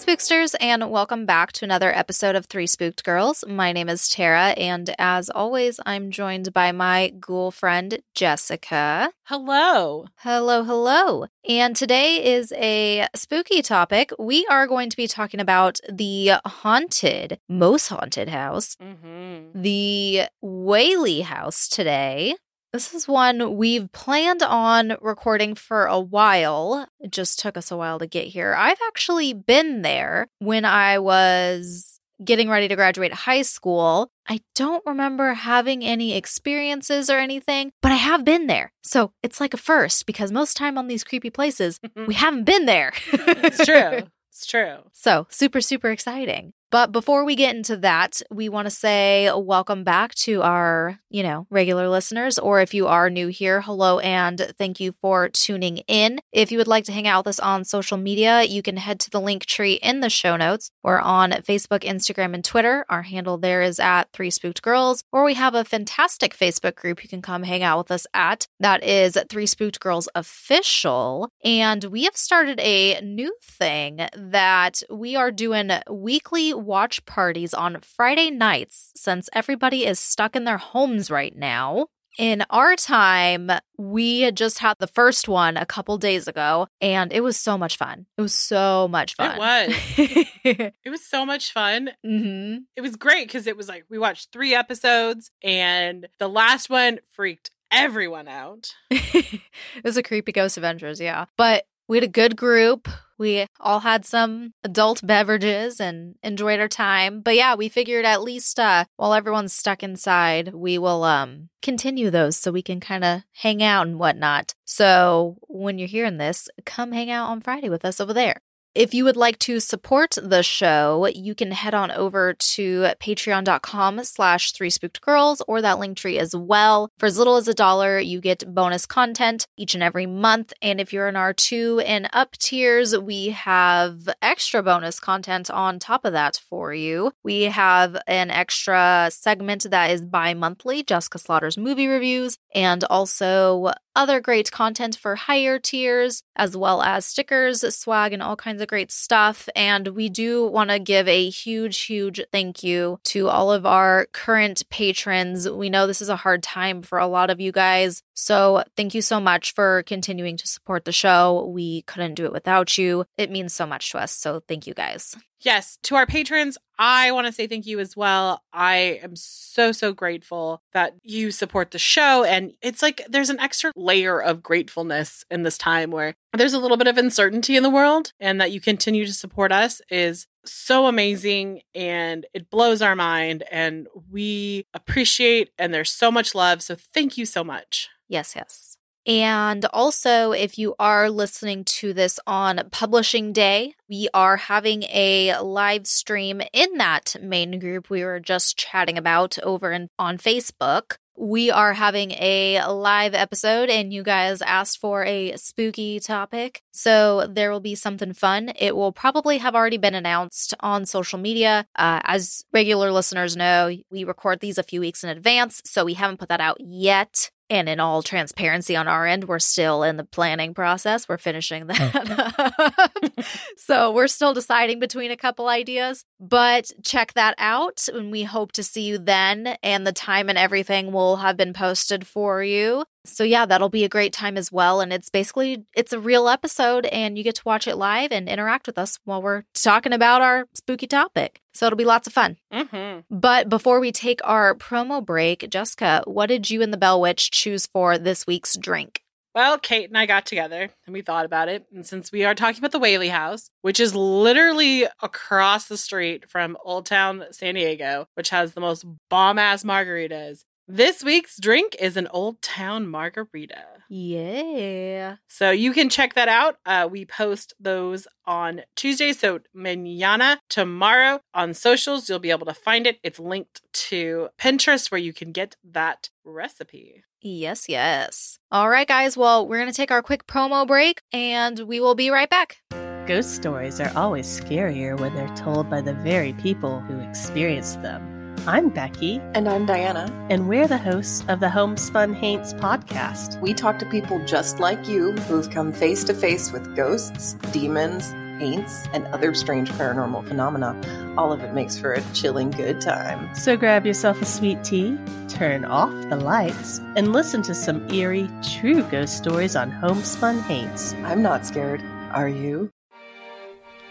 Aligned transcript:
Spooksters, 0.00 0.54
and 0.60 0.90
welcome 0.90 1.26
back 1.26 1.52
to 1.52 1.64
another 1.64 1.94
episode 1.94 2.34
of 2.34 2.46
Three 2.46 2.66
Spooked 2.66 3.04
Girls. 3.04 3.44
My 3.46 3.70
name 3.72 3.88
is 3.88 4.08
Tara, 4.08 4.48
and 4.56 4.94
as 4.98 5.28
always, 5.28 5.78
I'm 5.84 6.10
joined 6.10 6.54
by 6.54 6.72
my 6.72 7.12
ghoul 7.20 7.50
friend, 7.50 8.00
Jessica. 8.14 9.12
Hello. 9.24 10.06
Hello, 10.16 10.64
hello. 10.64 11.26
And 11.46 11.76
today 11.76 12.34
is 12.34 12.50
a 12.56 13.08
spooky 13.14 13.60
topic. 13.60 14.10
We 14.18 14.46
are 14.50 14.66
going 14.66 14.88
to 14.88 14.96
be 14.96 15.06
talking 15.06 15.38
about 15.38 15.78
the 15.92 16.32
haunted, 16.46 17.38
most 17.48 17.88
haunted 17.88 18.30
house, 18.30 18.76
Mm-hmm. 18.80 19.60
the 19.60 20.22
Whaley 20.40 21.20
House 21.20 21.68
today. 21.68 22.36
This 22.72 22.94
is 22.94 23.08
one 23.08 23.56
we've 23.56 23.90
planned 23.90 24.42
on 24.42 24.96
recording 25.00 25.56
for 25.56 25.86
a 25.86 25.98
while. 25.98 26.86
It 27.00 27.10
just 27.10 27.40
took 27.40 27.56
us 27.56 27.72
a 27.72 27.76
while 27.76 27.98
to 27.98 28.06
get 28.06 28.28
here. 28.28 28.54
I've 28.56 28.78
actually 28.86 29.32
been 29.32 29.82
there 29.82 30.28
when 30.38 30.64
I 30.64 31.00
was 31.00 31.98
getting 32.24 32.48
ready 32.48 32.68
to 32.68 32.76
graduate 32.76 33.12
high 33.12 33.42
school. 33.42 34.12
I 34.28 34.40
don't 34.54 34.84
remember 34.86 35.34
having 35.34 35.82
any 35.82 36.14
experiences 36.14 37.10
or 37.10 37.18
anything, 37.18 37.72
but 37.82 37.90
I 37.90 37.96
have 37.96 38.24
been 38.24 38.46
there. 38.46 38.72
So 38.82 39.12
it's 39.20 39.40
like 39.40 39.52
a 39.54 39.56
first 39.56 40.06
because 40.06 40.30
most 40.30 40.56
time 40.56 40.78
on 40.78 40.86
these 40.86 41.02
creepy 41.02 41.30
places, 41.30 41.80
we 42.06 42.14
haven't 42.14 42.44
been 42.44 42.66
there. 42.66 42.92
it's 43.12 43.64
true. 43.64 44.02
It's 44.32 44.46
true. 44.46 44.76
So, 44.94 45.26
super, 45.28 45.60
super 45.60 45.90
exciting. 45.90 46.54
But 46.70 46.92
before 46.92 47.24
we 47.24 47.34
get 47.34 47.56
into 47.56 47.76
that, 47.78 48.22
we 48.30 48.48
want 48.48 48.66
to 48.66 48.70
say 48.70 49.28
welcome 49.34 49.82
back 49.82 50.14
to 50.14 50.40
our, 50.42 51.00
you 51.10 51.24
know, 51.24 51.48
regular 51.50 51.88
listeners. 51.88 52.38
Or 52.38 52.60
if 52.60 52.72
you 52.72 52.86
are 52.86 53.10
new 53.10 53.26
here, 53.26 53.60
hello 53.60 53.98
and 53.98 54.54
thank 54.56 54.78
you 54.78 54.92
for 54.92 55.28
tuning 55.28 55.78
in. 55.88 56.20
If 56.30 56.52
you 56.52 56.58
would 56.58 56.68
like 56.68 56.84
to 56.84 56.92
hang 56.92 57.08
out 57.08 57.24
with 57.24 57.30
us 57.30 57.40
on 57.40 57.64
social 57.64 57.98
media, 57.98 58.44
you 58.44 58.62
can 58.62 58.76
head 58.76 59.00
to 59.00 59.10
the 59.10 59.20
link 59.20 59.46
tree 59.46 59.74
in 59.74 59.98
the 59.98 60.08
show 60.08 60.36
notes. 60.36 60.70
We're 60.84 61.00
on 61.00 61.32
Facebook, 61.32 61.80
Instagram, 61.80 62.34
and 62.34 62.44
Twitter. 62.44 62.86
Our 62.88 63.02
handle 63.02 63.36
there 63.36 63.62
is 63.62 63.80
at 63.80 64.12
Three 64.12 64.30
Spooked 64.30 64.62
Girls. 64.62 65.02
Or 65.10 65.24
we 65.24 65.34
have 65.34 65.56
a 65.56 65.64
fantastic 65.64 66.36
Facebook 66.36 66.76
group 66.76 67.02
you 67.02 67.08
can 67.08 67.20
come 67.20 67.42
hang 67.42 67.64
out 67.64 67.78
with 67.78 67.90
us 67.90 68.06
at. 68.14 68.46
That 68.60 68.84
is 68.84 69.18
Three 69.28 69.46
Spooked 69.46 69.80
Girls 69.80 70.08
Official. 70.14 71.30
And 71.42 71.82
we 71.84 72.04
have 72.04 72.16
started 72.16 72.60
a 72.60 73.00
new 73.00 73.34
thing 73.42 74.06
that 74.16 74.84
we 74.88 75.16
are 75.16 75.32
doing 75.32 75.72
weekly 75.90 76.54
watch 76.60 77.04
parties 77.06 77.52
on 77.54 77.80
Friday 77.80 78.30
nights 78.30 78.92
since 78.94 79.28
everybody 79.32 79.84
is 79.86 79.98
stuck 79.98 80.36
in 80.36 80.44
their 80.44 80.58
homes 80.58 81.10
right 81.10 81.36
now. 81.36 81.86
In 82.18 82.44
our 82.50 82.74
time, 82.74 83.50
we 83.78 84.22
had 84.22 84.36
just 84.36 84.58
had 84.58 84.74
the 84.80 84.88
first 84.88 85.28
one 85.28 85.56
a 85.56 85.64
couple 85.64 85.96
days 85.96 86.26
ago, 86.26 86.66
and 86.80 87.12
it 87.12 87.20
was 87.22 87.36
so 87.36 87.56
much 87.56 87.76
fun. 87.76 88.04
It 88.18 88.22
was 88.22 88.34
so 88.34 88.88
much 88.88 89.14
fun. 89.14 89.36
It 89.36 89.38
was. 89.38 90.26
It 90.84 90.90
was 90.90 91.04
so 91.06 91.24
much 91.24 91.52
fun. 91.52 91.90
hmm 92.04 92.56
It 92.74 92.80
was 92.80 92.96
great 92.96 93.26
because 93.28 93.46
it 93.46 93.56
was 93.56 93.68
like 93.68 93.84
we 93.88 93.98
watched 93.98 94.32
three 94.32 94.54
episodes 94.54 95.30
and 95.42 96.08
the 96.18 96.28
last 96.28 96.68
one 96.70 96.98
freaked 97.10 97.50
everyone 97.70 98.26
out. 98.26 98.72
it 98.90 99.40
was 99.84 99.96
a 99.96 100.02
creepy 100.02 100.32
Ghost 100.32 100.56
Avengers, 100.56 101.00
yeah. 101.00 101.26
But 101.36 101.64
we 101.88 101.96
had 101.96 102.04
a 102.04 102.08
good 102.08 102.36
group. 102.36 102.88
We 103.20 103.44
all 103.60 103.80
had 103.80 104.06
some 104.06 104.54
adult 104.64 105.06
beverages 105.06 105.78
and 105.78 106.14
enjoyed 106.22 106.58
our 106.58 106.68
time. 106.68 107.20
But 107.20 107.36
yeah, 107.36 107.54
we 107.54 107.68
figured 107.68 108.06
at 108.06 108.22
least 108.22 108.58
uh, 108.58 108.86
while 108.96 109.12
everyone's 109.12 109.52
stuck 109.52 109.82
inside, 109.82 110.54
we 110.54 110.78
will 110.78 111.04
um 111.04 111.50
continue 111.60 112.08
those 112.08 112.38
so 112.38 112.50
we 112.50 112.62
can 112.62 112.80
kind 112.80 113.04
of 113.04 113.20
hang 113.34 113.62
out 113.62 113.86
and 113.86 113.98
whatnot. 113.98 114.54
So 114.64 115.36
when 115.48 115.78
you're 115.78 115.86
hearing 115.86 116.16
this, 116.16 116.48
come 116.64 116.92
hang 116.92 117.10
out 117.10 117.28
on 117.28 117.42
Friday 117.42 117.68
with 117.68 117.84
us 117.84 118.00
over 118.00 118.14
there. 118.14 118.40
If 118.72 118.94
you 118.94 119.04
would 119.04 119.16
like 119.16 119.40
to 119.40 119.58
support 119.58 120.16
the 120.22 120.44
show, 120.44 121.08
you 121.12 121.34
can 121.34 121.50
head 121.50 121.74
on 121.74 121.90
over 121.90 122.34
to 122.34 122.82
patreon.com 123.00 124.04
slash 124.04 124.52
three 124.52 124.70
spooked 124.70 125.00
girls 125.00 125.42
or 125.48 125.60
that 125.60 125.80
link 125.80 125.96
tree 125.96 126.20
as 126.20 126.36
well. 126.36 126.88
For 126.96 127.06
as 127.06 127.18
little 127.18 127.34
as 127.34 127.48
a 127.48 127.54
dollar, 127.54 127.98
you 127.98 128.20
get 128.20 128.54
bonus 128.54 128.86
content 128.86 129.44
each 129.56 129.74
and 129.74 129.82
every 129.82 130.06
month. 130.06 130.52
And 130.62 130.80
if 130.80 130.92
you're 130.92 131.08
in 131.08 131.16
our 131.16 131.32
two 131.32 131.80
and 131.80 132.08
up 132.12 132.36
tiers, 132.38 132.96
we 132.96 133.30
have 133.30 134.08
extra 134.22 134.62
bonus 134.62 135.00
content 135.00 135.50
on 135.50 135.80
top 135.80 136.04
of 136.04 136.12
that 136.12 136.40
for 136.48 136.72
you. 136.72 137.10
We 137.24 137.44
have 137.44 137.96
an 138.06 138.30
extra 138.30 139.08
segment 139.10 139.68
that 139.68 139.90
is 139.90 140.02
bi 140.02 140.32
monthly, 140.34 140.84
Jessica 140.84 141.18
Slaughter's 141.18 141.58
movie 141.58 141.88
reviews, 141.88 142.38
and 142.54 142.84
also 142.84 143.72
other 143.94 144.20
great 144.20 144.50
content 144.50 144.96
for 144.96 145.16
higher 145.16 145.58
tiers, 145.58 146.22
as 146.36 146.56
well 146.56 146.82
as 146.82 147.06
stickers, 147.06 147.62
swag, 147.74 148.12
and 148.12 148.22
all 148.22 148.36
kinds 148.36 148.62
of 148.62 148.68
great 148.68 148.92
stuff. 148.92 149.48
And 149.54 149.88
we 149.88 150.08
do 150.08 150.46
want 150.46 150.70
to 150.70 150.78
give 150.78 151.08
a 151.08 151.28
huge, 151.28 151.80
huge 151.80 152.20
thank 152.32 152.62
you 152.62 152.98
to 153.04 153.28
all 153.28 153.52
of 153.52 153.66
our 153.66 154.06
current 154.12 154.62
patrons. 154.70 155.48
We 155.48 155.70
know 155.70 155.86
this 155.86 156.02
is 156.02 156.08
a 156.08 156.16
hard 156.16 156.42
time 156.42 156.82
for 156.82 156.98
a 156.98 157.06
lot 157.06 157.30
of 157.30 157.40
you 157.40 157.52
guys. 157.52 158.02
So 158.14 158.64
thank 158.76 158.94
you 158.94 159.02
so 159.02 159.20
much 159.20 159.54
for 159.54 159.82
continuing 159.84 160.36
to 160.36 160.46
support 160.46 160.84
the 160.84 160.92
show. 160.92 161.50
We 161.52 161.82
couldn't 161.82 162.14
do 162.14 162.26
it 162.26 162.32
without 162.32 162.76
you. 162.78 163.04
It 163.16 163.30
means 163.30 163.54
so 163.54 163.66
much 163.66 163.90
to 163.92 163.98
us. 163.98 164.12
So 164.12 164.40
thank 164.46 164.66
you 164.66 164.74
guys. 164.74 165.16
Yes, 165.42 165.78
to 165.84 165.94
our 165.94 166.06
patrons, 166.06 166.58
I 166.78 167.12
want 167.12 167.26
to 167.26 167.32
say 167.32 167.46
thank 167.46 167.66
you 167.66 167.80
as 167.80 167.96
well. 167.96 168.42
I 168.52 169.00
am 169.02 169.16
so, 169.16 169.72
so 169.72 169.92
grateful 169.92 170.62
that 170.72 170.94
you 171.02 171.30
support 171.30 171.70
the 171.70 171.78
show. 171.78 172.24
And 172.24 172.52
it's 172.60 172.82
like 172.82 173.02
there's 173.08 173.30
an 173.30 173.40
extra 173.40 173.72
layer 173.74 174.20
of 174.20 174.42
gratefulness 174.42 175.24
in 175.30 175.42
this 175.42 175.56
time 175.56 175.90
where 175.90 176.14
there's 176.36 176.54
a 176.54 176.58
little 176.58 176.76
bit 176.76 176.88
of 176.88 176.98
uncertainty 176.98 177.56
in 177.56 177.62
the 177.62 177.70
world, 177.70 178.12
and 178.20 178.40
that 178.40 178.52
you 178.52 178.60
continue 178.60 179.06
to 179.06 179.12
support 179.12 179.50
us 179.50 179.80
is 179.90 180.26
so 180.44 180.86
amazing 180.86 181.62
and 181.74 182.26
it 182.32 182.50
blows 182.50 182.82
our 182.82 182.96
mind. 182.96 183.44
And 183.50 183.88
we 184.10 184.66
appreciate, 184.74 185.50
and 185.58 185.72
there's 185.72 185.90
so 185.90 186.10
much 186.10 186.34
love. 186.34 186.62
So 186.62 186.76
thank 186.76 187.18
you 187.18 187.26
so 187.26 187.42
much. 187.44 187.88
Yes, 188.08 188.34
yes. 188.36 188.69
And 189.10 189.64
also, 189.72 190.30
if 190.30 190.56
you 190.56 190.76
are 190.78 191.10
listening 191.10 191.64
to 191.64 191.92
this 191.92 192.20
on 192.28 192.68
publishing 192.70 193.32
day, 193.32 193.74
we 193.88 194.08
are 194.14 194.36
having 194.36 194.84
a 194.84 195.36
live 195.40 195.88
stream 195.88 196.40
in 196.52 196.78
that 196.78 197.16
main 197.20 197.58
group 197.58 197.90
we 197.90 198.04
were 198.04 198.20
just 198.20 198.56
chatting 198.56 198.96
about 198.96 199.36
over 199.42 199.72
in, 199.72 199.88
on 199.98 200.16
Facebook. 200.16 200.98
We 201.16 201.50
are 201.50 201.72
having 201.72 202.12
a 202.12 202.64
live 202.68 203.14
episode, 203.14 203.68
and 203.68 203.92
you 203.92 204.04
guys 204.04 204.42
asked 204.42 204.78
for 204.78 205.04
a 205.04 205.36
spooky 205.36 205.98
topic. 205.98 206.62
So 206.70 207.26
there 207.26 207.50
will 207.50 207.58
be 207.58 207.74
something 207.74 208.12
fun. 208.12 208.52
It 208.54 208.76
will 208.76 208.92
probably 208.92 209.38
have 209.38 209.56
already 209.56 209.76
been 209.76 209.96
announced 209.96 210.54
on 210.60 210.86
social 210.86 211.18
media. 211.18 211.66
Uh, 211.74 211.98
as 212.04 212.44
regular 212.52 212.92
listeners 212.92 213.36
know, 213.36 213.76
we 213.90 214.04
record 214.04 214.38
these 214.38 214.56
a 214.56 214.62
few 214.62 214.78
weeks 214.78 215.02
in 215.02 215.10
advance, 215.10 215.60
so 215.64 215.84
we 215.84 215.94
haven't 215.94 216.18
put 216.18 216.28
that 216.28 216.40
out 216.40 216.58
yet. 216.60 217.32
And 217.50 217.68
in 217.68 217.80
all 217.80 218.02
transparency 218.02 218.76
on 218.76 218.86
our 218.86 219.06
end, 219.06 219.24
we're 219.24 219.40
still 219.40 219.82
in 219.82 219.96
the 219.96 220.04
planning 220.04 220.54
process. 220.54 221.08
We're 221.08 221.18
finishing 221.18 221.66
that 221.66 221.76
hmm. 221.76 223.18
up. 223.18 223.26
so 223.56 223.90
we're 223.90 224.06
still 224.06 224.32
deciding 224.32 224.78
between 224.78 225.10
a 225.10 225.16
couple 225.16 225.48
ideas, 225.48 226.04
but 226.20 226.70
check 226.84 227.14
that 227.14 227.34
out. 227.38 227.88
And 227.92 228.12
we 228.12 228.22
hope 228.22 228.52
to 228.52 228.62
see 228.62 228.82
you 228.82 228.98
then. 228.98 229.56
And 229.62 229.84
the 229.84 229.92
time 229.92 230.28
and 230.28 230.38
everything 230.38 230.92
will 230.92 231.16
have 231.16 231.36
been 231.36 231.52
posted 231.52 232.06
for 232.06 232.42
you. 232.44 232.84
So 233.04 233.24
yeah, 233.24 233.46
that'll 233.46 233.68
be 233.68 233.84
a 233.84 233.88
great 233.88 234.12
time 234.12 234.36
as 234.36 234.52
well. 234.52 234.80
And 234.80 234.92
it's 234.92 235.10
basically 235.10 235.64
it's 235.74 235.92
a 235.92 236.00
real 236.00 236.28
episode 236.28 236.86
and 236.86 237.16
you 237.16 237.24
get 237.24 237.36
to 237.36 237.42
watch 237.44 237.66
it 237.66 237.76
live 237.76 238.12
and 238.12 238.28
interact 238.28 238.66
with 238.66 238.78
us 238.78 238.98
while 239.04 239.22
we're 239.22 239.44
talking 239.54 239.92
about 239.92 240.22
our 240.22 240.46
spooky 240.54 240.86
topic. 240.86 241.40
So 241.54 241.66
it'll 241.66 241.76
be 241.76 241.84
lots 241.84 242.06
of 242.06 242.12
fun. 242.12 242.36
Mm-hmm. 242.52 243.14
But 243.14 243.48
before 243.48 243.80
we 243.80 243.92
take 243.92 244.20
our 244.24 244.54
promo 244.54 245.04
break, 245.04 245.48
Jessica, 245.50 246.02
what 246.06 246.26
did 246.26 246.50
you 246.50 246.62
and 246.62 246.72
the 246.72 246.78
Bell 246.78 247.00
Witch 247.00 247.30
choose 247.30 247.66
for 247.66 247.98
this 247.98 248.26
week's 248.26 248.56
drink? 248.56 249.02
Well, 249.34 249.58
Kate 249.58 249.88
and 249.88 249.96
I 249.96 250.06
got 250.06 250.26
together 250.26 250.70
and 250.86 250.92
we 250.92 251.02
thought 251.02 251.24
about 251.24 251.48
it. 251.48 251.64
And 251.72 251.86
since 251.86 252.10
we 252.10 252.24
are 252.24 252.34
talking 252.34 252.58
about 252.58 252.72
the 252.72 252.80
Whaley 252.80 253.10
House, 253.10 253.48
which 253.62 253.78
is 253.78 253.94
literally 253.94 254.86
across 255.00 255.68
the 255.68 255.76
street 255.76 256.28
from 256.28 256.56
Old 256.64 256.86
Town 256.86 257.24
San 257.30 257.54
Diego, 257.54 258.08
which 258.14 258.30
has 258.30 258.54
the 258.54 258.60
most 258.60 258.84
bomb 259.08 259.38
ass 259.38 259.62
margaritas, 259.62 260.44
this 260.70 261.02
week's 261.02 261.36
drink 261.38 261.74
is 261.80 261.96
an 261.96 262.06
Old 262.08 262.40
Town 262.42 262.86
Margarita. 262.86 263.64
Yeah. 263.88 265.16
So 265.26 265.50
you 265.50 265.72
can 265.72 265.88
check 265.88 266.14
that 266.14 266.28
out. 266.28 266.58
Uh, 266.64 266.88
we 266.90 267.04
post 267.04 267.54
those 267.58 268.06
on 268.24 268.62
Tuesday. 268.76 269.12
So 269.12 269.40
manana 269.52 270.40
tomorrow 270.48 271.20
on 271.34 271.54
socials, 271.54 272.08
you'll 272.08 272.20
be 272.20 272.30
able 272.30 272.46
to 272.46 272.54
find 272.54 272.86
it. 272.86 273.00
It's 273.02 273.18
linked 273.18 273.62
to 273.88 274.28
Pinterest 274.38 274.92
where 274.92 275.00
you 275.00 275.12
can 275.12 275.32
get 275.32 275.56
that 275.64 276.10
recipe. 276.24 277.02
Yes, 277.20 277.68
yes. 277.68 278.38
All 278.52 278.70
right, 278.70 278.86
guys. 278.86 279.16
Well, 279.16 279.46
we're 279.48 279.58
going 279.58 279.70
to 279.70 279.76
take 279.76 279.90
our 279.90 280.02
quick 280.02 280.26
promo 280.26 280.66
break 280.66 281.02
and 281.12 281.58
we 281.60 281.80
will 281.80 281.96
be 281.96 282.10
right 282.10 282.30
back. 282.30 282.58
Ghost 283.06 283.34
stories 283.34 283.80
are 283.80 283.92
always 283.96 284.40
scarier 284.40 284.98
when 284.98 285.14
they're 285.16 285.36
told 285.36 285.68
by 285.68 285.80
the 285.80 285.94
very 285.94 286.32
people 286.34 286.78
who 286.80 287.00
experienced 287.00 287.82
them. 287.82 288.19
I'm 288.46 288.70
Becky. 288.70 289.20
And 289.34 289.46
I'm 289.46 289.66
Diana. 289.66 290.10
And 290.30 290.48
we're 290.48 290.66
the 290.66 290.78
hosts 290.78 291.22
of 291.28 291.40
the 291.40 291.50
Homespun 291.50 292.14
Haints 292.14 292.54
podcast. 292.54 293.38
We 293.42 293.52
talk 293.52 293.78
to 293.80 293.86
people 293.86 294.24
just 294.24 294.58
like 294.58 294.88
you 294.88 295.12
who've 295.12 295.50
come 295.50 295.74
face 295.74 296.04
to 296.04 296.14
face 296.14 296.50
with 296.50 296.74
ghosts, 296.74 297.34
demons, 297.52 298.12
haints, 298.40 298.86
and 298.94 299.06
other 299.08 299.34
strange 299.34 299.70
paranormal 299.72 300.26
phenomena. 300.26 300.74
All 301.18 301.32
of 301.32 301.42
it 301.42 301.52
makes 301.52 301.78
for 301.78 301.92
a 301.92 302.02
chilling 302.14 302.50
good 302.50 302.80
time. 302.80 303.32
So 303.34 303.58
grab 303.58 303.84
yourself 303.84 304.22
a 304.22 304.24
sweet 304.24 304.64
tea, 304.64 304.96
turn 305.28 305.66
off 305.66 305.92
the 306.08 306.16
lights, 306.16 306.78
and 306.96 307.12
listen 307.12 307.42
to 307.42 307.54
some 307.54 307.92
eerie, 307.92 308.30
true 308.42 308.82
ghost 308.84 309.18
stories 309.18 309.54
on 309.54 309.70
Homespun 309.70 310.38
Haints. 310.40 310.94
I'm 311.04 311.20
not 311.20 311.44
scared. 311.44 311.82
Are 312.12 312.28
you? 312.28 312.72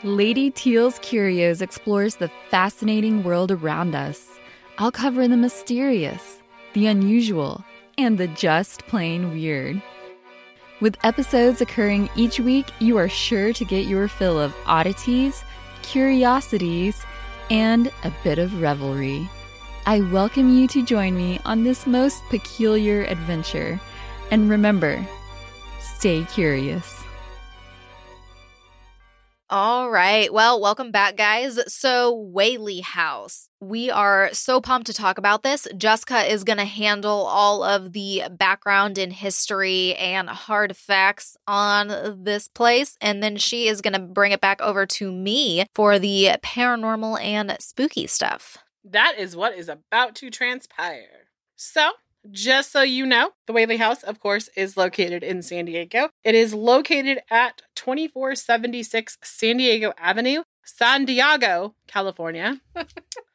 Lady 0.04 0.50
Teal's 0.50 0.98
Curios 1.00 1.62
explores 1.62 2.16
the 2.16 2.32
fascinating 2.50 3.24
world 3.24 3.52
around 3.52 3.94
us. 3.94 4.29
I'll 4.82 4.94
cover 4.94 5.28
the 5.28 5.36
mysterious, 5.36 6.42
the 6.72 6.88
unusual, 6.88 7.66
and 7.98 8.18
the 8.18 8.30
just 8.30 8.88
plain 8.88 9.34
weird. 9.34 9.82
With 10.80 10.96
episodes 11.04 11.60
occurring 11.60 12.10
each 12.16 12.40
week, 12.40 12.66
you 12.80 12.96
are 12.96 13.10
sure 13.10 13.52
to 13.52 13.66
get 13.66 13.88
your 13.88 14.08
fill 14.08 14.40
of 14.40 14.56
oddities, 14.66 15.44
curiosities, 15.82 17.06
and 17.50 17.92
a 18.06 18.14
bit 18.24 18.40
of 18.40 18.62
revelry. 18.62 19.30
I 19.86 20.00
welcome 20.00 20.58
you 20.58 20.66
to 20.70 20.86
join 20.86 21.18
me 21.18 21.42
on 21.44 21.66
this 21.66 21.86
most 21.86 22.24
peculiar 22.30 23.04
adventure. 23.04 23.82
And 24.32 24.50
remember, 24.50 25.06
stay 25.82 26.24
curious. 26.24 27.04
All 29.50 29.92
right. 29.92 30.32
Well, 30.32 30.62
welcome 30.62 30.92
back, 30.92 31.18
guys. 31.18 31.60
So, 31.68 32.14
Whaley 32.14 32.80
House. 32.80 33.49
We 33.62 33.92
are 33.92 34.30
so 34.32 34.62
pumped 34.62 34.88
to 34.88 34.94
talk 34.94 35.18
about 35.18 35.44
this. 35.44 35.68
Jessica 35.76 36.32
is 36.32 36.46
going 36.46 36.60
to 36.60 36.66
handle 36.66 37.26
all 37.26 37.62
of 37.62 37.92
the 37.92 38.24
background 38.32 38.98
and 38.98 39.12
history 39.12 39.96
and 39.96 40.30
hard 40.30 40.78
facts 40.78 41.36
on 41.46 42.24
this 42.24 42.48
place. 42.48 42.96
And 43.02 43.22
then 43.22 43.36
she 43.36 43.68
is 43.68 43.82
going 43.82 43.94
to 43.94 44.00
bring 44.00 44.32
it 44.32 44.40
back 44.40 44.62
over 44.62 44.86
to 44.86 45.12
me 45.12 45.66
for 45.76 46.00
the 46.00 46.38
paranormal 46.42 47.22
and 47.22 47.58
spooky 47.60 48.08
stuff. 48.08 48.58
That 48.86 49.16
is 49.18 49.36
what 49.36 49.58
is 49.58 49.68
about 49.68 50.16
to 50.16 50.30
transpire. 50.30 51.28
So, 51.58 51.92
just 52.32 52.72
so 52.72 52.82
you 52.82 53.06
know, 53.06 53.32
the 53.46 53.52
Whaley 53.52 53.76
House, 53.76 54.04
of 54.04 54.22
course, 54.22 54.50
is 54.56 54.78
located 54.78 55.22
in 55.22 55.42
San 55.42 55.66
Diego. 55.66 56.10
It 56.24 56.34
is 56.34 56.54
located 56.54 57.20
at 57.30 57.62
2476 57.76 59.18
San 59.22 59.58
Diego 59.58 59.92
Avenue, 59.98 60.44
San 60.64 61.04
Diego, 61.04 61.76
California. 61.88 62.62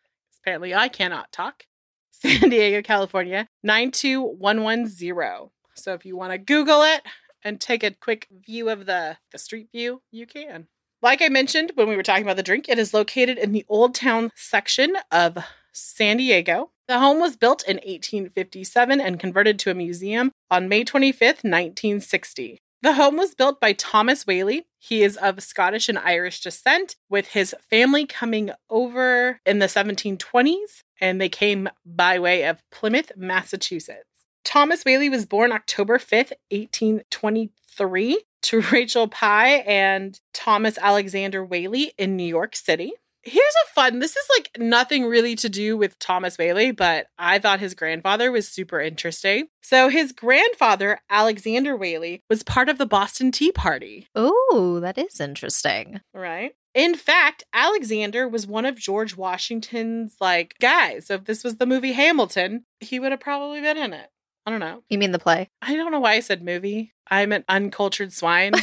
Apparently, 0.45 0.75
I 0.75 0.89
cannot 0.89 1.33
talk. 1.33 1.65
San 2.11 2.51
Diego, 2.51 2.83
California, 2.83 3.49
92110. 3.63 5.51
So 5.75 5.95
if 5.95 6.05
you 6.05 6.17
want 6.17 6.33
to 6.33 6.39
Google 6.39 6.83
it 6.83 7.01
and 7.43 7.59
take 7.59 7.83
a 7.83 7.93
quick 7.93 8.29
view 8.31 8.69
of 8.69 8.85
the, 8.85 9.17
the 9.33 9.39
street 9.39 9.69
view, 9.73 10.03
you 10.11 10.27
can. 10.27 10.69
Like 11.01 11.23
I 11.23 11.29
mentioned 11.29 11.73
when 11.77 11.89
we 11.89 11.97
were 11.97 12.03
talking 12.03 12.25
about 12.25 12.37
the 12.37 12.43
drink, 12.43 12.69
it 12.69 12.79
is 12.79 12.93
located 12.93 13.39
in 13.39 13.53
the 13.53 13.65
Old 13.71 13.95
Town 13.95 14.31
section 14.35 14.97
of 15.11 15.39
San 15.73 16.19
Diego. 16.19 16.71
The 16.89 16.99
home 16.99 17.21
was 17.21 17.37
built 17.37 17.63
in 17.67 17.77
1857 17.77 19.01
and 19.01 19.19
converted 19.19 19.59
to 19.61 19.71
a 19.71 19.75
museum 19.75 20.31
on 20.51 20.69
May 20.69 20.85
25th, 20.85 21.43
1960. 21.43 22.59
The 22.85 22.93
home 22.93 23.17
was 23.17 23.35
built 23.35 23.63
by 23.63 23.73
Thomas 23.73 24.27
Whaley. 24.27 24.67
He 24.79 25.03
is 25.03 25.17
of 25.17 25.43
Scottish 25.43 25.89
and 25.89 25.97
Irish 25.97 26.43
descent, 26.43 26.97
with 27.09 27.29
his 27.29 27.57
family 27.71 28.05
coming 28.05 28.51
over 28.69 29.41
in 29.47 29.59
the 29.59 29.69
1720s, 29.69 30.83
and 31.01 31.19
they 31.19 31.31
came 31.31 31.71
by 31.87 32.19
way 32.19 32.45
of 32.45 32.63
Plymouth, 32.71 33.13
Massachusetts. 33.17 34.27
Thomas 34.45 34.85
Whaley 34.85 35.09
was 35.09 35.25
born 35.25 35.51
October 35.51 35.97
5th, 35.97 36.35
1823, 36.51 38.21
to 38.43 38.61
Rachel 38.71 39.09
Pye 39.09 39.65
and 39.67 40.21
Thomas 40.35 40.77
Alexander 40.77 41.43
Whaley 41.43 41.95
in 41.97 42.19
New 42.19 42.23
York 42.27 42.55
City. 42.55 42.93
Here's 43.25 43.55
a 43.65 43.73
fun. 43.75 43.99
This 43.99 44.17
is 44.17 44.27
like 44.37 44.51
nothing 44.59 45.05
really 45.07 45.35
to 45.37 45.49
do 45.49 45.77
with 45.77 45.99
Thomas 45.99 46.37
Whaley, 46.37 46.73
but 46.73 47.07
I 47.19 47.39
thought 47.39 47.61
his 47.61 47.75
grandfather 47.75 48.31
was 48.31 48.49
super 48.49 48.81
interesting. 48.81 49.49
So 49.63 49.89
his 49.89 50.13
grandfather, 50.13 51.01
Alexander 51.09 51.77
Whaley, 51.77 52.23
was 52.29 52.43
part 52.43 52.69
of 52.69 52.79
the 52.79 52.87
Boston 52.87 53.33
Tea 53.33 53.53
Party. 53.53 54.09
Oh, 54.15 54.79
that 54.83 54.99
is 54.99 55.21
interesting. 55.21 56.01
Right. 56.13 56.53
In 56.75 56.97
fact, 56.97 57.45
Alexander 57.53 58.29
was 58.29 58.47
one 58.47 58.67
of 58.67 58.77
George 58.77 59.17
Washington's 59.17 60.17
like 60.21 60.55
guys. 60.61 61.07
So 61.07 61.15
if 61.15 61.25
this 61.25 61.45
was 61.45 61.57
the 61.57 61.67
movie 61.67 61.93
Hamilton, 61.93 62.65
he 62.81 62.99
would 62.99 63.13
have 63.13 63.21
probably 63.21 63.61
been 63.61 63.79
in 63.79 63.93
it. 63.93 64.11
I 64.45 64.51
don't 64.51 64.61
know. 64.61 64.83
You 64.91 64.99
mean 64.99 65.13
the 65.13 65.19
play? 65.19 65.49
I 65.63 65.75
don't 65.77 65.93
know 65.93 66.01
why 66.01 66.15
I 66.15 66.21
said 66.21 66.43
movie. 66.43 66.93
I'm 67.11 67.33
an 67.33 67.45
uncultured 67.49 68.13
swine. 68.13 68.53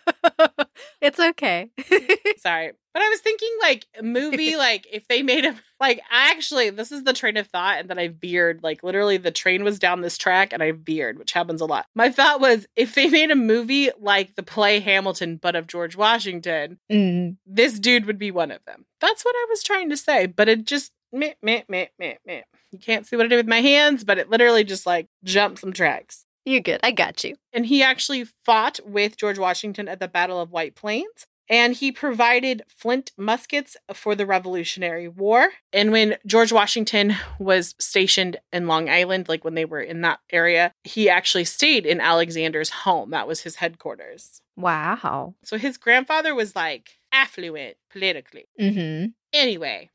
it's 1.00 1.18
okay. 1.18 1.70
Sorry. 2.38 2.72
But 2.94 3.02
I 3.02 3.08
was 3.08 3.20
thinking 3.20 3.48
like 3.60 3.86
a 3.98 4.02
movie, 4.02 4.56
like 4.56 4.86
if 4.92 5.08
they 5.08 5.22
made 5.22 5.44
a 5.44 5.54
like 5.80 6.00
actually 6.10 6.70
this 6.70 6.92
is 6.92 7.04
the 7.04 7.12
train 7.12 7.36
of 7.36 7.46
thought 7.46 7.78
and 7.78 7.88
then 7.88 7.98
I 7.98 8.08
veered. 8.08 8.62
Like 8.62 8.82
literally 8.82 9.16
the 9.16 9.30
train 9.30 9.64
was 9.64 9.78
down 9.78 10.00
this 10.00 10.18
track 10.18 10.52
and 10.52 10.62
I 10.62 10.72
veered, 10.72 11.18
which 11.18 11.32
happens 11.32 11.60
a 11.60 11.66
lot. 11.66 11.86
My 11.94 12.10
thought 12.10 12.40
was 12.40 12.66
if 12.76 12.94
they 12.94 13.08
made 13.08 13.30
a 13.30 13.36
movie 13.36 13.90
like 13.98 14.34
the 14.34 14.42
play 14.42 14.80
Hamilton, 14.80 15.36
but 15.36 15.56
of 15.56 15.66
George 15.66 15.96
Washington, 15.96 16.78
mm. 16.90 17.36
this 17.46 17.78
dude 17.78 18.06
would 18.06 18.18
be 18.18 18.30
one 18.30 18.50
of 18.50 18.64
them. 18.66 18.84
That's 19.00 19.24
what 19.24 19.34
I 19.34 19.46
was 19.48 19.62
trying 19.62 19.90
to 19.90 19.96
say. 19.96 20.26
But 20.26 20.48
it 20.48 20.66
just 20.66 20.92
meh, 21.12 21.34
meh, 21.42 21.62
meh, 21.68 21.86
meh, 21.98 22.14
meh. 22.26 22.42
You 22.72 22.78
can't 22.78 23.06
see 23.06 23.16
what 23.16 23.26
I 23.26 23.28
did 23.28 23.36
with 23.36 23.48
my 23.48 23.60
hands, 23.60 24.04
but 24.04 24.18
it 24.18 24.30
literally 24.30 24.64
just 24.64 24.86
like 24.86 25.08
jumped 25.24 25.60
some 25.60 25.72
tracks. 25.72 26.24
You're 26.44 26.60
good. 26.60 26.80
I 26.82 26.90
got 26.90 27.22
you. 27.24 27.36
And 27.52 27.66
he 27.66 27.82
actually 27.82 28.24
fought 28.24 28.80
with 28.84 29.16
George 29.16 29.38
Washington 29.38 29.88
at 29.88 30.00
the 30.00 30.08
Battle 30.08 30.40
of 30.40 30.50
White 30.50 30.74
Plains. 30.74 31.26
And 31.48 31.74
he 31.74 31.92
provided 31.92 32.62
flint 32.66 33.12
muskets 33.16 33.76
for 33.92 34.14
the 34.14 34.24
Revolutionary 34.24 35.08
War. 35.08 35.50
And 35.72 35.92
when 35.92 36.16
George 36.24 36.52
Washington 36.52 37.16
was 37.38 37.74
stationed 37.78 38.38
in 38.52 38.66
Long 38.66 38.88
Island, 38.88 39.28
like 39.28 39.44
when 39.44 39.54
they 39.54 39.64
were 39.64 39.80
in 39.80 40.00
that 40.00 40.20
area, 40.30 40.72
he 40.84 41.10
actually 41.10 41.44
stayed 41.44 41.84
in 41.84 42.00
Alexander's 42.00 42.70
home. 42.70 43.10
That 43.10 43.28
was 43.28 43.40
his 43.40 43.56
headquarters. 43.56 44.40
Wow. 44.56 45.34
So 45.44 45.58
his 45.58 45.76
grandfather 45.76 46.34
was 46.34 46.56
like 46.56 46.92
affluent 47.12 47.76
politically. 47.90 48.46
Mm-hmm. 48.58 49.08
Anyway, 49.34 49.90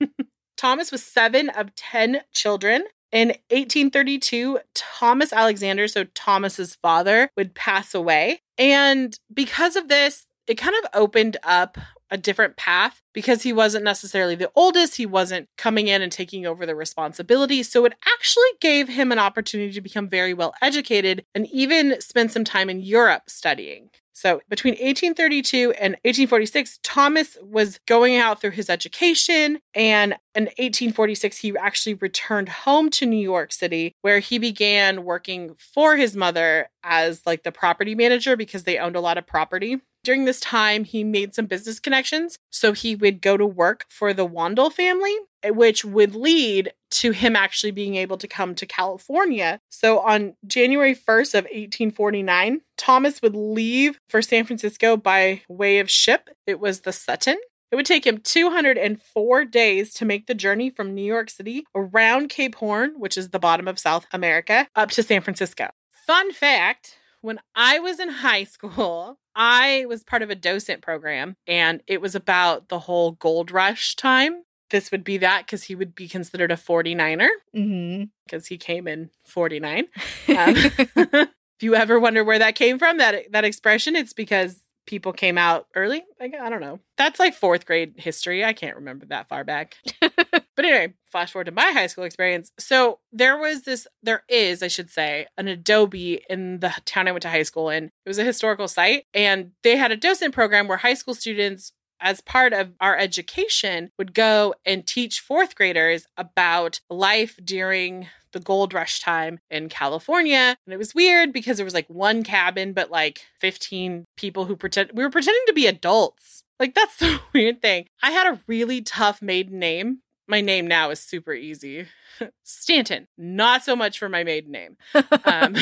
Thomas 0.56 0.92
was 0.92 1.02
seven 1.02 1.48
of 1.48 1.74
10 1.74 2.20
children. 2.32 2.84
In 3.12 3.28
1832, 3.50 4.60
Thomas 4.74 5.32
Alexander, 5.32 5.88
so 5.88 6.04
Thomas's 6.14 6.76
father, 6.76 7.30
would 7.36 7.54
pass 7.54 7.94
away. 7.94 8.40
And 8.56 9.18
because 9.32 9.76
of 9.76 9.88
this, 9.88 10.26
it 10.46 10.54
kind 10.54 10.76
of 10.82 10.90
opened 10.94 11.36
up 11.42 11.76
a 12.10 12.18
different 12.18 12.56
path 12.56 13.00
because 13.12 13.42
he 13.42 13.52
wasn't 13.52 13.84
necessarily 13.84 14.34
the 14.34 14.50
oldest. 14.56 14.96
He 14.96 15.06
wasn't 15.06 15.48
coming 15.56 15.88
in 15.88 16.02
and 16.02 16.10
taking 16.10 16.44
over 16.44 16.66
the 16.66 16.74
responsibility. 16.74 17.62
So 17.62 17.84
it 17.84 17.94
actually 18.06 18.50
gave 18.60 18.88
him 18.88 19.12
an 19.12 19.18
opportunity 19.18 19.72
to 19.72 19.80
become 19.80 20.08
very 20.08 20.34
well 20.34 20.52
educated 20.60 21.24
and 21.34 21.46
even 21.52 22.00
spend 22.00 22.32
some 22.32 22.44
time 22.44 22.68
in 22.68 22.80
Europe 22.80 23.24
studying. 23.28 23.90
So 24.20 24.42
between 24.50 24.72
1832 24.72 25.70
and 25.80 25.94
1846, 26.04 26.80
Thomas 26.82 27.38
was 27.42 27.80
going 27.86 28.16
out 28.16 28.38
through 28.38 28.50
his 28.50 28.68
education. 28.68 29.60
And 29.72 30.12
in 30.34 30.44
1846, 30.44 31.38
he 31.38 31.56
actually 31.56 31.94
returned 31.94 32.50
home 32.50 32.90
to 32.90 33.06
New 33.06 33.16
York 33.16 33.50
City, 33.50 33.94
where 34.02 34.18
he 34.18 34.36
began 34.36 35.04
working 35.04 35.54
for 35.56 35.96
his 35.96 36.14
mother 36.14 36.68
as 36.82 37.22
like 37.24 37.44
the 37.44 37.50
property 37.50 37.94
manager 37.94 38.36
because 38.36 38.64
they 38.64 38.76
owned 38.76 38.94
a 38.94 39.00
lot 39.00 39.16
of 39.16 39.26
property. 39.26 39.80
During 40.02 40.24
this 40.24 40.40
time, 40.40 40.84
he 40.84 41.04
made 41.04 41.34
some 41.34 41.46
business 41.46 41.80
connections. 41.80 42.38
So 42.50 42.72
he 42.72 42.96
would 42.96 43.20
go 43.20 43.36
to 43.36 43.46
work 43.46 43.86
for 43.88 44.12
the 44.12 44.26
Wandel 44.26 44.72
family, 44.72 45.14
eh, 45.42 45.50
which 45.50 45.84
would 45.84 46.14
lead 46.14 46.72
to 46.92 47.12
him 47.12 47.36
actually 47.36 47.70
being 47.70 47.96
able 47.96 48.16
to 48.18 48.28
come 48.28 48.54
to 48.54 48.66
California. 48.66 49.60
So 49.68 50.00
on 50.00 50.34
January 50.46 50.94
1st 50.94 51.34
of 51.34 51.44
1849, 51.44 52.60
Thomas 52.76 53.22
would 53.22 53.36
leave 53.36 53.98
for 54.08 54.22
San 54.22 54.44
Francisco 54.44 54.96
by 54.96 55.42
way 55.48 55.78
of 55.78 55.90
ship. 55.90 56.30
It 56.46 56.60
was 56.60 56.80
the 56.80 56.92
Sutton. 56.92 57.38
It 57.70 57.76
would 57.76 57.86
take 57.86 58.04
him 58.04 58.18
204 58.18 59.44
days 59.44 59.94
to 59.94 60.04
make 60.04 60.26
the 60.26 60.34
journey 60.34 60.70
from 60.70 60.92
New 60.92 61.04
York 61.04 61.30
City 61.30 61.64
around 61.74 62.28
Cape 62.28 62.56
Horn, 62.56 62.94
which 62.98 63.16
is 63.16 63.30
the 63.30 63.38
bottom 63.38 63.68
of 63.68 63.78
South 63.78 64.06
America, 64.12 64.66
up 64.74 64.90
to 64.90 65.04
San 65.04 65.20
Francisco. 65.20 65.70
Fun 66.04 66.32
fact 66.32 66.96
when 67.20 67.40
I 67.54 67.78
was 67.78 68.00
in 68.00 68.08
high 68.08 68.44
school, 68.44 69.18
I 69.34 69.86
was 69.88 70.02
part 70.02 70.22
of 70.22 70.30
a 70.30 70.34
docent 70.34 70.82
program 70.82 71.36
and 71.46 71.82
it 71.86 72.00
was 72.00 72.14
about 72.14 72.68
the 72.68 72.80
whole 72.80 73.12
gold 73.12 73.50
rush 73.50 73.96
time. 73.96 74.42
This 74.70 74.90
would 74.92 75.02
be 75.04 75.18
that 75.18 75.46
because 75.46 75.64
he 75.64 75.74
would 75.74 75.94
be 75.94 76.08
considered 76.08 76.52
a 76.52 76.56
49er 76.56 77.28
hmm 77.52 78.04
because 78.24 78.46
he 78.46 78.56
came 78.56 78.86
in 78.86 79.10
49. 79.24 79.86
Um, 80.28 80.54
if 80.56 81.28
you 81.62 81.74
ever 81.74 81.98
wonder 81.98 82.22
where 82.22 82.38
that 82.38 82.54
came 82.54 82.78
from, 82.78 82.98
that 82.98 83.32
that 83.32 83.44
expression, 83.44 83.96
it's 83.96 84.12
because 84.12 84.60
people 84.90 85.12
came 85.12 85.38
out 85.38 85.68
early. 85.76 86.02
Like, 86.18 86.34
I 86.34 86.50
don't 86.50 86.60
know. 86.60 86.80
That's 86.98 87.20
like 87.20 87.32
fourth 87.32 87.64
grade 87.64 87.94
history. 87.96 88.44
I 88.44 88.52
can't 88.52 88.74
remember 88.74 89.06
that 89.06 89.28
far 89.28 89.44
back. 89.44 89.76
but 90.00 90.44
anyway, 90.58 90.94
flash 91.06 91.30
forward 91.30 91.44
to 91.44 91.52
my 91.52 91.70
high 91.70 91.86
school 91.86 92.02
experience. 92.02 92.50
So 92.58 92.98
there 93.12 93.38
was 93.38 93.62
this, 93.62 93.86
there 94.02 94.24
is, 94.28 94.64
I 94.64 94.68
should 94.68 94.90
say, 94.90 95.28
an 95.38 95.46
Adobe 95.46 96.20
in 96.28 96.58
the 96.58 96.74
town 96.86 97.06
I 97.06 97.12
went 97.12 97.22
to 97.22 97.30
high 97.30 97.44
school 97.44 97.70
in. 97.70 97.84
It 97.84 98.08
was 98.08 98.18
a 98.18 98.24
historical 98.24 98.66
site, 98.66 99.04
and 99.14 99.52
they 99.62 99.76
had 99.76 99.92
a 99.92 99.96
docent 99.96 100.34
program 100.34 100.66
where 100.66 100.78
high 100.78 100.94
school 100.94 101.14
students 101.14 101.72
as 102.00 102.20
part 102.20 102.52
of 102.52 102.72
our 102.80 102.96
education 102.96 103.90
would 103.98 104.14
go 104.14 104.54
and 104.64 104.86
teach 104.86 105.20
fourth 105.20 105.54
graders 105.54 106.06
about 106.16 106.80
life 106.88 107.38
during 107.44 108.08
the 108.32 108.40
gold 108.40 108.72
rush 108.72 109.00
time 109.00 109.40
in 109.50 109.68
California. 109.68 110.56
And 110.66 110.72
it 110.72 110.78
was 110.78 110.94
weird 110.94 111.32
because 111.32 111.56
there 111.56 111.64
was 111.64 111.74
like 111.74 111.88
one 111.88 112.22
cabin, 112.22 112.72
but 112.72 112.90
like 112.90 113.26
15 113.40 114.04
people 114.16 114.44
who 114.46 114.56
pretend 114.56 114.90
we 114.94 115.02
were 115.02 115.10
pretending 115.10 115.42
to 115.46 115.52
be 115.52 115.66
adults. 115.66 116.44
Like 116.58 116.74
that's 116.74 116.96
the 116.98 117.20
weird 117.32 117.60
thing. 117.62 117.86
I 118.02 118.10
had 118.10 118.32
a 118.32 118.40
really 118.46 118.82
tough 118.82 119.20
maiden 119.22 119.58
name. 119.58 119.98
My 120.28 120.40
name 120.40 120.66
now 120.66 120.90
is 120.90 121.00
super 121.00 121.32
easy. 121.32 121.86
Stanton. 122.44 123.08
Not 123.18 123.64
so 123.64 123.74
much 123.74 123.98
for 123.98 124.08
my 124.08 124.24
maiden 124.24 124.52
name. 124.52 124.76
Um, 125.24 125.56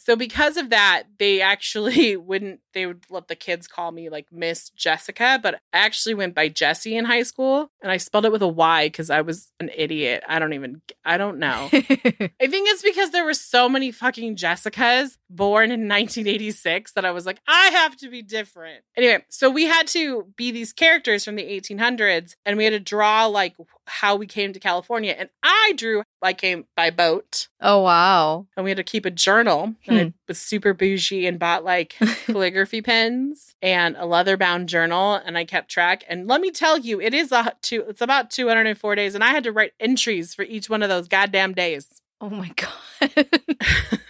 so 0.00 0.14
because 0.14 0.56
of 0.56 0.70
that, 0.70 1.02
they 1.18 1.40
actually 1.42 2.16
wouldn't 2.16 2.60
they 2.72 2.86
would 2.86 3.04
let 3.10 3.26
the 3.26 3.34
kids 3.34 3.66
call 3.66 3.90
me 3.90 4.08
like 4.08 4.28
Miss 4.30 4.70
Jessica, 4.70 5.40
but 5.42 5.56
I 5.72 5.78
actually 5.78 6.14
went 6.14 6.34
by 6.36 6.48
Jessie 6.48 6.96
in 6.96 7.04
high 7.04 7.24
school 7.24 7.72
and 7.82 7.90
I 7.90 7.96
spelled 7.96 8.24
it 8.24 8.30
with 8.30 8.40
a 8.40 8.48
Y 8.48 8.86
because 8.86 9.10
I 9.10 9.22
was 9.22 9.50
an 9.58 9.70
idiot. 9.76 10.22
I 10.28 10.38
don't 10.38 10.52
even 10.52 10.80
I 11.04 11.18
don't 11.18 11.38
know. 11.38 11.68
I 11.72 11.78
think 11.80 12.30
it's 12.40 12.82
because 12.82 13.10
there 13.10 13.24
were 13.24 13.34
so 13.34 13.68
many 13.68 13.90
fucking 13.90 14.36
Jessicas 14.36 15.18
born 15.28 15.72
in 15.72 15.80
1986 15.88 16.92
that 16.92 17.04
I 17.04 17.10
was 17.10 17.26
like, 17.26 17.40
I 17.48 17.66
have 17.70 17.96
to 17.96 18.08
be 18.08 18.22
different. 18.22 18.84
Anyway, 18.96 19.24
so 19.28 19.50
we 19.50 19.64
had 19.64 19.88
to 19.88 20.28
be 20.36 20.52
these 20.52 20.72
characters 20.72 21.24
from 21.24 21.34
the 21.34 21.42
1800s 21.44 22.36
and 22.46 22.56
we 22.56 22.64
had 22.64 22.70
to 22.70 22.80
draw 22.80 23.26
like 23.26 23.56
how 23.88 24.16
we 24.16 24.26
came 24.26 24.52
to 24.52 24.60
California. 24.60 25.14
And 25.18 25.28
I 25.42 25.72
drew, 25.76 26.02
I 26.22 26.32
came 26.32 26.66
by 26.76 26.90
boat 26.90 27.48
oh 27.60 27.80
wow. 27.80 28.46
and 28.56 28.64
we 28.64 28.70
had 28.70 28.76
to 28.76 28.84
keep 28.84 29.04
a 29.04 29.10
journal. 29.10 29.74
And 29.86 29.98
I 29.98 30.04
hmm. 30.04 30.08
was 30.26 30.38
super 30.38 30.74
bougie 30.74 31.26
and 31.26 31.38
bought 31.38 31.64
like 31.64 31.96
calligraphy 32.26 32.82
pens 32.82 33.54
and 33.62 33.96
a 33.96 34.06
leather 34.06 34.36
bound 34.36 34.68
journal. 34.68 35.14
And 35.14 35.36
I 35.36 35.44
kept 35.44 35.70
track. 35.70 36.04
And 36.08 36.26
let 36.26 36.40
me 36.40 36.50
tell 36.50 36.78
you, 36.78 37.00
it 37.00 37.14
is 37.14 37.32
a 37.32 37.52
two, 37.62 37.84
it's 37.88 38.00
about 38.00 38.30
204 38.30 38.94
days. 38.94 39.14
And 39.14 39.24
I 39.24 39.28
had 39.28 39.44
to 39.44 39.52
write 39.52 39.72
entries 39.80 40.34
for 40.34 40.42
each 40.42 40.68
one 40.70 40.82
of 40.82 40.88
those 40.88 41.08
goddamn 41.08 41.54
days. 41.54 42.00
Oh 42.20 42.30
my 42.30 42.52
god. 42.56 43.26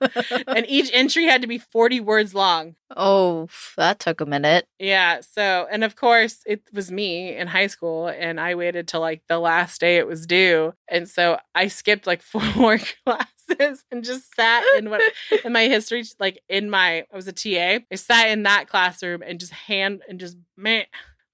and 0.46 0.66
each 0.68 0.90
entry 0.92 1.26
had 1.26 1.42
to 1.42 1.48
be 1.48 1.58
40 1.58 2.00
words 2.00 2.34
long. 2.34 2.76
oh, 2.96 3.48
that 3.76 3.98
took 4.00 4.20
a 4.20 4.26
minute. 4.26 4.66
Yeah. 4.78 5.20
So, 5.20 5.66
and 5.70 5.84
of 5.84 5.96
course, 5.96 6.40
it 6.46 6.62
was 6.72 6.90
me 6.90 7.36
in 7.36 7.46
high 7.48 7.68
school, 7.68 8.08
and 8.08 8.40
I 8.40 8.54
waited 8.54 8.88
till 8.88 9.00
like 9.00 9.22
the 9.28 9.38
last 9.38 9.80
day 9.80 9.96
it 9.98 10.06
was 10.06 10.26
due. 10.26 10.74
And 10.88 11.08
so 11.08 11.38
I 11.54 11.68
skipped 11.68 12.06
like 12.06 12.22
four 12.30 12.42
more 12.56 12.78
classes 13.04 13.84
and 13.90 14.04
just 14.04 14.34
sat 14.34 14.64
in 14.78 14.90
what 14.90 15.02
in 15.44 15.52
my 15.52 15.64
history, 15.64 16.04
like 16.18 16.40
in 16.48 16.70
my, 16.70 17.04
I 17.12 17.16
was 17.16 17.28
a 17.28 17.32
TA. 17.32 17.84
I 17.90 17.94
sat 17.94 18.28
in 18.28 18.44
that 18.44 18.68
classroom 18.68 19.22
and 19.22 19.38
just 19.40 19.52
hand 19.52 20.02
and 20.08 20.18
just 20.18 20.36
man, 20.56 20.84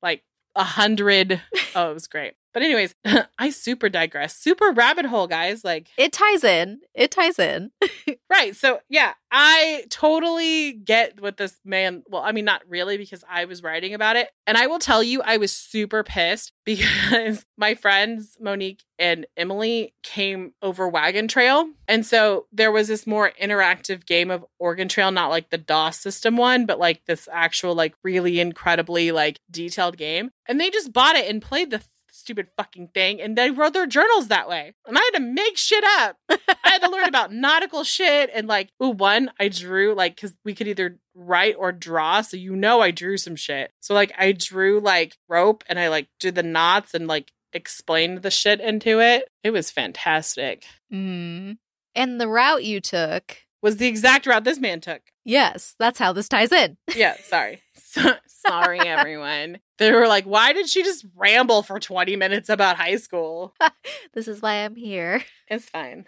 like 0.02 0.22
a 0.54 0.64
hundred. 0.64 1.40
Oh, 1.74 1.90
it 1.90 1.94
was 1.94 2.06
great. 2.06 2.34
But 2.56 2.62
anyways, 2.62 2.94
I 3.38 3.50
super 3.50 3.90
digress. 3.90 4.34
Super 4.34 4.72
rabbit 4.72 5.04
hole, 5.04 5.26
guys. 5.26 5.62
Like 5.62 5.90
It 5.98 6.10
ties 6.10 6.42
in. 6.42 6.80
It 6.94 7.10
ties 7.10 7.38
in. 7.38 7.70
Right. 8.28 8.56
So, 8.56 8.80
yeah, 8.88 9.14
I 9.30 9.84
totally 9.88 10.72
get 10.72 11.20
what 11.20 11.36
this 11.36 11.58
man, 11.64 12.02
well, 12.08 12.22
I 12.22 12.32
mean, 12.32 12.44
not 12.44 12.62
really 12.68 12.98
because 12.98 13.24
I 13.30 13.44
was 13.44 13.62
writing 13.62 13.94
about 13.94 14.16
it. 14.16 14.28
And 14.46 14.58
I 14.58 14.66
will 14.66 14.78
tell 14.78 15.02
you, 15.02 15.22
I 15.22 15.36
was 15.36 15.52
super 15.52 16.02
pissed 16.02 16.52
because 16.64 17.46
my 17.56 17.74
friends, 17.74 18.36
Monique 18.40 18.84
and 18.98 19.26
Emily, 19.36 19.94
came 20.02 20.52
over 20.60 20.88
Wagon 20.88 21.28
Trail. 21.28 21.68
And 21.88 22.04
so 22.04 22.46
there 22.52 22.72
was 22.72 22.88
this 22.88 23.06
more 23.06 23.32
interactive 23.40 24.04
game 24.04 24.30
of 24.30 24.44
Oregon 24.58 24.88
Trail, 24.88 25.10
not 25.10 25.30
like 25.30 25.50
the 25.50 25.58
DOS 25.58 25.98
system 25.98 26.36
one, 26.36 26.66
but 26.66 26.78
like 26.78 27.04
this 27.06 27.28
actual, 27.32 27.74
like 27.74 27.94
really 28.02 28.38
incredibly 28.40 29.12
like 29.12 29.40
detailed 29.50 29.96
game. 29.96 30.30
And 30.46 30.60
they 30.60 30.68
just 30.68 30.92
bought 30.92 31.16
it 31.16 31.30
and 31.30 31.40
played 31.40 31.70
the 31.70 31.82
stupid 32.16 32.48
fucking 32.56 32.88
thing 32.88 33.20
and 33.20 33.36
they 33.36 33.50
wrote 33.50 33.72
their 33.72 33.86
journals 33.86 34.28
that 34.28 34.48
way. 34.48 34.74
And 34.86 34.96
I 34.96 35.00
had 35.00 35.18
to 35.18 35.24
make 35.24 35.56
shit 35.56 35.84
up. 35.98 36.16
I 36.28 36.38
had 36.64 36.82
to 36.82 36.90
learn 36.90 37.08
about 37.08 37.32
nautical 37.32 37.84
shit 37.84 38.30
and 38.34 38.48
like, 38.48 38.70
ooh, 38.82 38.90
one, 38.90 39.30
I 39.38 39.48
drew 39.48 39.94
like 39.94 40.16
because 40.16 40.34
we 40.44 40.54
could 40.54 40.68
either 40.68 40.98
write 41.14 41.56
or 41.58 41.72
draw. 41.72 42.20
So 42.20 42.36
you 42.36 42.56
know 42.56 42.80
I 42.80 42.90
drew 42.90 43.16
some 43.16 43.36
shit. 43.36 43.72
So 43.80 43.94
like 43.94 44.12
I 44.18 44.32
drew 44.32 44.80
like 44.80 45.16
rope 45.28 45.64
and 45.68 45.78
I 45.78 45.88
like 45.88 46.08
did 46.20 46.34
the 46.34 46.42
knots 46.42 46.94
and 46.94 47.06
like 47.06 47.32
explained 47.52 48.22
the 48.22 48.30
shit 48.30 48.60
into 48.60 49.00
it. 49.00 49.28
It 49.42 49.50
was 49.50 49.70
fantastic. 49.70 50.64
Mm. 50.92 51.58
And 51.94 52.20
the 52.20 52.28
route 52.28 52.64
you 52.64 52.80
took. 52.80 53.38
Was 53.62 53.78
the 53.78 53.86
exact 53.86 54.26
route 54.26 54.44
this 54.44 54.60
man 54.60 54.80
took. 54.80 55.02
Yes, 55.24 55.74
that's 55.78 55.98
how 55.98 56.12
this 56.12 56.28
ties 56.28 56.52
in. 56.52 56.76
Yeah, 56.94 57.16
sorry. 57.24 57.60
So, 57.74 58.14
sorry, 58.26 58.80
everyone. 58.80 59.58
They 59.78 59.92
were 59.92 60.08
like, 60.08 60.24
why 60.24 60.54
did 60.54 60.70
she 60.70 60.82
just 60.82 61.04
ramble 61.14 61.62
for 61.62 61.78
20 61.78 62.16
minutes 62.16 62.48
about 62.48 62.78
high 62.78 62.96
school? 62.96 63.54
this 64.14 64.26
is 64.26 64.40
why 64.40 64.64
I'm 64.64 64.74
here. 64.74 65.22
It's 65.48 65.68
fine. 65.68 66.06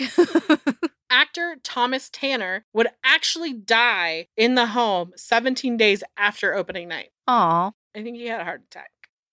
Actor 1.10 1.58
Thomas 1.62 2.10
Tanner 2.10 2.64
would 2.74 2.88
actually 3.04 3.52
die 3.52 4.28
in 4.38 4.56
the 4.56 4.68
home 4.68 5.12
17 5.18 5.76
days 5.76 6.06
after 6.16 6.56
opening 6.56 6.88
night. 6.88 7.10
Aw. 7.28 7.72
I 7.94 8.02
think 8.02 8.16
he 8.16 8.28
had 8.28 8.40
a 8.40 8.46
heart 8.46 8.62
attack. 8.72 8.92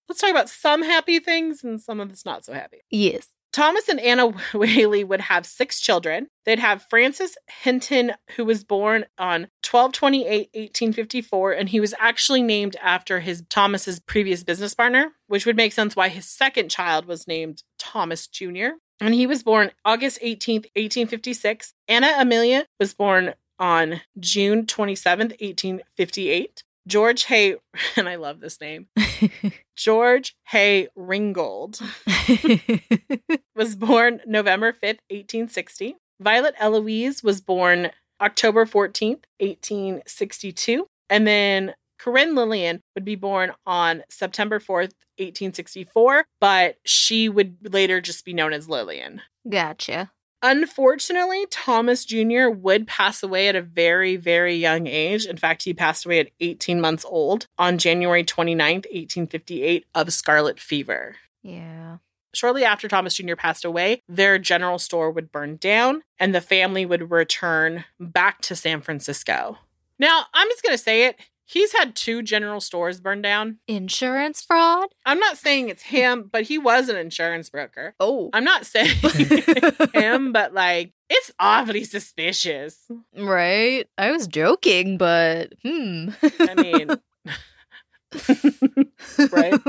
Let's 0.09 0.19
talk 0.19 0.31
about 0.31 0.49
some 0.49 0.83
happy 0.83 1.19
things 1.19 1.63
and 1.63 1.79
some 1.79 2.01
of 2.01 2.11
it's 2.11 2.25
not 2.25 2.43
so 2.43 2.51
happy. 2.51 2.79
Yes. 2.89 3.29
Thomas 3.51 3.89
and 3.89 3.99
Anna 3.99 4.27
Whaley 4.53 5.03
would 5.03 5.21
have 5.21 5.45
six 5.45 5.79
children. 5.79 6.27
They'd 6.45 6.59
have 6.59 6.85
Francis 6.89 7.35
Hinton, 7.47 8.13
who 8.35 8.45
was 8.45 8.63
born 8.63 9.05
on 9.17 9.47
1228 9.69 10.49
1854, 10.53 11.51
and 11.51 11.69
he 11.69 11.79
was 11.79 11.93
actually 11.99 12.41
named 12.41 12.75
after 12.81 13.19
his 13.19 13.43
Thomas's 13.49 13.99
previous 13.99 14.43
business 14.43 14.73
partner, 14.73 15.11
which 15.27 15.45
would 15.45 15.57
make 15.57 15.73
sense 15.73 15.95
why 15.95 16.09
his 16.09 16.27
second 16.27 16.69
child 16.69 17.05
was 17.05 17.27
named 17.27 17.63
Thomas 17.77 18.27
Jr. 18.27 18.77
And 19.01 19.13
he 19.13 19.25
was 19.25 19.43
born 19.43 19.71
August 19.85 20.19
18th, 20.21 20.65
1856. 20.75 21.73
Anna 21.87 22.15
Amelia 22.17 22.65
was 22.79 22.93
born 22.93 23.33
on 23.57 24.01
June 24.19 24.65
27th, 24.65 25.39
1858. 25.41 26.63
George 26.87 27.25
Hay, 27.25 27.55
and 27.95 28.09
I 28.09 28.15
love 28.15 28.39
this 28.39 28.59
name, 28.59 28.87
George 29.75 30.35
Hay 30.47 30.87
Ringgold 30.95 31.79
was 33.55 33.75
born 33.75 34.21
November 34.25 34.71
5th, 34.71 34.99
1860. 35.09 35.95
Violet 36.21 36.55
Eloise 36.59 37.23
was 37.23 37.41
born 37.41 37.91
October 38.21 38.65
14th, 38.65 39.23
1862. 39.39 40.85
And 41.09 41.25
then 41.25 41.73
Corinne 41.97 42.35
Lillian 42.35 42.81
would 42.95 43.05
be 43.05 43.15
born 43.15 43.53
on 43.65 44.03
September 44.09 44.59
4th, 44.59 44.93
1864, 45.17 46.25
but 46.39 46.77
she 46.85 47.27
would 47.29 47.73
later 47.73 47.99
just 48.01 48.23
be 48.25 48.33
known 48.33 48.53
as 48.53 48.69
Lillian. 48.69 49.21
gotcha. 49.49 50.11
Unfortunately, 50.41 51.45
Thomas 51.49 52.05
Jr. 52.05 52.49
would 52.49 52.87
pass 52.87 53.21
away 53.23 53.49
at 53.49 53.55
a 53.55 53.61
very, 53.61 54.15
very 54.15 54.55
young 54.55 54.87
age. 54.87 55.25
In 55.25 55.37
fact, 55.37 55.63
he 55.63 55.73
passed 55.73 56.05
away 56.05 56.19
at 56.19 56.31
18 56.39 56.79
months 56.79 57.05
old 57.05 57.47
on 57.57 57.77
January 57.77 58.23
29th, 58.23 58.85
1858, 58.85 59.85
of 59.93 60.13
scarlet 60.13 60.59
fever. 60.59 61.17
Yeah. 61.43 61.97
Shortly 62.33 62.63
after 62.63 62.87
Thomas 62.87 63.15
Jr. 63.15 63.35
passed 63.35 63.65
away, 63.65 64.01
their 64.07 64.37
general 64.37 64.79
store 64.79 65.11
would 65.11 65.31
burn 65.31 65.57
down 65.57 66.03
and 66.19 66.33
the 66.33 66.41
family 66.41 66.85
would 66.85 67.11
return 67.11 67.85
back 67.99 68.41
to 68.41 68.55
San 68.55 68.81
Francisco. 68.81 69.57
Now, 69.97 70.25
I'm 70.33 70.47
just 70.47 70.63
going 70.63 70.77
to 70.77 70.83
say 70.83 71.05
it. 71.05 71.19
He's 71.49 71.73
had 71.73 71.95
two 71.95 72.21
general 72.21 72.61
stores 72.61 73.01
burned 73.01 73.23
down. 73.23 73.57
Insurance 73.67 74.39
fraud? 74.39 74.89
I'm 75.03 75.17
not 75.17 75.35
saying 75.35 75.69
it's 75.69 75.81
him, 75.81 76.29
but 76.31 76.43
he 76.43 76.59
was 76.59 76.89
an 76.89 76.95
insurance 76.95 77.49
broker. 77.49 77.95
Oh. 77.99 78.29
I'm 78.33 78.43
not 78.43 78.67
saying 78.67 78.91
it's 79.01 79.91
him, 79.91 80.31
but 80.31 80.53
like 80.53 80.93
it's 81.09 81.31
awfully 81.39 81.85
suspicious. 81.85 82.85
Right? 83.17 83.87
I 83.97 84.11
was 84.11 84.27
joking, 84.27 84.99
but 84.99 85.53
hmm. 85.63 86.09
I 86.39 86.53
mean, 86.53 86.89
right? 89.31 89.59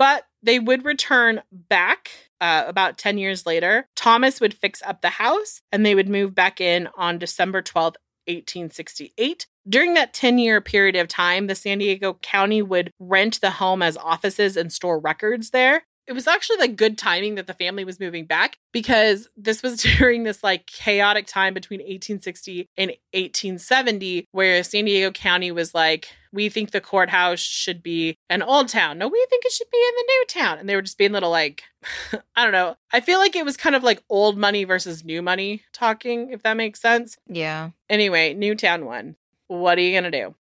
But 0.00 0.24
they 0.42 0.58
would 0.58 0.84
return 0.84 1.42
back 1.52 2.10
uh, 2.40 2.64
about 2.66 2.98
10 2.98 3.18
years 3.18 3.46
later. 3.46 3.88
Thomas 3.94 4.40
would 4.40 4.54
fix 4.54 4.82
up 4.82 5.00
the 5.00 5.10
house 5.10 5.62
and 5.70 5.86
they 5.86 5.94
would 5.94 6.08
move 6.08 6.34
back 6.34 6.60
in 6.60 6.88
on 6.96 7.18
December 7.18 7.62
12th, 7.62 7.94
1868. 8.26 9.46
During 9.68 9.94
that 9.94 10.14
10 10.14 10.38
year 10.38 10.60
period 10.60 10.96
of 10.96 11.08
time, 11.08 11.46
the 11.46 11.54
San 11.54 11.78
Diego 11.78 12.14
County 12.22 12.62
would 12.62 12.90
rent 12.98 13.40
the 13.40 13.50
home 13.50 13.82
as 13.82 13.96
offices 13.96 14.56
and 14.56 14.72
store 14.72 14.98
records 14.98 15.50
there. 15.50 15.82
It 16.06 16.12
was 16.12 16.26
actually 16.26 16.58
like 16.58 16.74
good 16.74 16.98
timing 16.98 17.36
that 17.36 17.46
the 17.46 17.54
family 17.54 17.84
was 17.84 18.00
moving 18.00 18.26
back 18.26 18.56
because 18.72 19.28
this 19.36 19.62
was 19.62 19.80
during 19.98 20.24
this 20.24 20.42
like 20.42 20.66
chaotic 20.66 21.26
time 21.26 21.54
between 21.54 21.78
1860 21.78 22.68
and 22.76 22.90
1870 23.12 24.26
where 24.32 24.64
San 24.64 24.86
Diego 24.86 25.12
County 25.12 25.52
was 25.52 25.72
like, 25.72 26.08
we 26.32 26.48
think 26.48 26.70
the 26.70 26.80
courthouse 26.80 27.40
should 27.40 27.82
be 27.82 28.16
an 28.28 28.42
old 28.42 28.68
town. 28.68 28.98
No, 28.98 29.08
we 29.08 29.24
think 29.30 29.44
it 29.44 29.52
should 29.52 29.70
be 29.70 29.78
in 29.78 29.94
the 29.96 30.04
new 30.08 30.24
town. 30.28 30.58
And 30.58 30.68
they 30.68 30.74
were 30.74 30.82
just 30.82 30.98
being 30.98 31.12
little 31.12 31.30
like, 31.30 31.64
I 32.36 32.42
don't 32.42 32.52
know. 32.52 32.76
I 32.92 33.00
feel 33.00 33.18
like 33.18 33.36
it 33.36 33.44
was 33.44 33.56
kind 33.56 33.76
of 33.76 33.82
like 33.82 34.02
old 34.08 34.36
money 34.36 34.64
versus 34.64 35.04
new 35.04 35.22
money 35.22 35.62
talking, 35.72 36.30
if 36.30 36.42
that 36.42 36.56
makes 36.56 36.80
sense. 36.80 37.16
yeah. 37.28 37.70
Anyway, 37.88 38.34
Newtown 38.34 38.84
won. 38.84 39.16
What 39.50 39.78
are 39.78 39.80
you 39.80 39.90
going 39.90 40.10
to 40.12 40.12
do? 40.12 40.36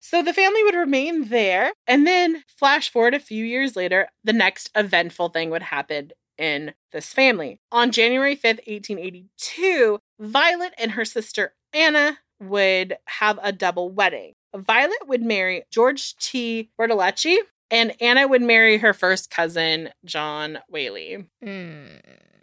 So 0.00 0.22
the 0.22 0.34
family 0.34 0.62
would 0.62 0.74
remain 0.74 1.28
there. 1.28 1.72
And 1.86 2.06
then, 2.06 2.44
flash 2.46 2.90
forward 2.90 3.14
a 3.14 3.18
few 3.18 3.42
years 3.42 3.74
later, 3.74 4.08
the 4.22 4.34
next 4.34 4.70
eventful 4.74 5.30
thing 5.30 5.48
would 5.48 5.62
happen 5.62 6.10
in 6.36 6.74
this 6.92 7.14
family. 7.14 7.58
On 7.72 7.90
January 7.90 8.36
5th, 8.36 8.66
1882, 8.66 9.98
Violet 10.18 10.74
and 10.76 10.90
her 10.92 11.06
sister 11.06 11.54
Anna 11.72 12.18
would 12.38 12.98
have 13.06 13.38
a 13.42 13.50
double 13.50 13.88
wedding. 13.88 14.34
Violet 14.54 15.06
would 15.06 15.22
marry 15.22 15.62
George 15.70 16.14
T. 16.16 16.68
Bertolacci, 16.78 17.38
and 17.70 17.94
Anna 17.98 18.28
would 18.28 18.42
marry 18.42 18.76
her 18.76 18.92
first 18.92 19.30
cousin, 19.30 19.88
John 20.04 20.58
Whaley. 20.68 21.24
Mm. 21.42 22.00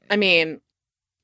I 0.09 0.15
mean, 0.15 0.61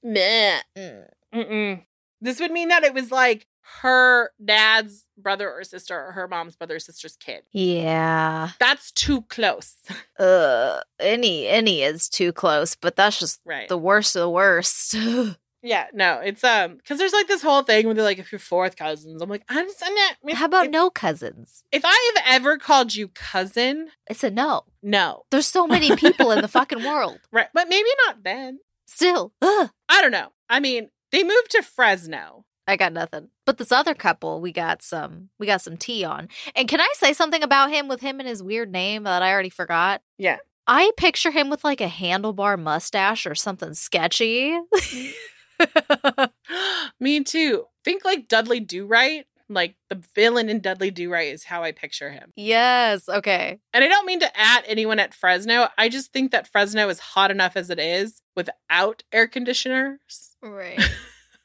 meh. 0.03 0.59
Mm. 0.77 1.07
Mm-mm. 1.33 1.85
This 2.21 2.39
would 2.39 2.51
mean 2.51 2.67
that 2.67 2.83
it 2.83 2.93
was 2.93 3.11
like 3.11 3.47
her 3.81 4.31
dad's 4.43 5.05
brother 5.17 5.49
or 5.51 5.63
sister 5.63 5.97
or 5.97 6.11
her 6.11 6.27
mom's 6.27 6.55
brother 6.55 6.75
or 6.75 6.79
sister's 6.79 7.15
kid. 7.15 7.43
Yeah. 7.51 8.49
That's 8.59 8.91
too 8.91 9.21
close. 9.23 9.75
Uh 10.19 10.79
any 10.99 11.47
any 11.47 11.81
is 11.81 12.07
too 12.07 12.31
close, 12.31 12.75
but 12.75 12.95
that's 12.95 13.17
just 13.19 13.41
Right. 13.45 13.67
the 13.67 13.77
worst 13.77 14.15
of 14.15 14.19
the 14.21 14.29
worst. 14.29 14.95
yeah, 15.63 15.87
no, 15.93 16.19
it's 16.19 16.43
um 16.43 16.75
because 16.77 16.99
there's 16.99 17.13
like 17.13 17.27
this 17.27 17.41
whole 17.41 17.63
thing 17.63 17.85
where 17.85 17.95
they're 17.95 18.03
like, 18.03 18.19
if 18.19 18.31
you're 18.31 18.37
fourth 18.39 18.75
cousins, 18.75 19.21
I'm 19.21 19.29
like, 19.29 19.43
I'm, 19.49 19.67
I'm 19.83 19.95
not. 19.95 20.35
How 20.35 20.45
about 20.45 20.65
if, 20.65 20.71
no 20.71 20.89
cousins? 20.91 21.63
If 21.71 21.81
I 21.83 22.13
have 22.15 22.35
ever 22.41 22.57
called 22.59 22.93
you 22.95 23.07
cousin, 23.09 23.89
It's 24.07 24.23
a 24.23 24.29
no. 24.29 24.65
no. 24.83 25.23
There's 25.31 25.47
so 25.47 25.65
many 25.65 25.95
people 26.03 26.31
in 26.31 26.41
the 26.41 26.47
fucking 26.47 26.83
world. 26.83 27.19
Right. 27.31 27.47
But 27.53 27.69
maybe 27.69 27.89
not 28.05 28.23
then. 28.23 28.59
Still, 28.85 29.33
ugh, 29.41 29.71
I 29.89 30.01
don't 30.01 30.11
know. 30.11 30.29
I 30.49 30.59
mean, 30.59 30.89
they 31.11 31.23
moved 31.23 31.49
to 31.51 31.63
Fresno. 31.63 32.45
I 32.67 32.75
got 32.77 32.93
nothing. 32.93 33.29
But 33.45 33.57
this 33.57 33.71
other 33.71 33.93
couple, 33.93 34.39
we 34.39 34.51
got 34.51 34.81
some 34.81 35.29
we 35.39 35.45
got 35.47 35.61
some 35.61 35.77
tea 35.77 36.03
on. 36.03 36.29
And 36.55 36.67
can 36.67 36.79
I 36.79 36.89
say 36.95 37.13
something 37.13 37.43
about 37.43 37.71
him 37.71 37.87
with 37.87 38.01
him 38.01 38.19
and 38.19 38.27
his 38.27 38.41
weird 38.41 38.71
name 38.71 39.03
that 39.03 39.21
I 39.21 39.31
already 39.31 39.49
forgot? 39.49 40.01
Yeah. 40.17 40.37
I 40.65 40.91
picture 40.95 41.31
him 41.31 41.49
with 41.49 41.63
like 41.65 41.81
a 41.81 41.87
handlebar 41.87 42.57
mustache 42.57 43.25
or 43.25 43.35
something 43.35 43.73
sketchy. 43.73 44.57
Mm. 44.73 45.13
Me 46.99 47.23
too. 47.23 47.65
Think 47.83 48.05
like 48.05 48.27
Dudley 48.27 48.59
Do 48.59 48.85
Right. 48.85 49.25
Like 49.49 49.75
the 49.89 50.01
villain 50.15 50.47
in 50.49 50.61
Dudley 50.61 50.89
Do 50.89 51.11
Right 51.11 51.33
is 51.33 51.43
how 51.43 51.63
I 51.63 51.73
picture 51.73 52.09
him. 52.09 52.31
yes, 52.37 53.09
okay. 53.09 53.59
And 53.73 53.83
I 53.83 53.87
don't 53.89 54.05
mean 54.05 54.21
to 54.21 54.39
at 54.39 54.63
anyone 54.65 54.99
at 54.99 55.13
Fresno. 55.13 55.67
I 55.77 55.89
just 55.89 56.13
think 56.13 56.31
that 56.31 56.47
Fresno 56.47 56.87
is 56.87 56.99
hot 56.99 57.29
enough 57.29 57.57
as 57.57 57.69
it 57.69 57.79
is 57.79 58.21
without 58.37 59.03
air 59.11 59.27
conditioners. 59.27 60.37
Right. 60.41 60.79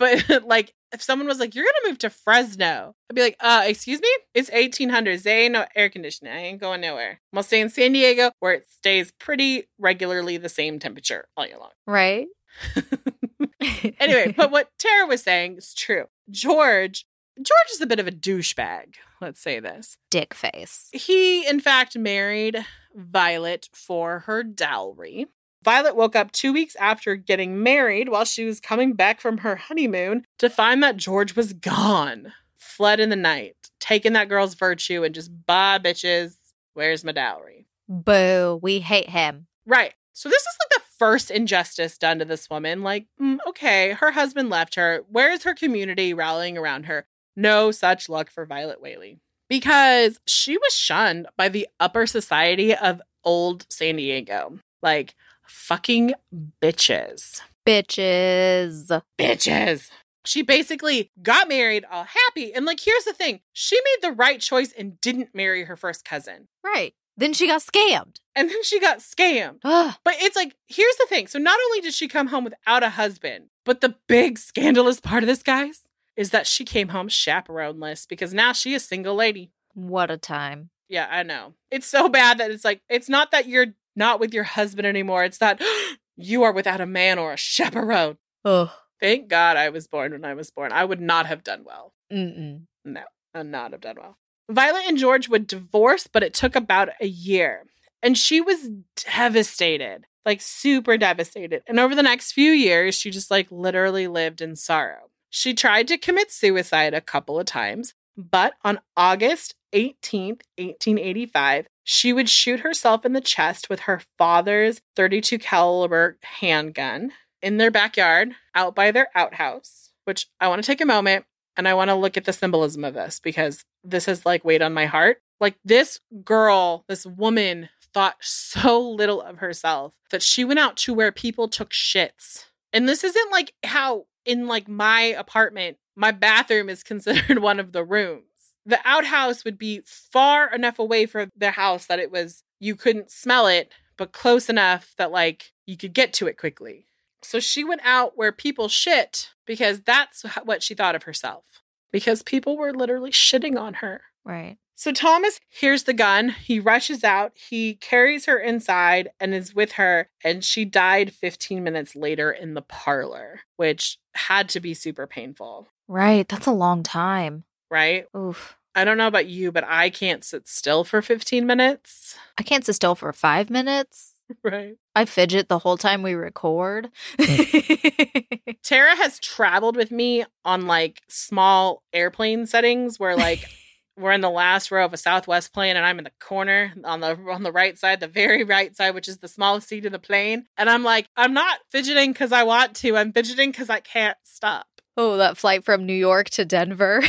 But 0.03 0.45
like, 0.47 0.75
if 0.93 1.01
someone 1.01 1.29
was 1.29 1.39
like, 1.39 1.55
"You're 1.55 1.65
gonna 1.65 1.91
move 1.93 1.99
to 1.99 2.11
Fresno," 2.11 2.97
I'd 3.09 3.15
be 3.15 3.23
like, 3.23 3.37
"Uh, 3.39 3.63
excuse 3.67 4.01
me? 4.01 4.09
It's 4.35 4.51
1800s. 4.51 5.23
They 5.23 5.45
ain't 5.45 5.53
no 5.53 5.65
air 5.77 5.89
conditioning. 5.89 6.33
I 6.33 6.39
ain't 6.39 6.61
going 6.61 6.81
nowhere. 6.81 7.21
I'm 7.33 7.37
gonna 7.37 7.45
stay 7.45 7.61
in 7.61 7.71
San 7.71 7.93
Diego, 7.93 8.33
where 8.41 8.53
it 8.55 8.69
stays 8.69 9.13
pretty 9.13 9.69
regularly 9.79 10.39
the 10.39 10.49
same 10.49 10.81
temperature 10.81 11.29
all 11.37 11.47
year 11.47 11.59
long." 11.59 11.71
right? 11.87 12.27
anyway, 14.01 14.35
but 14.37 14.51
what 14.51 14.71
Tara 14.79 15.07
was 15.07 15.23
saying 15.23 15.57
is 15.59 15.73
true. 15.73 16.07
George, 16.31 17.07
George 17.37 17.71
is 17.73 17.81
a 17.81 17.87
bit 17.87 18.01
of 18.01 18.09
a 18.09 18.13
douchebag. 18.13 18.95
Let's 19.21 19.41
say 19.41 19.61
this. 19.61 19.97
dick 20.11 20.35
face. 20.35 20.89
He, 20.93 21.47
in 21.47 21.61
fact, 21.61 21.97
married 21.97 22.67
Violet 22.95 23.69
for 23.73 24.21
her 24.21 24.43
dowry. 24.43 25.27
Violet 25.63 25.95
woke 25.95 26.17
up 26.17 26.33
two 26.33 26.53
weeks 26.53 26.77
after 26.77 27.15
getting 27.15 27.63
married 27.63 28.09
while 28.09 28.25
she 28.25 28.45
was 28.45 28.61
coming 28.61 28.95
back 28.95 29.21
from 29.21 29.39
her 29.39 29.57
honeymoon 29.57 30.27
to 30.39 30.51
find 30.51 30.83
that 30.83 30.97
George 30.97 31.37
was 31.37 31.53
gone, 31.53 32.33
fled 32.57 32.99
in 32.99 33.11
the 33.11 33.17
night, 33.17 33.57
taking 33.79 34.13
that 34.15 34.29
girl's 34.29 34.55
virtue 34.55 35.05
and 35.05 35.15
just, 35.15 35.31
bye, 35.47 35.79
bitches, 35.79 36.37
where's 36.75 37.05
my 37.05 37.13
dowry? 37.13 37.67
Boo, 37.89 38.59
we 38.63 38.81
hate 38.81 39.11
him. 39.11 39.47
Right. 39.67 39.95
So 40.13 40.29
this 40.29 40.43
is 40.43 40.57
like 40.61 40.83
the 40.83 40.89
first 40.99 41.31
injustice 41.31 41.97
done 41.97 42.19
to 42.19 42.25
this 42.25 42.51
woman. 42.51 42.83
Like, 42.83 43.07
mm, 43.21 43.39
okay, 43.47 43.93
her 43.93 44.13
husband 44.13 44.51
left 44.51 44.75
her. 44.75 45.05
Where's 45.09 45.45
her 45.45 45.55
community 45.55 46.13
rallying 46.13 46.59
around 46.59 46.87
her? 46.87 47.07
No 47.37 47.71
such 47.71 48.09
luck 48.09 48.31
for 48.31 48.45
Violet 48.47 48.81
Whaley. 48.81 49.21
Because 49.49 50.19
she 50.27 50.57
was 50.57 50.75
shunned 50.75 51.27
by 51.37 51.49
the 51.49 51.69
upper 51.79 52.07
society 52.07 52.75
of 52.75 53.01
old 53.25 53.67
San 53.71 53.97
Diego. 53.97 54.59
Like, 54.83 55.15
fucking 55.53 56.15
bitches. 56.61 57.43
Bitches. 57.67 59.03
Bitches. 59.19 59.91
She 60.25 60.43
basically 60.43 61.11
got 61.23 61.49
married 61.49 61.85
all 61.91 62.05
happy. 62.05 62.55
And 62.55 62.65
like, 62.65 62.81
here's 62.81 63.05
the 63.05 63.13
thing 63.13 63.41
she 63.53 63.77
made 63.77 64.09
the 64.09 64.13
right 64.13 64.41
choice 64.41 64.73
and 64.77 65.01
didn't 65.01 65.35
marry 65.35 65.65
her 65.65 65.77
first 65.77 66.05
cousin. 66.05 66.49
Right. 66.65 66.95
Then 67.17 67.35
she 67.35 67.47
got 67.47 67.61
scammed. 67.61 68.17
And 68.35 68.49
then 68.49 68.63
she 68.63 68.81
got 68.81 68.99
scammed. 68.99 69.59
Ugh. 69.65 69.95
But 70.05 70.15
it's 70.19 70.37
like, 70.37 70.57
here's 70.67 70.97
the 70.97 71.07
thing. 71.07 71.27
So 71.27 71.39
not 71.39 71.59
only 71.67 71.81
did 71.81 71.93
she 71.93 72.09
come 72.09 72.29
home 72.29 72.45
without 72.45 72.83
a 72.83 72.91
husband, 72.91 73.47
but 73.65 73.81
the 73.81 73.97
big 74.09 74.39
scandalous 74.39 75.01
part 75.01 75.23
of 75.23 75.27
this, 75.27 75.43
guys, 75.43 75.83
is 76.17 76.31
that 76.31 76.47
she 76.47 76.65
came 76.65 76.89
home 76.89 77.09
chaperoneless 77.09 78.09
because 78.09 78.33
now 78.33 78.53
she 78.53 78.75
is 78.75 78.85
single 78.85 79.15
lady. 79.15 79.51
What 79.75 80.11
a 80.11 80.17
time. 80.17 80.71
Yeah, 80.89 81.07
I 81.11 81.23
know. 81.23 81.55
It's 81.71 81.87
so 81.87 82.09
bad 82.09 82.39
that 82.39 82.51
it's 82.51 82.65
like, 82.65 82.81
it's 82.89 83.09
not 83.09 83.31
that 83.33 83.47
you're 83.47 83.75
not 83.97 84.21
with 84.21 84.33
your 84.35 84.45
husband 84.45 84.87
anymore. 84.87 85.25
It's 85.25 85.39
that 85.39 85.61
you 86.17 86.43
are 86.43 86.53
without 86.53 86.81
a 86.81 86.87
man 86.87 87.19
or 87.19 87.33
a 87.33 87.37
chaperone. 87.37 88.19
Oh, 88.45 88.73
Thank 89.03 89.27
God 89.27 89.57
I 89.57 89.69
was 89.71 89.89
born 89.89 90.13
when 90.13 90.25
I 90.25 90.35
was 90.35 90.53
born. 90.53 90.71
I 90.71 90.85
would 90.85 91.01
not 91.01 91.27
have 91.27 91.43
done 91.43 91.65
well. 91.65 91.93
Mm-mm. 92.13 92.67
No, 92.85 93.03
I'd 93.35 93.47
not 93.47 93.73
have 93.73 93.81
done 93.81 93.97
well. 93.99 94.17
Violet 94.49 94.85
and 94.87 94.97
George 94.97 95.29
would 95.29 95.49
divorce, 95.49 96.07
but 96.07 96.23
it 96.23 96.33
took 96.33 96.55
about 96.55 96.91
a 97.01 97.07
year. 97.09 97.65
And 98.01 98.17
she 98.17 98.41
was 98.41 98.71
devastated, 99.17 100.05
like 100.25 100.41
super 100.41 100.97
devastated. 100.97 101.65
And 101.67 101.81
over 101.81 101.97
the 101.97 102.03
next 102.05 102.31
few 102.31 102.53
years, 102.53 102.95
she 102.95 103.11
just 103.11 103.29
like 103.29 103.49
literally 103.51 104.07
lived 104.07 104.41
in 104.41 104.55
sorrow. 104.55 105.11
She 105.31 105.53
tried 105.53 105.89
to 105.89 105.99
commit 105.99 106.31
suicide 106.31 106.95
a 106.95 107.01
couple 107.01 107.41
of 107.41 107.47
times, 107.47 107.95
but 108.17 108.55
on 108.63 108.79
August 108.97 109.57
18th, 109.75 110.43
1885, 110.59 111.67
she 111.85 112.13
would 112.13 112.29
shoot 112.29 112.61
herself 112.61 113.05
in 113.05 113.13
the 113.13 113.21
chest 113.21 113.69
with 113.69 113.81
her 113.81 114.01
father's 114.19 114.81
32 114.97 115.39
caliber 115.39 116.19
handgun 116.23 117.13
in 117.41 117.57
their 117.57 117.71
backyard 117.71 118.33
out 118.55 118.75
by 118.75 118.91
their 118.91 119.09
outhouse, 119.15 119.91
which 120.05 120.29
I 120.41 120.49
want 120.49 120.63
to 120.63 120.67
take 120.67 120.81
a 120.81 120.87
moment 120.87 121.25
and 121.57 121.69
I 121.69 121.75
want 121.75 121.91
to 121.91 121.95
look 121.95 122.17
at 122.17 122.25
the 122.25 122.33
symbolism 122.33 122.85
of 122.85 122.95
this 122.95 123.21
because 123.21 123.65
this 123.85 124.07
has 124.07 124.25
like 124.25 124.45
weighed 124.45 124.63
on 124.63 124.73
my 124.73 124.87
heart. 124.87 125.21
Like 125.41 125.57
this 125.65 126.01
girl, 126.25 126.85
this 126.89 127.05
woman 127.05 127.69
thought 127.93 128.17
so 128.21 128.81
little 128.81 129.21
of 129.21 129.39
herself 129.39 129.95
that 130.11 130.23
she 130.23 130.45
went 130.45 130.61
out 130.61 130.77
to 130.79 130.95
where 130.95 131.13
people 131.13 131.49
took 131.49 131.71
shits. 131.71 132.45
And 132.73 132.89
this 132.89 133.05
isn't 133.05 133.33
like 133.33 133.53
how 133.65 134.07
in 134.25 134.47
like 134.47 134.69
my 134.69 135.01
apartment, 135.01 135.79
my 135.97 136.11
bathroom 136.11 136.69
is 136.69 136.83
considered 136.83 137.39
one 137.43 137.61
of 137.61 137.73
the 137.73 137.85
rooms. 137.85 138.25
The 138.65 138.81
outhouse 138.85 139.45
would 139.45 139.59
be 139.59 139.83
far 139.85 140.53
enough 140.53 140.79
away 140.79 141.07
from 141.07 141.31
the 141.37 141.53
house 141.53 141.87
that 141.87 141.99
it 141.99 142.11
was 142.11 142.45
you 142.61 142.77
couldn't 142.77 143.11
smell 143.11 143.47
it, 143.47 143.73
but 143.97 144.13
close 144.13 144.49
enough 144.49 144.95
that 144.99 145.11
like 145.11 145.53
you 145.67 145.77
could 145.77 145.93
get 145.93 146.13
to 146.15 146.27
it 146.27 146.39
quickly. 146.39 146.87
So 147.23 147.41
she 147.41 147.65
went 147.65 147.83
out 147.85 148.17
where 148.17 148.33
people 148.33 148.69
shit 148.69 149.31
because 149.47 149.81
that's 149.81 150.23
what 150.45 150.63
she 150.63 150.75
thought 150.75 150.95
of 150.95 151.05
herself. 151.05 151.45
Because 151.93 152.23
people 152.23 152.57
were 152.57 152.73
literally 152.73 153.11
shitting 153.11 153.59
on 153.59 153.75
her. 153.75 154.03
Right. 154.25 154.57
So 154.75 154.91
Thomas 154.93 155.39
hears 155.49 155.85
the 155.85 155.93
gun. 155.93 156.31
He 156.31 156.59
rushes 156.59 157.05
out. 157.05 157.33
He 157.37 157.75
carries 157.75 158.27
her 158.27 158.39
inside 158.39 159.11
and 159.21 159.35
is 159.35 159.55
with 159.55 159.73
her. 159.73 160.09
And 160.25 160.43
she 160.45 160.65
died 160.65 161.13
15 161.13 161.63
minutes 161.63 161.95
later 161.95 162.33
in 162.33 162.55
the 162.55 162.63
parlor, 162.63 163.41
which 163.57 163.99
had 164.15 164.49
to 164.51 164.61
be 164.61 164.75
super 164.75 165.07
painful, 165.07 165.69
Right. 165.89 166.27
That's 166.27 166.47
a 166.47 166.53
long 166.53 166.83
time. 166.83 167.45
Right? 167.73 168.05
Oof. 168.17 168.57
I 168.75 168.85
don't 168.85 168.97
know 168.99 169.07
about 169.09 169.27
you, 169.27 169.51
but 169.53 169.65
I 169.67 169.91
can't 169.91 170.25
sit 170.25 170.47
still 170.49 170.85
for 170.85 171.03
15 171.03 171.47
minutes. 171.47 172.17
I 172.39 172.43
can't 172.43 172.65
sit 172.65 172.75
still 172.75 172.95
for 172.95 173.13
five 173.13 173.51
minutes. 173.51 174.11
Right. 174.43 174.77
I 174.97 175.05
fidget 175.05 175.49
the 175.51 175.59
whole 175.59 175.77
time 175.77 176.01
we 176.03 176.15
record. 176.15 176.89
Tara 178.63 178.97
has 178.97 179.19
traveled 179.19 179.77
with 179.77 179.91
me 179.91 180.25
on 180.45 180.67
like 180.67 181.03
small 181.09 181.83
airplane 181.93 182.47
settings 182.47 182.99
where 182.99 183.15
like 183.15 183.45
we're 183.99 184.13
in 184.13 184.23
the 184.23 184.31
last 184.31 184.71
row 184.71 184.87
of 184.87 184.95
a 184.95 184.97
Southwest 184.97 185.53
plane 185.53 185.77
and 185.77 185.85
I'm 185.85 185.99
in 185.99 186.05
the 186.05 186.13
corner 186.19 186.73
on 186.83 187.01
the 187.01 187.19
on 187.31 187.43
the 187.43 187.53
right 187.53 187.77
side, 187.79 188.01
the 188.01 188.09
very 188.09 188.43
right 188.43 188.75
side, 188.75 188.95
which 188.95 189.09
is 189.09 189.19
the 189.19 189.29
smallest 189.29 189.69
seat 189.69 189.85
in 189.85 189.93
the 189.93 189.99
plane. 189.99 190.47
And 190.57 190.71
I'm 190.71 190.83
like, 190.85 191.09
I'm 191.15 191.35
not 191.35 191.59
fidgeting 191.71 192.13
because 192.13 192.33
I 192.33 192.45
want 192.45 192.75
to. 192.77 192.97
I'm 192.97 193.13
fidgeting 193.13 193.51
because 193.51 193.69
I 193.69 193.81
can't 193.81 194.17
stop. 194.23 194.67
oh, 194.97 195.19
that 195.19 195.37
flight 195.37 195.63
from 195.65 195.85
New 195.85 195.93
York 195.93 196.31
to 196.31 196.47
Denver. 196.47 197.03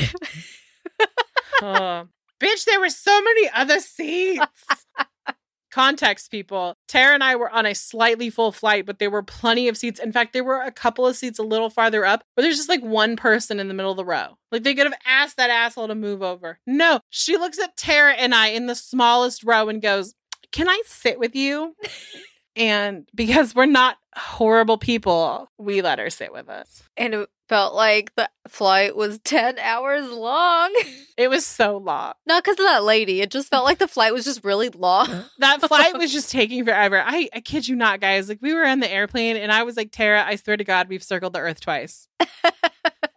Bitch, 1.61 2.65
there 2.65 2.79
were 2.79 2.89
so 2.89 3.21
many 3.21 3.49
other 3.53 3.79
seats. 3.79 4.85
Context, 5.71 6.29
people. 6.29 6.75
Tara 6.87 7.15
and 7.15 7.23
I 7.23 7.35
were 7.35 7.49
on 7.49 7.65
a 7.65 7.73
slightly 7.73 8.29
full 8.29 8.51
flight, 8.51 8.85
but 8.85 8.99
there 8.99 9.09
were 9.09 9.23
plenty 9.23 9.67
of 9.67 9.75
seats. 9.75 9.99
In 9.99 10.11
fact, 10.11 10.31
there 10.31 10.43
were 10.43 10.61
a 10.61 10.71
couple 10.71 11.07
of 11.07 11.15
seats 11.15 11.39
a 11.39 11.43
little 11.43 11.71
farther 11.71 12.05
up, 12.05 12.23
but 12.35 12.43
there's 12.43 12.57
just 12.57 12.69
like 12.69 12.83
one 12.83 13.15
person 13.15 13.59
in 13.59 13.69
the 13.69 13.73
middle 13.73 13.89
of 13.89 13.97
the 13.97 14.05
row. 14.05 14.37
Like 14.51 14.61
they 14.61 14.75
could 14.75 14.85
have 14.85 14.99
asked 15.03 15.37
that 15.37 15.49
asshole 15.49 15.87
to 15.87 15.95
move 15.95 16.21
over. 16.21 16.59
No, 16.67 16.99
she 17.09 17.37
looks 17.37 17.57
at 17.57 17.75
Tara 17.75 18.13
and 18.13 18.35
I 18.35 18.49
in 18.49 18.67
the 18.67 18.75
smallest 18.75 19.43
row 19.43 19.67
and 19.67 19.81
goes, 19.81 20.13
Can 20.51 20.69
I 20.69 20.79
sit 20.85 21.17
with 21.17 21.35
you? 21.35 21.75
and 22.55 23.07
because 23.15 23.55
we're 23.55 23.65
not 23.65 23.97
horrible 24.15 24.77
people, 24.77 25.49
we 25.57 25.81
let 25.81 25.99
her 25.99 26.09
sit 26.09 26.31
with 26.31 26.49
us. 26.49 26.83
and 26.97 27.13
it 27.13 27.29
felt 27.49 27.75
like 27.75 28.15
the 28.15 28.27
flight 28.47 28.95
was 28.95 29.19
10 29.19 29.59
hours 29.59 30.09
long. 30.09 30.73
It 31.15 31.27
was 31.27 31.45
so 31.45 31.77
long. 31.77 32.13
Not 32.25 32.43
because 32.43 32.59
of 32.59 32.65
that 32.65 32.83
lady. 32.83 33.21
It 33.21 33.29
just 33.29 33.49
felt 33.49 33.65
like 33.65 33.77
the 33.77 33.87
flight 33.87 34.13
was 34.13 34.25
just 34.25 34.43
really 34.43 34.69
long. 34.69 35.07
That 35.37 35.61
flight 35.61 35.95
was 35.95 36.11
just 36.17 36.31
taking 36.31 36.65
forever. 36.65 36.99
I, 37.05 37.29
I 37.31 37.39
kid 37.41 37.67
you 37.67 37.75
not, 37.75 37.99
guys. 38.01 38.27
Like 38.29 38.39
we 38.41 38.51
were 38.53 38.65
on 38.65 38.79
the 38.79 38.91
airplane 38.91 39.37
and 39.37 39.51
I 39.51 39.61
was 39.61 39.77
like, 39.77 39.91
Tara, 39.91 40.25
I 40.25 40.37
swear 40.37 40.57
to 40.57 40.63
God, 40.63 40.89
we've 40.89 41.03
circled 41.03 41.33
the 41.33 41.39
earth 41.39 41.59
twice. 41.61 42.07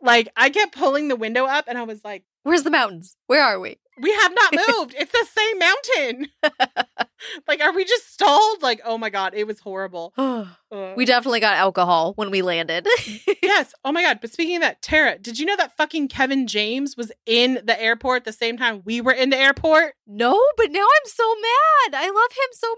like 0.03 0.29
I 0.37 0.51
kept 0.51 0.77
pulling 0.77 1.09
the 1.09 1.16
window 1.16 1.46
up 1.46 1.64
and 1.68 1.79
I 1.79 1.85
was 1.85 2.05
like, 2.05 2.25
Where's 2.42 2.62
the 2.64 2.70
mountains? 2.70 3.16
Where 3.29 3.42
are 3.42 3.59
we? 3.59 3.79
We 4.01 4.13
have 4.13 4.33
not 4.35 4.55
moved. 4.69 4.95
it's 4.99 5.13
the 5.13 5.27
same 5.27 5.59
mountain. 5.59 6.29
like, 7.49 7.61
are 7.61 7.75
we 7.75 7.85
just 7.85 8.13
stalled? 8.13 8.63
Like, 8.63 8.81
oh 8.85 8.99
my 8.99 9.11
God, 9.11 9.35
it 9.35 9.47
was 9.47 9.61
horrible. 9.61 10.13
Uh, 10.17 10.47
we 10.97 11.05
definitely 11.05 11.41
got 11.41 11.57
alcohol 11.57 12.13
when 12.15 12.31
we 12.31 12.43
landed. 12.43 12.87
yes. 13.43 13.73
Oh 13.85 13.93
my 13.93 14.03
God. 14.03 14.19
But 14.21 14.33
speaking 14.33 14.57
of 14.57 14.63
that, 14.63 14.83
Tara, 14.83 15.19
did 15.19 15.39
you 15.39 15.47
know 15.47 15.57
that 15.57 15.77
fucking 15.77 16.09
Kevin 16.09 16.47
James 16.47 16.97
was 16.97 17.13
in 17.25 17.61
the 17.65 17.81
airport 17.81 18.25
the 18.25 18.33
same 18.33 18.57
time 18.57 18.83
we 18.85 19.01
were 19.01 19.13
in 19.13 19.31
the 19.31 19.39
airport? 19.39 19.95
no, 20.07 20.41
but 20.57 20.71
now 20.71 20.81
I'm 20.85 21.11
so 21.11 21.35
mad. 21.35 21.95
I 22.01 22.07
love 22.07 22.33
him 22.33 22.53
so 22.53 22.75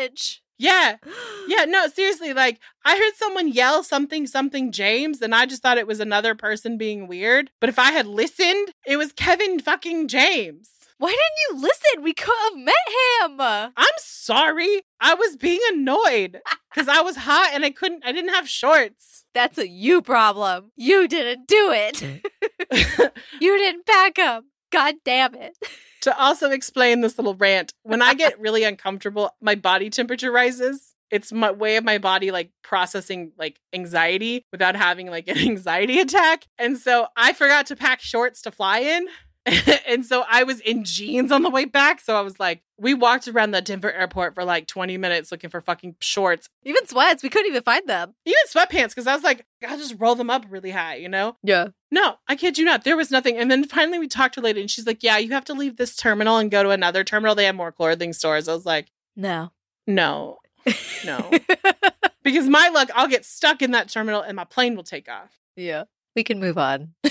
much. 0.00 0.42
Yeah. 0.58 0.96
Yeah, 1.46 1.64
no, 1.64 1.86
seriously, 1.88 2.32
like 2.32 2.60
I 2.84 2.96
heard 2.98 3.14
someone 3.16 3.48
yell 3.48 3.82
something 3.82 4.26
something 4.26 4.72
James 4.72 5.22
and 5.22 5.34
I 5.34 5.46
just 5.46 5.62
thought 5.62 5.78
it 5.78 5.86
was 5.86 6.00
another 6.00 6.34
person 6.34 6.76
being 6.76 7.06
weird. 7.06 7.50
But 7.60 7.68
if 7.68 7.78
I 7.78 7.92
had 7.92 8.06
listened, 8.06 8.72
it 8.86 8.96
was 8.96 9.12
Kevin 9.12 9.60
fucking 9.60 10.08
James. 10.08 10.70
Why 10.98 11.10
didn't 11.10 11.60
you 11.60 11.62
listen? 11.68 12.02
We 12.02 12.12
could 12.12 12.34
have 12.44 12.56
met 12.56 12.74
him. 13.22 13.40
I'm 13.40 13.98
sorry. 13.98 14.82
I 15.00 15.14
was 15.14 15.36
being 15.36 15.60
annoyed 15.72 16.40
cuz 16.74 16.88
I 16.88 17.02
was 17.02 17.16
hot 17.16 17.50
and 17.54 17.64
I 17.64 17.70
couldn't 17.70 18.04
I 18.04 18.12
didn't 18.12 18.34
have 18.34 18.48
shorts. 18.48 19.24
That's 19.32 19.58
a 19.58 19.68
you 19.68 20.02
problem. 20.02 20.72
You 20.76 21.06
didn't 21.06 21.46
do 21.46 21.70
it. 21.72 22.02
Eh. 22.02 23.08
you 23.40 23.58
didn't 23.58 23.86
back 23.86 24.18
up. 24.18 24.44
God 24.70 24.96
damn 25.04 25.34
it. 25.34 25.56
to 26.02 26.16
also 26.18 26.50
explain 26.50 27.00
this 27.00 27.18
little 27.18 27.34
rant, 27.34 27.72
when 27.82 28.02
I 28.02 28.14
get 28.14 28.38
really 28.40 28.64
uncomfortable, 28.64 29.30
my 29.40 29.54
body 29.54 29.90
temperature 29.90 30.32
rises. 30.32 30.94
It's 31.10 31.32
my 31.32 31.50
way 31.50 31.76
of 31.76 31.84
my 31.84 31.96
body 31.96 32.30
like 32.30 32.50
processing 32.62 33.32
like 33.38 33.60
anxiety 33.72 34.44
without 34.52 34.76
having 34.76 35.08
like 35.08 35.26
an 35.28 35.38
anxiety 35.48 36.00
attack. 36.00 36.44
And 36.58 36.76
so 36.76 37.06
I 37.16 37.32
forgot 37.32 37.66
to 37.66 37.76
pack 37.76 38.00
shorts 38.00 38.42
to 38.42 38.50
fly 38.50 38.80
in. 38.80 39.06
and 39.86 40.04
so 40.04 40.24
I 40.28 40.42
was 40.44 40.60
in 40.60 40.84
jeans 40.84 41.30
on 41.32 41.42
the 41.42 41.50
way 41.50 41.64
back. 41.64 42.00
So 42.00 42.16
I 42.16 42.20
was 42.20 42.38
like, 42.38 42.62
we 42.78 42.94
walked 42.94 43.26
around 43.28 43.50
the 43.50 43.60
Denver 43.60 43.92
airport 43.92 44.34
for 44.34 44.44
like 44.44 44.66
20 44.66 44.96
minutes 44.98 45.32
looking 45.32 45.50
for 45.50 45.60
fucking 45.60 45.96
shorts, 46.00 46.48
Even 46.64 46.86
sweats, 46.86 47.22
we 47.22 47.28
couldn't 47.28 47.50
even 47.50 47.62
find 47.62 47.88
them. 47.88 48.14
even 48.24 48.38
sweatpants, 48.48 48.90
because 48.90 49.06
I 49.06 49.14
was 49.14 49.24
like, 49.24 49.44
I'll 49.66 49.78
just 49.78 49.96
roll 49.98 50.14
them 50.14 50.30
up 50.30 50.44
really 50.48 50.70
high, 50.70 50.96
you 50.96 51.08
know? 51.08 51.36
Yeah. 51.42 51.68
No, 51.90 52.16
I 52.28 52.36
kid 52.36 52.58
you 52.58 52.64
not. 52.64 52.84
There 52.84 52.96
was 52.96 53.10
nothing. 53.10 53.36
And 53.36 53.50
then 53.50 53.64
finally 53.64 53.98
we 53.98 54.06
talked 54.08 54.34
to 54.34 54.40
her 54.40 54.44
later 54.44 54.60
and 54.60 54.70
she's 54.70 54.86
like, 54.86 55.02
Yeah, 55.02 55.18
you 55.18 55.32
have 55.32 55.44
to 55.46 55.54
leave 55.54 55.76
this 55.76 55.96
terminal 55.96 56.36
and 56.36 56.50
go 56.50 56.62
to 56.62 56.70
another 56.70 57.02
terminal. 57.04 57.34
They 57.34 57.44
have 57.46 57.54
more 57.54 57.72
clothing 57.72 58.12
stores. 58.12 58.48
I 58.48 58.54
was 58.54 58.66
like, 58.66 58.88
No. 59.16 59.52
No, 59.86 60.38
no. 61.04 61.30
because 62.22 62.46
my 62.48 62.68
luck, 62.68 62.90
I'll 62.94 63.08
get 63.08 63.24
stuck 63.24 63.62
in 63.62 63.70
that 63.70 63.88
terminal 63.88 64.20
and 64.20 64.36
my 64.36 64.44
plane 64.44 64.76
will 64.76 64.84
take 64.84 65.08
off. 65.08 65.30
yeah. 65.56 65.84
We 66.16 66.24
can 66.24 66.40
move 66.40 66.58
on. 66.58 66.94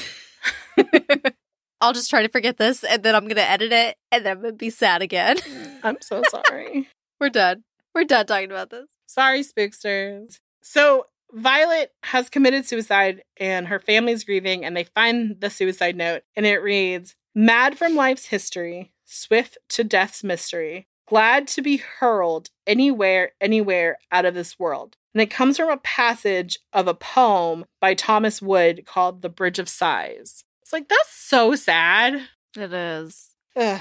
I'll 1.79 1.93
just 1.93 2.09
try 2.09 2.23
to 2.23 2.29
forget 2.29 2.57
this 2.57 2.83
and 2.83 3.03
then 3.03 3.15
I'm 3.15 3.23
going 3.23 3.35
to 3.35 3.49
edit 3.49 3.71
it 3.71 3.97
and 4.11 4.25
then 4.25 4.37
I'm 4.37 4.41
going 4.41 4.53
to 4.53 4.57
be 4.57 4.69
sad 4.69 5.01
again. 5.01 5.37
I'm 5.83 5.97
so 6.01 6.21
sorry. 6.29 6.89
We're 7.19 7.29
done. 7.29 7.63
We're 7.93 8.03
done 8.03 8.25
talking 8.25 8.51
about 8.51 8.69
this. 8.69 8.87
sorry, 9.07 9.43
spooksters. 9.43 10.39
So 10.61 11.05
Violet 11.33 11.91
has 12.03 12.29
committed 12.29 12.65
suicide 12.65 13.23
and 13.37 13.67
her 13.67 13.79
family's 13.79 14.23
grieving, 14.23 14.63
and 14.63 14.75
they 14.75 14.85
find 14.85 15.39
the 15.39 15.49
suicide 15.49 15.95
note, 15.95 16.23
and 16.35 16.45
it 16.45 16.57
reads 16.57 17.15
Mad 17.35 17.77
from 17.77 17.95
life's 17.95 18.27
history, 18.27 18.93
swift 19.05 19.57
to 19.69 19.83
death's 19.83 20.23
mystery, 20.23 20.87
glad 21.07 21.47
to 21.49 21.61
be 21.61 21.77
hurled 21.77 22.49
anywhere, 22.65 23.31
anywhere 23.41 23.97
out 24.11 24.25
of 24.25 24.35
this 24.35 24.57
world. 24.57 24.95
And 25.13 25.21
it 25.21 25.29
comes 25.29 25.57
from 25.57 25.69
a 25.69 25.77
passage 25.77 26.59
of 26.73 26.87
a 26.87 26.93
poem 26.93 27.65
by 27.81 27.93
Thomas 27.93 28.41
Wood 28.41 28.85
called 28.85 29.21
The 29.21 29.29
Bridge 29.29 29.59
of 29.59 29.69
Sighs. 29.69 30.43
It's 30.67 30.73
like, 30.73 30.89
that's 30.89 31.13
so 31.13 31.55
sad. 31.55 32.27
It 32.57 32.73
is. 32.73 33.29
Ugh. 33.55 33.79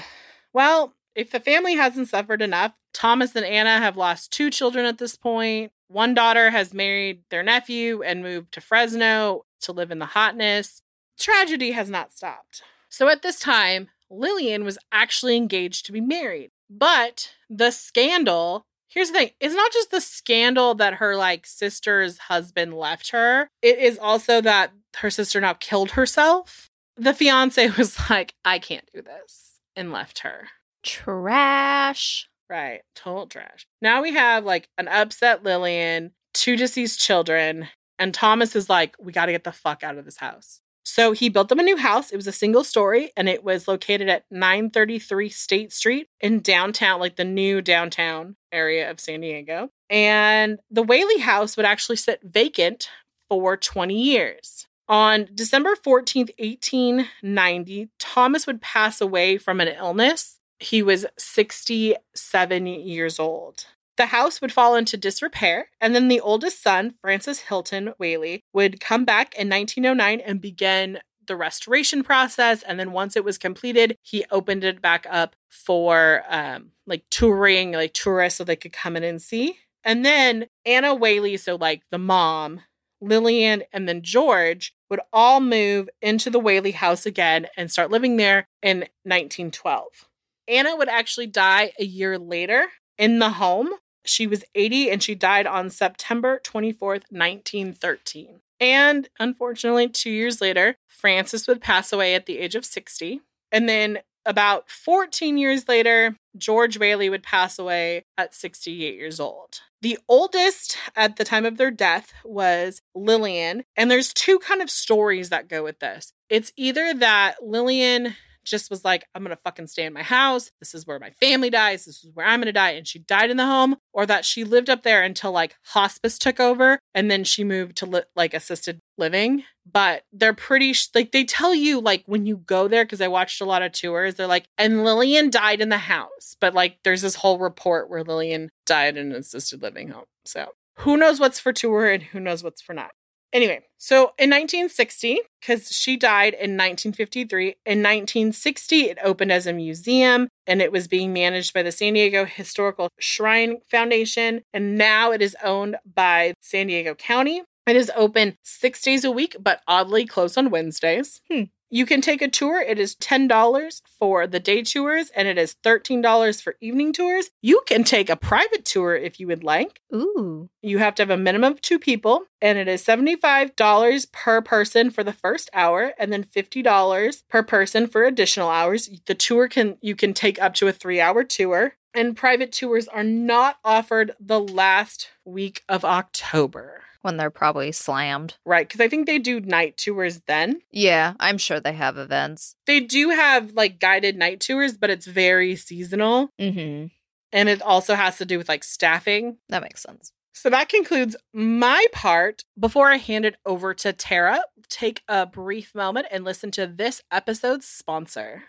Well, 0.53 0.93
if 1.15 1.31
the 1.31 1.41
family 1.41 1.75
hasn't 1.75 2.07
suffered 2.07 2.41
enough, 2.41 2.71
Thomas 2.93 3.35
and 3.35 3.45
Anna 3.45 3.79
have 3.79 3.97
lost 3.97 4.31
two 4.31 4.49
children 4.49 4.85
at 4.85 4.97
this 4.97 5.17
point. 5.17 5.73
One 5.89 6.13
daughter 6.13 6.49
has 6.49 6.73
married 6.73 7.23
their 7.29 7.43
nephew 7.43 8.03
and 8.03 8.23
moved 8.23 8.53
to 8.53 8.61
Fresno 8.61 9.43
to 9.63 9.73
live 9.73 9.91
in 9.91 9.99
the 9.99 10.05
hotness. 10.05 10.81
Tragedy 11.19 11.71
has 11.71 11.89
not 11.89 12.13
stopped. 12.13 12.63
So 12.87 13.09
at 13.09 13.21
this 13.21 13.37
time, 13.37 13.89
Lillian 14.09 14.63
was 14.63 14.77
actually 14.89 15.35
engaged 15.35 15.85
to 15.87 15.91
be 15.91 15.99
married. 15.99 16.51
But 16.69 17.33
the 17.49 17.71
scandal 17.71 18.65
here's 18.87 19.11
the 19.11 19.17
thing 19.17 19.31
it's 19.41 19.53
not 19.53 19.73
just 19.73 19.91
the 19.91 19.99
scandal 19.99 20.73
that 20.75 20.95
her 20.95 21.17
like 21.17 21.45
sister's 21.45 22.17
husband 22.17 22.73
left 22.73 23.11
her, 23.11 23.49
it 23.61 23.77
is 23.77 23.99
also 23.99 24.39
that 24.39 24.71
her 24.99 25.09
sister 25.09 25.41
now 25.41 25.53
killed 25.53 25.91
herself. 25.91 26.71
The 26.97 27.13
fiance 27.13 27.69
was 27.77 27.97
like, 28.09 28.33
I 28.43 28.59
can't 28.59 28.89
do 28.93 29.01
this, 29.01 29.59
and 29.75 29.91
left 29.91 30.19
her. 30.19 30.49
Trash. 30.83 32.29
Right. 32.49 32.81
Total 32.95 33.27
trash. 33.27 33.67
Now 33.81 34.01
we 34.01 34.13
have 34.13 34.45
like 34.45 34.69
an 34.77 34.87
upset 34.87 35.43
Lillian, 35.43 36.11
two 36.33 36.55
deceased 36.55 36.99
children, 36.99 37.67
and 37.99 38.13
Thomas 38.13 38.55
is 38.55 38.69
like, 38.69 38.95
we 38.99 39.11
got 39.11 39.25
to 39.25 39.31
get 39.31 39.43
the 39.43 39.51
fuck 39.51 39.83
out 39.83 39.97
of 39.97 40.05
this 40.05 40.17
house. 40.17 40.61
So 40.83 41.11
he 41.11 41.27
built 41.27 41.49
them 41.49 41.59
a 41.59 41.63
new 41.63 41.75
house. 41.75 42.11
It 42.11 42.15
was 42.15 42.27
a 42.27 42.31
single 42.31 42.63
story 42.63 43.11
and 43.17 43.27
it 43.27 43.43
was 43.43 43.67
located 43.67 44.07
at 44.07 44.23
933 44.31 45.27
State 45.27 45.73
Street 45.73 46.07
in 46.21 46.39
downtown, 46.39 47.01
like 47.01 47.17
the 47.17 47.25
new 47.25 47.61
downtown 47.61 48.37
area 48.53 48.89
of 48.89 49.01
San 49.01 49.19
Diego. 49.19 49.69
And 49.89 50.59
the 50.71 50.83
Whaley 50.83 51.19
house 51.19 51.57
would 51.57 51.65
actually 51.65 51.97
sit 51.97 52.21
vacant 52.23 52.89
for 53.27 53.57
20 53.57 54.01
years. 54.01 54.67
On 54.89 55.27
December 55.33 55.75
14th, 55.75 56.31
1890, 56.39 57.89
Thomas 57.99 58.47
would 58.47 58.61
pass 58.61 59.01
away 59.01 59.37
from 59.37 59.59
an 59.59 59.67
illness 59.67 60.37
he 60.59 60.81
was 60.81 61.05
67 61.17 62.65
years 62.65 63.19
old. 63.19 63.65
The 63.97 64.07
house 64.07 64.41
would 64.41 64.51
fall 64.51 64.75
into 64.75 64.95
disrepair, 64.95 65.69
and 65.81 65.95
then 65.95 66.07
the 66.07 66.19
oldest 66.19 66.61
son, 66.61 66.95
Francis 67.01 67.41
Hinton 67.41 67.93
Whaley, 67.97 68.43
would 68.53 68.79
come 68.79 69.05
back 69.05 69.33
in 69.35 69.49
1909 69.49 70.19
and 70.19 70.39
begin 70.39 70.99
the 71.25 71.35
restoration 71.35 72.03
process. 72.03 72.63
And 72.63 72.79
then 72.79 72.91
once 72.91 73.15
it 73.15 73.25
was 73.25 73.37
completed, 73.37 73.97
he 74.01 74.23
opened 74.29 74.63
it 74.63 74.81
back 74.81 75.07
up 75.09 75.35
for 75.49 76.23
um, 76.29 76.71
like 76.85 77.03
touring, 77.09 77.71
like 77.71 77.93
tourists, 77.93 78.37
so 78.37 78.43
they 78.43 78.55
could 78.55 78.73
come 78.73 78.95
in 78.95 79.03
and 79.03 79.21
see. 79.21 79.57
And 79.83 80.05
then 80.05 80.47
Anna 80.65 80.93
Whaley, 80.93 81.37
so 81.37 81.55
like 81.55 81.81
the 81.89 81.97
mom, 81.97 82.61
Lillian, 83.01 83.63
and 83.71 83.87
then 83.87 84.01
George 84.01 84.73
would 84.89 84.99
all 85.11 85.39
move 85.39 85.89
into 86.01 86.29
the 86.29 86.39
Whaley 86.39 86.71
house 86.71 87.05
again 87.05 87.47
and 87.55 87.71
start 87.71 87.91
living 87.91 88.17
there 88.17 88.47
in 88.61 88.79
1912. 89.03 90.07
Anna 90.47 90.75
would 90.75 90.89
actually 90.89 91.27
die 91.27 91.71
a 91.79 91.83
year 91.83 92.17
later 92.17 92.67
in 92.97 93.19
the 93.19 93.31
home. 93.31 93.69
She 94.05 94.25
was 94.25 94.45
80 94.55 94.89
and 94.89 95.03
she 95.03 95.15
died 95.15 95.45
on 95.45 95.69
September 95.69 96.39
24th, 96.43 97.03
1913. 97.09 98.39
And 98.59 99.09
unfortunately, 99.19 99.89
two 99.89 100.09
years 100.09 100.41
later, 100.41 100.77
Francis 100.87 101.47
would 101.47 101.61
pass 101.61 101.93
away 101.93 102.15
at 102.15 102.25
the 102.25 102.39
age 102.39 102.55
of 102.55 102.65
60. 102.65 103.21
And 103.51 103.69
then 103.69 103.99
about 104.27 104.69
14 104.69 105.37
years 105.37 105.67
later, 105.67 106.17
George 106.37 106.77
Whaley 106.77 107.09
would 107.09 107.23
pass 107.23 107.57
away 107.57 108.05
at 108.17 108.35
68 108.35 108.95
years 108.95 109.19
old. 109.19 109.61
The 109.81 109.97
oldest 110.09 110.77
at 110.95 111.15
the 111.15 111.23
time 111.23 111.45
of 111.45 111.57
their 111.57 111.71
death 111.71 112.13
was 112.23 112.81
Lillian. 112.93 113.63
And 113.75 113.89
there's 113.89 114.13
two 114.13 114.39
kind 114.39 114.61
of 114.61 114.69
stories 114.69 115.29
that 115.29 115.47
go 115.47 115.63
with 115.63 115.79
this. 115.79 116.13
It's 116.29 116.51
either 116.57 116.93
that 116.95 117.35
Lillian 117.41 118.15
just 118.49 118.69
was 118.69 118.85
like, 118.85 119.05
I'm 119.13 119.23
going 119.23 119.35
to 119.35 119.41
fucking 119.41 119.67
stay 119.67 119.85
in 119.85 119.93
my 119.93 120.03
house. 120.03 120.51
This 120.59 120.73
is 120.73 120.87
where 120.87 120.99
my 120.99 121.11
family 121.11 121.49
dies. 121.49 121.85
This 121.85 122.03
is 122.03 122.11
where 122.13 122.25
I'm 122.25 122.39
going 122.39 122.47
to 122.47 122.51
die. 122.51 122.71
And 122.71 122.87
she 122.87 122.99
died 122.99 123.29
in 123.29 123.37
the 123.37 123.45
home, 123.45 123.75
or 123.93 124.05
that 124.05 124.25
she 124.25 124.43
lived 124.43 124.69
up 124.69 124.83
there 124.83 125.03
until 125.03 125.31
like 125.31 125.55
hospice 125.65 126.17
took 126.17 126.39
over 126.39 126.79
and 126.93 127.11
then 127.11 127.23
she 127.23 127.43
moved 127.43 127.77
to 127.77 127.85
li- 127.85 128.01
like 128.15 128.33
assisted 128.33 128.79
living. 128.97 129.43
But 129.69 130.03
they're 130.13 130.33
pretty, 130.33 130.71
sh- 130.73 130.87
like, 130.95 131.11
they 131.11 131.25
tell 131.25 131.53
you, 131.53 131.81
like, 131.81 132.03
when 132.05 132.25
you 132.25 132.37
go 132.37 132.69
there, 132.69 132.85
because 132.85 133.01
I 133.01 133.09
watched 133.09 133.41
a 133.41 133.45
lot 133.45 133.63
of 133.63 133.73
tours, 133.73 134.15
they're 134.15 134.25
like, 134.25 134.47
and 134.57 134.85
Lillian 134.85 135.29
died 135.29 135.59
in 135.59 135.67
the 135.67 135.77
house. 135.77 136.37
But 136.39 136.53
like, 136.53 136.77
there's 136.83 137.01
this 137.01 137.15
whole 137.15 137.37
report 137.37 137.89
where 137.89 138.03
Lillian 138.03 138.49
died 138.65 138.95
in 138.95 139.11
an 139.11 139.17
assisted 139.17 139.61
living 139.61 139.89
home. 139.89 140.05
So 140.25 140.51
who 140.79 140.95
knows 140.95 141.19
what's 141.19 141.39
for 141.39 141.51
tour 141.51 141.89
and 141.89 142.03
who 142.03 142.19
knows 142.19 142.43
what's 142.43 142.61
for 142.61 142.73
not. 142.73 142.91
Anyway, 143.33 143.61
so 143.77 144.13
in 144.17 144.29
1960, 144.29 145.19
because 145.39 145.69
she 145.69 145.97
died 145.97 146.33
in 146.33 146.57
1953, 146.57 147.47
in 147.65 147.83
1960, 147.83 148.81
it 148.89 148.97
opened 149.03 149.31
as 149.31 149.45
a 149.45 149.53
museum 149.53 150.29
and 150.45 150.61
it 150.61 150.71
was 150.71 150.87
being 150.87 151.13
managed 151.13 151.53
by 151.53 151.61
the 151.61 151.71
San 151.71 151.93
Diego 151.93 152.25
Historical 152.25 152.89
Shrine 152.99 153.57
Foundation. 153.69 154.41
And 154.53 154.77
now 154.77 155.11
it 155.11 155.21
is 155.21 155.35
owned 155.43 155.77
by 155.85 156.33
San 156.41 156.67
Diego 156.67 156.95
County. 156.95 157.43
It 157.67 157.75
is 157.75 157.91
open 157.97 158.37
six 158.43 158.81
days 158.81 159.03
a 159.03 159.11
week, 159.11 159.35
but 159.39 159.61
oddly 159.67 160.05
closed 160.05 160.37
on 160.37 160.49
Wednesdays. 160.49 161.21
Hmm. 161.29 161.43
You 161.69 161.85
can 161.85 162.01
take 162.01 162.21
a 162.21 162.29
tour. 162.29 162.61
It 162.61 162.79
is 162.79 162.95
$10 162.95 163.81
for 163.99 164.25
the 164.25 164.39
day 164.39 164.63
tours 164.63 165.09
and 165.15 165.27
it 165.27 165.37
is 165.37 165.55
$13 165.63 166.41
for 166.41 166.55
evening 166.61 166.93
tours. 166.93 167.29
You 167.41 167.61
can 167.67 167.83
take 167.83 168.09
a 168.09 168.15
private 168.15 168.63
tour 168.63 168.95
if 168.95 169.19
you 169.19 169.27
would 169.27 169.43
like. 169.43 169.81
Ooh. 169.93 170.49
You 170.61 170.77
have 170.77 170.95
to 170.95 171.01
have 171.01 171.09
a 171.09 171.17
minimum 171.17 171.53
of 171.53 171.61
two 171.61 171.79
people, 171.79 172.23
and 172.41 172.57
it 172.57 172.67
is 172.67 172.85
$75 172.85 174.11
per 174.11 174.41
person 174.41 174.91
for 174.91 175.03
the 175.03 175.13
first 175.13 175.49
hour 175.53 175.93
and 175.97 176.11
then 176.11 176.23
$50 176.23 177.23
per 177.29 177.43
person 177.43 177.87
for 177.87 178.03
additional 178.03 178.49
hours. 178.49 178.89
The 179.05 179.15
tour 179.15 179.47
can 179.47 179.77
you 179.81 179.95
can 179.95 180.13
take 180.13 180.41
up 180.41 180.53
to 180.55 180.67
a 180.67 180.73
3-hour 180.73 181.23
tour, 181.23 181.75
and 181.97 182.15
private 182.15 182.51
tours 182.53 182.87
are 182.87 183.03
not 183.03 183.57
offered 183.65 184.11
the 184.19 184.39
last 184.39 185.09
week 185.25 185.63
of 185.67 185.83
October. 185.83 186.83
When 187.01 187.17
they're 187.17 187.29
probably 187.29 187.71
slammed. 187.71 188.35
Right, 188.45 188.69
cuz 188.69 188.79
I 188.81 188.87
think 188.87 189.05
they 189.05 189.19
do 189.19 189.39
night 189.39 189.77
tours 189.77 190.21
then. 190.27 190.61
Yeah, 190.71 191.13
I'm 191.19 191.37
sure 191.37 191.59
they 191.59 191.73
have 191.73 191.97
events. 191.97 192.55
They 192.65 192.79
do 192.79 193.09
have 193.09 193.51
like 193.53 193.79
guided 193.79 194.15
night 194.17 194.39
tours, 194.41 194.77
but 194.77 194.89
it's 194.89 195.05
very 195.05 195.55
seasonal, 195.55 196.29
Mm-hmm. 196.39 196.87
and 197.33 197.49
it 197.49 197.61
also 197.61 197.95
has 197.95 198.17
to 198.17 198.25
do 198.25 198.37
with 198.37 198.49
like 198.49 198.63
staffing. 198.63 199.37
That 199.49 199.61
makes 199.63 199.81
sense. 199.81 200.11
So 200.33 200.49
that 200.51 200.69
concludes 200.69 201.15
my 201.33 201.85
part. 201.91 202.43
Before 202.59 202.89
I 202.89 202.97
hand 202.97 203.25
it 203.25 203.37
over 203.45 203.73
to 203.73 203.91
Tara, 203.91 204.41
take 204.69 205.01
a 205.07 205.25
brief 205.25 205.73
moment 205.73 206.07
and 206.11 206.23
listen 206.23 206.51
to 206.51 206.67
this 206.67 207.01
episode's 207.11 207.67
sponsor. 207.67 208.43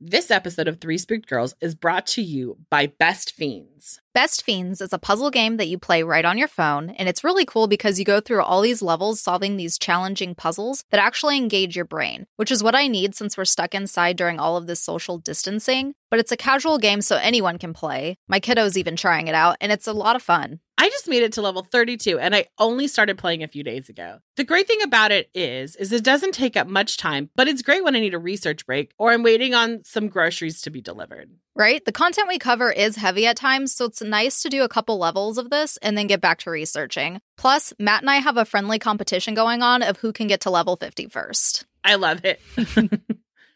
This 0.00 0.28
episode 0.30 0.66
of 0.66 0.80
Three 0.80 0.98
Spooked 0.98 1.28
Girls 1.28 1.54
is 1.60 1.76
brought 1.76 2.04
to 2.08 2.22
you 2.22 2.58
by 2.68 2.88
Best 2.88 3.30
Fiends. 3.30 4.00
Best 4.12 4.44
Fiends 4.44 4.80
is 4.80 4.92
a 4.92 4.98
puzzle 4.98 5.30
game 5.30 5.56
that 5.56 5.68
you 5.68 5.78
play 5.78 6.02
right 6.02 6.24
on 6.24 6.36
your 6.36 6.48
phone, 6.48 6.90
and 6.90 7.08
it's 7.08 7.22
really 7.22 7.46
cool 7.46 7.68
because 7.68 7.96
you 7.98 8.04
go 8.04 8.20
through 8.20 8.42
all 8.42 8.60
these 8.60 8.82
levels 8.82 9.20
solving 9.20 9.56
these 9.56 9.78
challenging 9.78 10.34
puzzles 10.34 10.84
that 10.90 11.00
actually 11.00 11.36
engage 11.36 11.76
your 11.76 11.84
brain, 11.84 12.26
which 12.36 12.50
is 12.50 12.62
what 12.62 12.74
I 12.74 12.88
need 12.88 13.14
since 13.14 13.36
we're 13.36 13.44
stuck 13.44 13.72
inside 13.72 14.16
during 14.16 14.40
all 14.40 14.56
of 14.56 14.66
this 14.66 14.80
social 14.80 15.18
distancing. 15.18 15.94
But 16.10 16.18
it's 16.18 16.32
a 16.32 16.36
casual 16.36 16.78
game 16.78 17.00
so 17.00 17.16
anyone 17.16 17.58
can 17.58 17.72
play. 17.72 18.16
My 18.28 18.40
kiddo's 18.40 18.76
even 18.76 18.96
trying 18.96 19.28
it 19.28 19.34
out, 19.34 19.56
and 19.60 19.70
it's 19.70 19.86
a 19.86 19.92
lot 19.92 20.16
of 20.16 20.22
fun. 20.22 20.58
I 20.76 20.88
just 20.90 21.08
made 21.08 21.22
it 21.22 21.32
to 21.34 21.42
level 21.42 21.66
32 21.70 22.18
and 22.18 22.34
I 22.34 22.46
only 22.58 22.88
started 22.88 23.16
playing 23.16 23.42
a 23.42 23.48
few 23.48 23.62
days 23.62 23.88
ago. 23.88 24.18
The 24.36 24.44
great 24.44 24.66
thing 24.66 24.82
about 24.82 25.12
it 25.12 25.30
is 25.34 25.76
is 25.76 25.92
it 25.92 26.04
doesn't 26.04 26.32
take 26.32 26.56
up 26.56 26.66
much 26.66 26.96
time, 26.96 27.30
but 27.36 27.48
it's 27.48 27.62
great 27.62 27.84
when 27.84 27.94
I 27.94 28.00
need 28.00 28.14
a 28.14 28.18
research 28.18 28.66
break 28.66 28.92
or 28.98 29.12
I'm 29.12 29.22
waiting 29.22 29.54
on 29.54 29.82
some 29.84 30.08
groceries 30.08 30.60
to 30.62 30.70
be 30.70 30.80
delivered. 30.80 31.30
Right? 31.56 31.84
The 31.84 31.92
content 31.92 32.26
we 32.28 32.38
cover 32.38 32.72
is 32.72 32.96
heavy 32.96 33.26
at 33.26 33.36
times, 33.36 33.72
so 33.72 33.84
it's 33.84 34.02
nice 34.02 34.42
to 34.42 34.48
do 34.48 34.64
a 34.64 34.68
couple 34.68 34.98
levels 34.98 35.38
of 35.38 35.50
this 35.50 35.76
and 35.78 35.96
then 35.96 36.08
get 36.08 36.20
back 36.20 36.38
to 36.40 36.50
researching. 36.50 37.20
Plus, 37.36 37.72
Matt 37.78 38.02
and 38.02 38.10
I 38.10 38.16
have 38.16 38.36
a 38.36 38.44
friendly 38.44 38.80
competition 38.80 39.34
going 39.34 39.62
on 39.62 39.80
of 39.80 39.98
who 39.98 40.12
can 40.12 40.26
get 40.26 40.40
to 40.42 40.50
level 40.50 40.76
50 40.76 41.06
first. 41.06 41.64
I 41.84 41.94
love 41.94 42.22
it. 42.24 42.40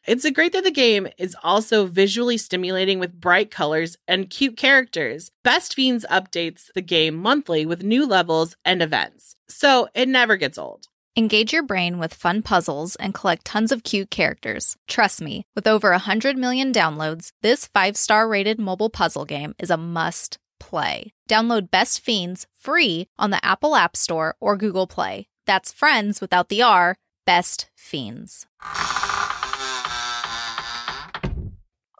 it's 0.08 0.24
a 0.24 0.30
great 0.30 0.54
that 0.54 0.64
the 0.64 0.70
game 0.70 1.06
is 1.18 1.36
also 1.42 1.84
visually 1.84 2.38
stimulating 2.38 2.98
with 2.98 3.20
bright 3.20 3.50
colors 3.50 3.98
and 4.08 4.30
cute 4.30 4.56
characters. 4.56 5.30
Best 5.44 5.74
Fiends 5.74 6.06
updates 6.10 6.70
the 6.74 6.80
game 6.80 7.14
monthly 7.14 7.66
with 7.66 7.82
new 7.82 8.06
levels 8.06 8.56
and 8.64 8.82
events, 8.82 9.36
so 9.48 9.88
it 9.94 10.08
never 10.08 10.36
gets 10.36 10.56
old. 10.56 10.86
Engage 11.14 11.52
your 11.52 11.62
brain 11.62 11.98
with 11.98 12.14
fun 12.14 12.40
puzzles 12.40 12.96
and 12.96 13.12
collect 13.12 13.44
tons 13.44 13.70
of 13.70 13.82
cute 13.82 14.08
characters. 14.08 14.76
Trust 14.86 15.20
me, 15.20 15.44
with 15.54 15.66
over 15.66 15.90
100 15.90 16.38
million 16.38 16.72
downloads, 16.72 17.30
this 17.42 17.66
five 17.66 17.96
star 17.96 18.26
rated 18.26 18.58
mobile 18.58 18.90
puzzle 18.90 19.26
game 19.26 19.54
is 19.58 19.70
a 19.70 19.76
must 19.76 20.38
play. 20.58 21.12
Download 21.28 21.70
Best 21.70 22.00
Fiends 22.00 22.46
free 22.56 23.08
on 23.18 23.28
the 23.30 23.44
Apple 23.44 23.76
App 23.76 23.94
Store 23.94 24.36
or 24.40 24.56
Google 24.56 24.86
Play. 24.86 25.26
That's 25.44 25.70
friends 25.70 26.22
without 26.22 26.48
the 26.48 26.62
R, 26.62 26.96
Best 27.26 27.68
Fiends. 27.74 28.46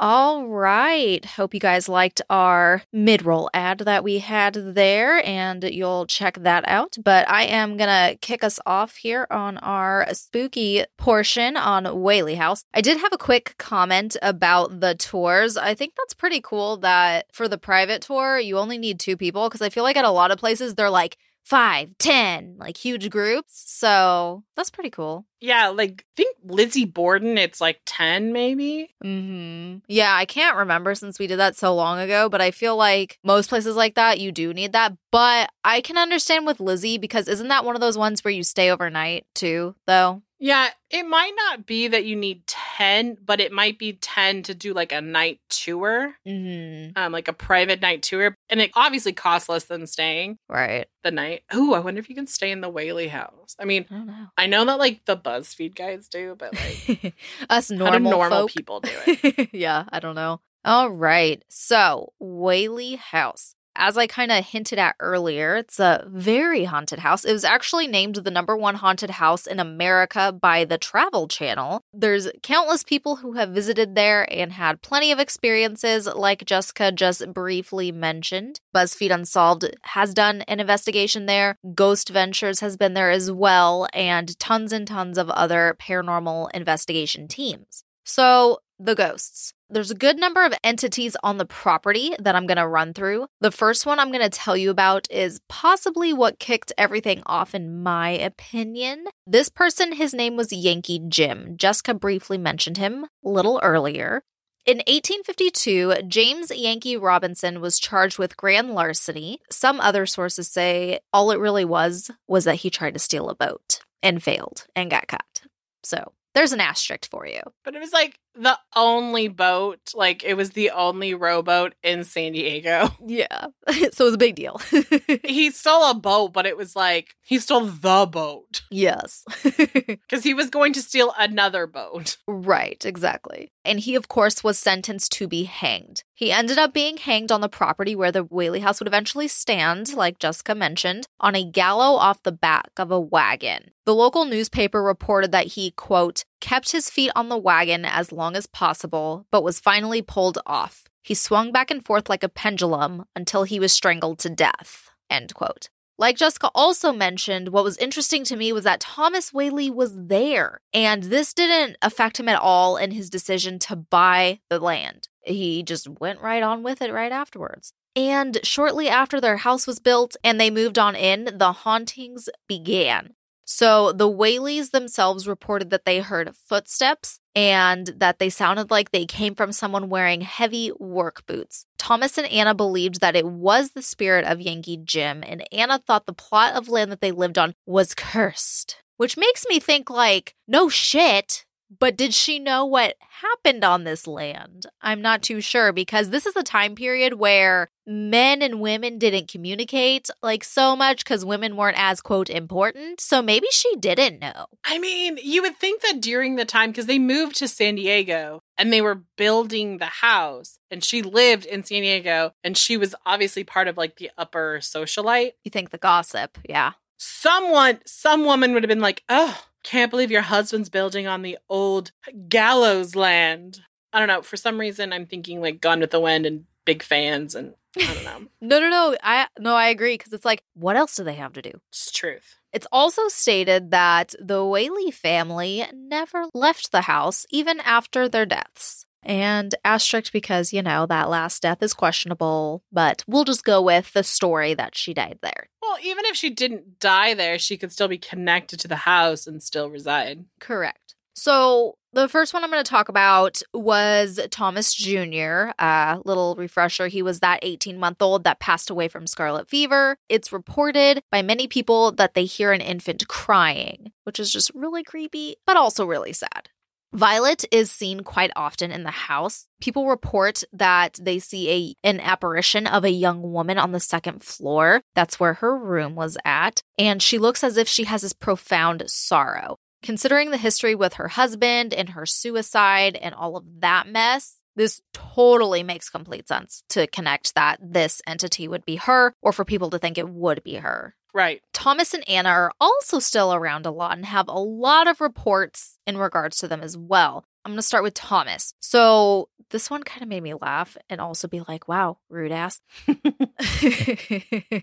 All 0.00 0.46
right. 0.46 1.24
Hope 1.24 1.54
you 1.54 1.58
guys 1.58 1.88
liked 1.88 2.22
our 2.30 2.82
mid 2.92 3.24
roll 3.24 3.50
ad 3.52 3.80
that 3.80 4.04
we 4.04 4.20
had 4.20 4.54
there, 4.54 5.26
and 5.26 5.64
you'll 5.64 6.06
check 6.06 6.38
that 6.42 6.62
out. 6.68 6.96
But 7.02 7.28
I 7.28 7.42
am 7.44 7.76
going 7.76 7.88
to 7.88 8.16
kick 8.20 8.44
us 8.44 8.60
off 8.64 8.96
here 8.96 9.26
on 9.28 9.58
our 9.58 10.06
spooky 10.12 10.84
portion 10.98 11.56
on 11.56 12.00
Whaley 12.00 12.36
House. 12.36 12.62
I 12.72 12.80
did 12.80 12.98
have 12.98 13.12
a 13.12 13.18
quick 13.18 13.56
comment 13.58 14.16
about 14.22 14.78
the 14.80 14.94
tours. 14.94 15.56
I 15.56 15.74
think 15.74 15.94
that's 15.96 16.14
pretty 16.14 16.40
cool 16.40 16.76
that 16.76 17.26
for 17.32 17.48
the 17.48 17.58
private 17.58 18.02
tour, 18.02 18.38
you 18.38 18.56
only 18.56 18.78
need 18.78 19.00
two 19.00 19.16
people 19.16 19.48
because 19.48 19.62
I 19.62 19.68
feel 19.68 19.82
like 19.82 19.96
at 19.96 20.04
a 20.04 20.10
lot 20.10 20.30
of 20.30 20.38
places, 20.38 20.76
they're 20.76 20.90
like, 20.90 21.18
five, 21.48 21.96
ten, 21.98 22.56
like 22.58 22.76
huge 22.76 23.08
groups. 23.08 23.64
So 23.66 24.44
that's 24.54 24.68
pretty 24.68 24.90
cool. 24.90 25.24
Yeah, 25.40 25.68
like 25.68 26.04
I 26.06 26.12
think 26.16 26.36
Lizzie 26.44 26.84
Borden, 26.84 27.38
it's 27.38 27.60
like 27.60 27.80
10 27.86 28.32
maybe. 28.32 28.90
hmm 29.02 29.76
Yeah, 29.88 30.14
I 30.14 30.26
can't 30.26 30.56
remember 30.56 30.94
since 30.94 31.18
we 31.18 31.26
did 31.26 31.38
that 31.38 31.56
so 31.56 31.74
long 31.74 32.00
ago, 32.00 32.28
but 32.28 32.42
I 32.42 32.50
feel 32.50 32.76
like 32.76 33.18
most 33.24 33.48
places 33.48 33.76
like 33.76 33.94
that, 33.94 34.20
you 34.20 34.30
do 34.30 34.52
need 34.52 34.72
that. 34.72 34.92
But 35.10 35.48
I 35.64 35.80
can 35.80 35.96
understand 35.96 36.46
with 36.46 36.60
Lizzie 36.60 36.98
because 36.98 37.28
isn't 37.28 37.48
that 37.48 37.64
one 37.64 37.74
of 37.76 37.80
those 37.80 37.96
ones 37.96 38.22
where 38.22 38.32
you 38.32 38.42
stay 38.42 38.70
overnight 38.70 39.24
too, 39.34 39.74
though? 39.86 40.22
Yeah, 40.40 40.68
it 40.90 41.02
might 41.04 41.32
not 41.36 41.66
be 41.66 41.88
that 41.88 42.04
you 42.04 42.14
need 42.14 42.46
10, 42.46 43.18
but 43.24 43.40
it 43.40 43.50
might 43.50 43.78
be 43.78 43.94
10 43.94 44.44
to 44.44 44.54
do 44.54 44.72
like 44.72 44.92
a 44.92 45.00
night 45.00 45.40
tour, 45.48 46.14
Mm-hmm. 46.26 46.92
um, 46.96 47.12
like 47.12 47.26
a 47.28 47.32
private 47.32 47.80
night 47.80 48.02
tour. 48.02 48.34
And 48.48 48.60
it 48.60 48.70
obviously 48.74 49.12
costs 49.12 49.48
less 49.48 49.64
than 49.64 49.86
staying 49.88 50.38
Right. 50.48 50.86
the 51.02 51.10
night. 51.10 51.42
Ooh, 51.54 51.74
I 51.74 51.80
wonder 51.80 51.98
if 51.98 52.08
you 52.08 52.14
can 52.14 52.26
stay 52.28 52.50
in 52.52 52.60
the 52.60 52.68
Whaley 52.68 53.08
house. 53.08 53.56
I 53.58 53.64
mean, 53.64 53.86
I 53.90 53.98
know. 54.04 54.26
I 54.38 54.46
know 54.46 54.64
that 54.66 54.78
like 54.78 55.04
the 55.06 55.16
BuzzFeed 55.16 55.74
guys 55.74 56.08
do, 56.08 56.36
but 56.38 56.54
like, 56.54 57.14
Us 57.50 57.70
normal, 57.70 58.10
normal 58.10 58.38
folk. 58.42 58.50
people 58.52 58.80
do 58.80 58.90
it? 59.06 59.48
yeah, 59.52 59.84
I 59.90 59.98
don't 59.98 60.14
know. 60.14 60.40
All 60.64 60.90
right. 60.90 61.42
So, 61.48 62.12
Whaley 62.20 62.96
House. 62.96 63.54
As 63.80 63.96
I 63.96 64.08
kind 64.08 64.32
of 64.32 64.44
hinted 64.44 64.80
at 64.80 64.96
earlier, 64.98 65.54
it's 65.54 65.78
a 65.78 66.04
very 66.08 66.64
haunted 66.64 66.98
house. 66.98 67.24
It 67.24 67.32
was 67.32 67.44
actually 67.44 67.86
named 67.86 68.16
the 68.16 68.30
number 68.30 68.56
one 68.56 68.74
haunted 68.74 69.10
house 69.10 69.46
in 69.46 69.60
America 69.60 70.32
by 70.32 70.64
the 70.64 70.78
Travel 70.78 71.28
Channel. 71.28 71.82
There's 71.92 72.28
countless 72.42 72.82
people 72.82 73.16
who 73.16 73.34
have 73.34 73.50
visited 73.50 73.94
there 73.94 74.26
and 74.34 74.52
had 74.52 74.82
plenty 74.82 75.12
of 75.12 75.20
experiences, 75.20 76.08
like 76.08 76.44
Jessica 76.44 76.90
just 76.90 77.32
briefly 77.32 77.92
mentioned. 77.92 78.58
BuzzFeed 78.74 79.14
Unsolved 79.14 79.64
has 79.82 80.12
done 80.12 80.42
an 80.48 80.58
investigation 80.58 81.26
there, 81.26 81.56
Ghost 81.76 82.10
Adventures 82.10 82.58
has 82.58 82.76
been 82.76 82.94
there 82.94 83.12
as 83.12 83.30
well, 83.30 83.86
and 83.94 84.36
tons 84.40 84.72
and 84.72 84.88
tons 84.88 85.16
of 85.16 85.30
other 85.30 85.76
paranormal 85.80 86.50
investigation 86.52 87.28
teams. 87.28 87.84
So, 88.04 88.58
the 88.80 88.96
ghosts. 88.96 89.54
There's 89.70 89.90
a 89.90 89.94
good 89.94 90.18
number 90.18 90.46
of 90.46 90.54
entities 90.64 91.14
on 91.22 91.36
the 91.36 91.44
property 91.44 92.14
that 92.18 92.34
I'm 92.34 92.46
going 92.46 92.56
to 92.56 92.66
run 92.66 92.94
through. 92.94 93.26
The 93.42 93.50
first 93.50 93.84
one 93.84 94.00
I'm 94.00 94.10
going 94.10 94.24
to 94.24 94.30
tell 94.30 94.56
you 94.56 94.70
about 94.70 95.06
is 95.10 95.40
possibly 95.46 96.14
what 96.14 96.38
kicked 96.38 96.72
everything 96.78 97.22
off, 97.26 97.54
in 97.54 97.82
my 97.82 98.08
opinion. 98.08 99.04
This 99.26 99.50
person, 99.50 99.92
his 99.92 100.14
name 100.14 100.36
was 100.36 100.54
Yankee 100.54 101.02
Jim. 101.06 101.54
Jessica 101.58 101.92
briefly 101.92 102.38
mentioned 102.38 102.78
him 102.78 103.04
a 103.22 103.28
little 103.28 103.60
earlier. 103.62 104.22
In 104.64 104.78
1852, 104.78 105.96
James 106.08 106.50
Yankee 106.50 106.96
Robinson 106.96 107.60
was 107.60 107.78
charged 107.78 108.18
with 108.18 108.38
grand 108.38 108.70
larceny. 108.70 109.40
Some 109.50 109.80
other 109.80 110.06
sources 110.06 110.48
say 110.48 111.00
all 111.12 111.30
it 111.30 111.38
really 111.38 111.66
was 111.66 112.10
was 112.26 112.44
that 112.44 112.56
he 112.56 112.70
tried 112.70 112.94
to 112.94 113.00
steal 113.00 113.28
a 113.28 113.34
boat 113.34 113.80
and 114.02 114.22
failed 114.22 114.66
and 114.74 114.90
got 114.90 115.08
caught. 115.08 115.42
So 115.82 116.12
there's 116.34 116.52
an 116.52 116.60
asterisk 116.60 117.10
for 117.10 117.26
you. 117.26 117.40
But 117.64 117.74
it 117.74 117.80
was 117.80 117.92
like 117.92 118.18
the 118.38 118.58
only 118.76 119.28
boat, 119.28 119.80
like 119.94 120.22
it 120.24 120.34
was 120.34 120.50
the 120.50 120.70
only 120.70 121.14
rowboat 121.14 121.74
in 121.82 122.04
San 122.04 122.32
Diego. 122.32 122.90
Yeah. 123.08 123.46
so 123.68 123.74
it 123.80 124.00
was 124.00 124.14
a 124.14 124.18
big 124.18 124.34
deal. 124.34 124.60
he 125.24 125.50
stole 125.50 125.90
a 125.90 125.94
boat, 125.94 126.32
but 126.32 126.46
it 126.46 126.56
was 126.56 126.76
like 126.76 127.16
he 127.22 127.38
stole 127.38 127.64
the 127.66 128.06
boat 128.10 128.62
yes. 128.70 129.24
because 129.42 130.24
he 130.24 130.34
was 130.34 130.50
going 130.50 130.74
to 130.74 130.82
steal 130.82 131.14
another 131.18 131.66
boat. 131.66 132.18
right, 132.26 132.84
exactly. 132.84 133.50
And 133.64 133.80
he, 133.80 133.94
of 133.94 134.08
course, 134.08 134.44
was 134.44 134.58
sentenced 134.58 135.12
to 135.12 135.26
be 135.26 135.44
hanged. 135.44 136.04
He 136.14 136.32
ended 136.32 136.58
up 136.58 136.74
being 136.74 136.96
hanged 136.98 137.32
on 137.32 137.40
the 137.40 137.48
property 137.48 137.94
where 137.94 138.12
the 138.12 138.24
Whaley 138.24 138.60
house 138.60 138.80
would 138.80 138.88
eventually 138.88 139.28
stand, 139.28 139.94
like 139.94 140.18
Jessica 140.18 140.54
mentioned, 140.54 141.06
on 141.20 141.34
a 141.34 141.44
gallows 141.44 142.00
off 142.00 142.22
the 142.22 142.32
back 142.32 142.70
of 142.76 142.90
a 142.90 143.00
wagon. 143.00 143.70
The 143.86 143.94
local 143.94 144.26
newspaper 144.26 144.82
reported 144.82 145.32
that 145.32 145.46
he, 145.46 145.70
quote, 145.70 146.24
kept 146.40 146.72
his 146.72 146.90
feet 146.90 147.10
on 147.14 147.28
the 147.28 147.38
wagon 147.38 147.84
as 147.84 148.12
long 148.12 148.36
as 148.36 148.46
possible, 148.46 149.26
but 149.30 149.44
was 149.44 149.60
finally 149.60 150.02
pulled 150.02 150.38
off. 150.46 150.84
He 151.02 151.14
swung 151.14 151.52
back 151.52 151.70
and 151.70 151.84
forth 151.84 152.08
like 152.08 152.22
a 152.22 152.28
pendulum 152.28 153.04
until 153.16 153.44
he 153.44 153.58
was 153.58 153.72
strangled 153.72 154.18
to 154.20 154.30
death. 154.30 154.90
End 155.08 155.34
quote. 155.34 155.70
Like 156.00 156.16
Jessica 156.16 156.50
also 156.54 156.92
mentioned, 156.92 157.48
what 157.48 157.64
was 157.64 157.76
interesting 157.78 158.22
to 158.24 158.36
me 158.36 158.52
was 158.52 158.62
that 158.64 158.80
Thomas 158.80 159.32
Whaley 159.32 159.68
was 159.68 159.94
there, 159.96 160.60
and 160.72 161.04
this 161.04 161.34
didn't 161.34 161.76
affect 161.82 162.20
him 162.20 162.28
at 162.28 162.40
all 162.40 162.76
in 162.76 162.92
his 162.92 163.10
decision 163.10 163.58
to 163.60 163.74
buy 163.74 164.38
the 164.48 164.60
land. 164.60 165.08
He 165.22 165.64
just 165.64 165.88
went 165.88 166.20
right 166.20 166.42
on 166.42 166.62
with 166.62 166.80
it 166.82 166.92
right 166.92 167.10
afterwards. 167.10 167.72
And 167.96 168.38
shortly 168.44 168.88
after 168.88 169.20
their 169.20 169.38
house 169.38 169.66
was 169.66 169.80
built 169.80 170.14
and 170.22 170.40
they 170.40 170.50
moved 170.50 170.78
on 170.78 170.94
in, 170.94 171.30
the 171.36 171.52
hauntings 171.52 172.28
began. 172.46 173.14
So 173.50 173.92
the 173.92 174.10
Whaleys 174.10 174.72
themselves 174.72 175.26
reported 175.26 175.70
that 175.70 175.86
they 175.86 176.00
heard 176.00 176.36
footsteps 176.36 177.18
and 177.34 177.86
that 177.96 178.18
they 178.18 178.28
sounded 178.28 178.70
like 178.70 178.90
they 178.90 179.06
came 179.06 179.34
from 179.34 179.52
someone 179.52 179.88
wearing 179.88 180.20
heavy 180.20 180.70
work 180.78 181.24
boots. 181.24 181.64
Thomas 181.78 182.18
and 182.18 182.26
Anna 182.26 182.54
believed 182.54 183.00
that 183.00 183.16
it 183.16 183.24
was 183.24 183.70
the 183.70 183.80
spirit 183.80 184.26
of 184.26 184.42
Yankee 184.42 184.76
Jim, 184.76 185.24
and 185.26 185.42
Anna 185.50 185.78
thought 185.78 186.04
the 186.04 186.12
plot 186.12 186.56
of 186.56 186.68
land 186.68 186.92
that 186.92 187.00
they 187.00 187.10
lived 187.10 187.38
on 187.38 187.54
was 187.64 187.94
cursed. 187.94 188.82
Which 188.98 189.16
makes 189.16 189.46
me 189.48 189.60
think, 189.60 189.88
like, 189.88 190.34
no 190.46 190.68
shit. 190.68 191.46
But 191.76 191.96
did 191.96 192.14
she 192.14 192.38
know 192.38 192.64
what 192.64 192.96
happened 193.20 193.62
on 193.62 193.84
this 193.84 194.06
land? 194.06 194.66
I'm 194.80 195.02
not 195.02 195.22
too 195.22 195.40
sure 195.40 195.72
because 195.72 196.10
this 196.10 196.24
is 196.24 196.34
a 196.36 196.42
time 196.42 196.74
period 196.74 197.14
where 197.14 197.70
men 197.86 198.42
and 198.42 198.60
women 198.60 198.98
didn't 198.98 199.28
communicate 199.28 200.08
like 200.22 200.44
so 200.44 200.74
much 200.74 201.04
because 201.04 201.24
women 201.24 201.56
weren't 201.56 201.78
as 201.78 202.00
quote 202.00 202.30
important. 202.30 203.00
So 203.00 203.20
maybe 203.20 203.48
she 203.50 203.76
didn't 203.76 204.20
know. 204.20 204.46
I 204.64 204.78
mean, 204.78 205.18
you 205.22 205.42
would 205.42 205.56
think 205.56 205.82
that 205.82 206.00
during 206.00 206.36
the 206.36 206.44
time, 206.44 206.70
because 206.70 206.86
they 206.86 206.98
moved 206.98 207.36
to 207.36 207.48
San 207.48 207.74
Diego 207.74 208.42
and 208.56 208.72
they 208.72 208.80
were 208.80 209.02
building 209.16 209.78
the 209.78 209.86
house, 209.86 210.58
and 210.70 210.82
she 210.82 211.02
lived 211.02 211.44
in 211.44 211.64
San 211.64 211.82
Diego, 211.82 212.32
and 212.42 212.56
she 212.56 212.76
was 212.76 212.94
obviously 213.04 213.44
part 213.44 213.68
of 213.68 213.76
like 213.76 213.96
the 213.96 214.10
upper 214.16 214.58
socialite. 214.60 215.32
You 215.44 215.50
think 215.50 215.70
the 215.70 215.78
gossip, 215.78 216.38
yeah. 216.48 216.72
Someone, 216.98 217.78
some 217.86 218.24
woman 218.24 218.52
would 218.52 218.64
have 218.64 218.68
been 218.68 218.80
like, 218.80 219.04
oh, 219.08 219.40
can't 219.62 219.90
believe 219.90 220.10
your 220.10 220.22
husband's 220.22 220.68
building 220.68 221.06
on 221.06 221.22
the 221.22 221.38
old 221.48 221.92
gallows 222.28 222.94
land. 222.94 223.60
I 223.92 223.98
don't 223.98 224.08
know. 224.08 224.22
For 224.22 224.36
some 224.36 224.58
reason, 224.58 224.92
I'm 224.92 225.06
thinking 225.06 225.40
like 225.40 225.60
Gone 225.60 225.80
with 225.80 225.90
the 225.90 226.00
Wind 226.00 226.26
and 226.26 226.44
big 226.64 226.82
fans, 226.82 227.34
and 227.34 227.54
I 227.76 227.94
don't 227.94 228.04
know. 228.04 228.28
No, 228.40 228.60
no, 228.60 228.68
no. 228.68 228.96
I 229.02 229.26
no, 229.38 229.54
I 229.54 229.68
agree 229.68 229.94
because 229.94 230.12
it's 230.12 230.24
like, 230.24 230.42
what 230.54 230.76
else 230.76 230.94
do 230.96 231.04
they 231.04 231.14
have 231.14 231.32
to 231.34 231.42
do? 231.42 231.52
it's 231.70 231.90
truth. 231.90 232.36
It's 232.52 232.66
also 232.72 233.08
stated 233.08 233.70
that 233.72 234.14
the 234.18 234.44
Whaley 234.44 234.90
family 234.90 235.64
never 235.74 236.26
left 236.32 236.72
the 236.72 236.82
house 236.82 237.26
even 237.30 237.60
after 237.60 238.08
their 238.08 238.24
deaths. 238.24 238.86
And 239.02 239.54
asterisk 239.64 240.12
because, 240.12 240.52
you 240.52 240.62
know, 240.62 240.86
that 240.86 241.08
last 241.08 241.42
death 241.42 241.62
is 241.62 241.72
questionable, 241.72 242.62
but 242.72 243.04
we'll 243.06 243.24
just 243.24 243.44
go 243.44 243.62
with 243.62 243.92
the 243.92 244.02
story 244.02 244.54
that 244.54 244.76
she 244.76 244.92
died 244.92 245.18
there. 245.22 245.48
Well, 245.62 245.76
even 245.82 246.04
if 246.06 246.16
she 246.16 246.30
didn't 246.30 246.78
die 246.80 247.14
there, 247.14 247.38
she 247.38 247.56
could 247.56 247.72
still 247.72 247.88
be 247.88 247.98
connected 247.98 248.58
to 248.60 248.68
the 248.68 248.76
house 248.76 249.26
and 249.26 249.42
still 249.42 249.70
reside. 249.70 250.24
Correct. 250.40 250.94
So 251.14 251.76
the 251.92 252.08
first 252.08 252.32
one 252.32 252.44
I'm 252.44 252.50
going 252.50 252.62
to 252.62 252.70
talk 252.70 252.88
about 252.88 253.42
was 253.52 254.20
Thomas 254.30 254.72
Jr. 254.72 255.50
Uh, 255.58 256.00
little 256.04 256.36
refresher, 256.36 256.86
he 256.86 257.02
was 257.02 257.20
that 257.20 257.40
18 257.42 257.76
month 257.76 258.00
old 258.00 258.22
that 258.24 258.38
passed 258.38 258.70
away 258.70 258.86
from 258.86 259.06
scarlet 259.06 259.48
fever. 259.48 259.96
It's 260.08 260.32
reported 260.32 261.02
by 261.10 261.22
many 261.22 261.48
people 261.48 261.90
that 261.92 262.14
they 262.14 262.24
hear 262.24 262.52
an 262.52 262.60
infant 262.60 263.08
crying, 263.08 263.90
which 264.04 264.20
is 264.20 264.32
just 264.32 264.52
really 264.54 264.84
creepy, 264.84 265.36
but 265.44 265.56
also 265.56 265.84
really 265.84 266.12
sad. 266.12 266.47
Violet 266.92 267.44
is 267.52 267.70
seen 267.70 268.00
quite 268.00 268.30
often 268.34 268.70
in 268.70 268.82
the 268.82 268.90
house. 268.90 269.46
People 269.60 269.86
report 269.88 270.42
that 270.52 270.98
they 271.00 271.18
see 271.18 271.50
a 271.50 271.86
an 271.86 272.00
apparition 272.00 272.66
of 272.66 272.82
a 272.82 272.90
young 272.90 273.20
woman 273.20 273.58
on 273.58 273.72
the 273.72 273.80
second 273.80 274.22
floor. 274.22 274.80
That's 274.94 275.20
where 275.20 275.34
her 275.34 275.56
room 275.56 275.94
was 275.94 276.16
at, 276.24 276.62
and 276.78 277.02
she 277.02 277.18
looks 277.18 277.44
as 277.44 277.58
if 277.58 277.68
she 277.68 277.84
has 277.84 278.02
this 278.02 278.14
profound 278.14 278.84
sorrow. 278.86 279.58
Considering 279.82 280.30
the 280.30 280.38
history 280.38 280.74
with 280.74 280.94
her 280.94 281.08
husband 281.08 281.72
and 281.72 281.90
her 281.90 282.06
suicide 282.06 282.96
and 282.96 283.14
all 283.14 283.36
of 283.36 283.44
that 283.60 283.86
mess, 283.86 284.37
this 284.58 284.82
totally 284.92 285.62
makes 285.62 285.88
complete 285.88 286.28
sense 286.28 286.62
to 286.68 286.86
connect 286.88 287.34
that 287.34 287.58
this 287.62 288.02
entity 288.06 288.48
would 288.48 288.66
be 288.66 288.76
her 288.76 289.14
or 289.22 289.32
for 289.32 289.44
people 289.44 289.70
to 289.70 289.78
think 289.78 289.96
it 289.96 290.08
would 290.08 290.42
be 290.42 290.56
her. 290.56 290.94
Right. 291.14 291.40
Thomas 291.52 291.94
and 291.94 292.08
Anna 292.08 292.28
are 292.28 292.52
also 292.60 292.98
still 292.98 293.32
around 293.32 293.66
a 293.66 293.70
lot 293.70 293.96
and 293.96 294.04
have 294.04 294.28
a 294.28 294.38
lot 294.38 294.88
of 294.88 295.00
reports 295.00 295.78
in 295.86 295.96
regards 295.96 296.38
to 296.38 296.48
them 296.48 296.60
as 296.60 296.76
well. 296.76 297.24
I'm 297.44 297.52
going 297.52 297.58
to 297.58 297.62
start 297.62 297.84
with 297.84 297.94
Thomas. 297.94 298.52
So, 298.60 299.28
this 299.50 299.70
one 299.70 299.82
kind 299.82 300.02
of 300.02 300.08
made 300.08 300.22
me 300.22 300.34
laugh 300.34 300.76
and 300.90 301.00
also 301.00 301.26
be 301.26 301.40
like, 301.48 301.66
wow, 301.66 301.96
rude 302.10 302.32
ass. 302.32 302.60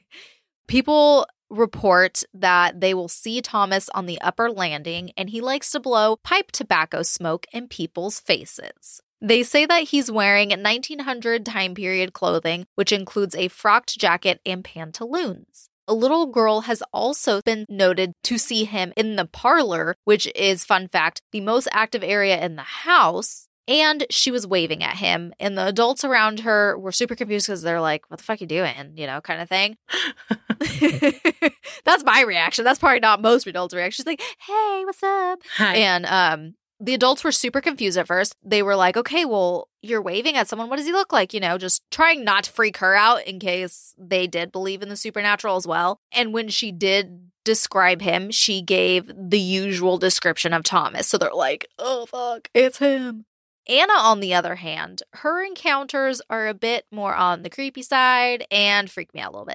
People 0.67 1.25
report 1.49 2.21
that 2.33 2.79
they 2.81 2.93
will 2.93 3.07
see 3.07 3.41
Thomas 3.41 3.89
on 3.89 4.05
the 4.05 4.21
upper 4.21 4.51
landing 4.51 5.11
and 5.17 5.29
he 5.29 5.41
likes 5.41 5.71
to 5.71 5.79
blow 5.79 6.17
pipe 6.17 6.51
tobacco 6.51 7.01
smoke 7.01 7.47
in 7.51 7.67
people's 7.67 8.19
faces. 8.19 9.01
They 9.21 9.43
say 9.43 9.65
that 9.65 9.83
he's 9.83 10.11
wearing 10.11 10.49
1900 10.49 11.45
time 11.45 11.73
period 11.73 12.13
clothing, 12.13 12.65
which 12.75 12.91
includes 12.91 13.35
a 13.35 13.47
frocked 13.47 13.97
jacket 13.97 14.39
and 14.45 14.63
pantaloons. 14.63 15.69
A 15.87 15.93
little 15.93 16.25
girl 16.25 16.61
has 16.61 16.81
also 16.91 17.41
been 17.45 17.65
noted 17.69 18.13
to 18.23 18.37
see 18.37 18.65
him 18.65 18.91
in 18.97 19.17
the 19.17 19.25
parlor, 19.25 19.95
which 20.03 20.27
is, 20.35 20.65
fun 20.65 20.87
fact, 20.87 21.21
the 21.31 21.41
most 21.41 21.67
active 21.71 22.03
area 22.03 22.43
in 22.43 22.55
the 22.55 22.63
house. 22.63 23.47
And 23.67 24.05
she 24.11 24.29
was 24.29 24.45
waving 24.45 24.83
at 24.83 24.97
him, 24.97 25.33
and 25.39 25.57
the 25.57 25.65
adults 25.65 26.03
around 26.03 26.41
her 26.41 26.77
were 26.77 26.91
super 26.91 27.15
confused 27.15 27.47
because 27.47 27.63
they're 27.63 27.81
like, 27.81 28.07
What 28.11 28.17
the 28.17 28.23
fuck 28.23 28.39
are 28.39 28.43
you 28.43 28.47
doing? 28.47 28.93
You 28.95 29.07
know, 29.07 29.21
kind 29.21 29.41
of 29.41 29.49
thing. 29.49 29.77
That's 31.83 32.03
my 32.03 32.21
reaction. 32.21 32.63
That's 32.63 32.77
probably 32.77 32.99
not 32.99 33.23
most 33.23 33.47
adults' 33.47 33.73
reaction. 33.73 34.03
She's 34.03 34.05
like, 34.05 34.21
Hey, 34.39 34.83
what's 34.85 35.01
up? 35.01 35.39
Hi. 35.57 35.75
And 35.77 36.05
um, 36.05 36.53
the 36.79 36.93
adults 36.93 37.23
were 37.23 37.31
super 37.31 37.61
confused 37.61 37.97
at 37.97 38.07
first. 38.07 38.35
They 38.43 38.61
were 38.61 38.75
like, 38.75 38.97
okay, 38.97 39.25
well, 39.25 39.69
you're 39.81 40.01
waving 40.01 40.35
at 40.35 40.47
someone. 40.47 40.69
What 40.69 40.77
does 40.77 40.85
he 40.85 40.91
look 40.91 41.13
like? 41.13 41.33
You 41.33 41.39
know, 41.39 41.57
just 41.57 41.83
trying 41.91 42.23
not 42.23 42.45
to 42.45 42.51
freak 42.51 42.77
her 42.77 42.95
out 42.95 43.25
in 43.25 43.39
case 43.39 43.93
they 43.97 44.27
did 44.27 44.51
believe 44.51 44.81
in 44.81 44.89
the 44.89 44.97
supernatural 44.97 45.55
as 45.55 45.65
well. 45.65 45.99
And 46.11 46.33
when 46.33 46.49
she 46.49 46.71
did 46.71 47.31
describe 47.43 48.01
him, 48.01 48.31
she 48.31 48.61
gave 48.61 49.11
the 49.17 49.39
usual 49.39 49.97
description 49.97 50.51
of 50.51 50.63
Thomas. 50.63 51.07
So 51.07 51.17
they're 51.17 51.31
like, 51.33 51.67
oh, 51.79 52.05
fuck, 52.07 52.49
it's 52.53 52.79
him. 52.79 53.25
Anna, 53.67 53.93
on 53.93 54.19
the 54.19 54.33
other 54.33 54.55
hand, 54.55 55.01
her 55.13 55.43
encounters 55.43 56.21
are 56.29 56.47
a 56.47 56.53
bit 56.53 56.85
more 56.91 57.15
on 57.15 57.41
the 57.41 57.49
creepy 57.49 57.81
side 57.81 58.45
and 58.51 58.91
freak 58.91 59.13
me 59.13 59.21
out 59.21 59.33
a 59.33 59.37
little 59.37 59.53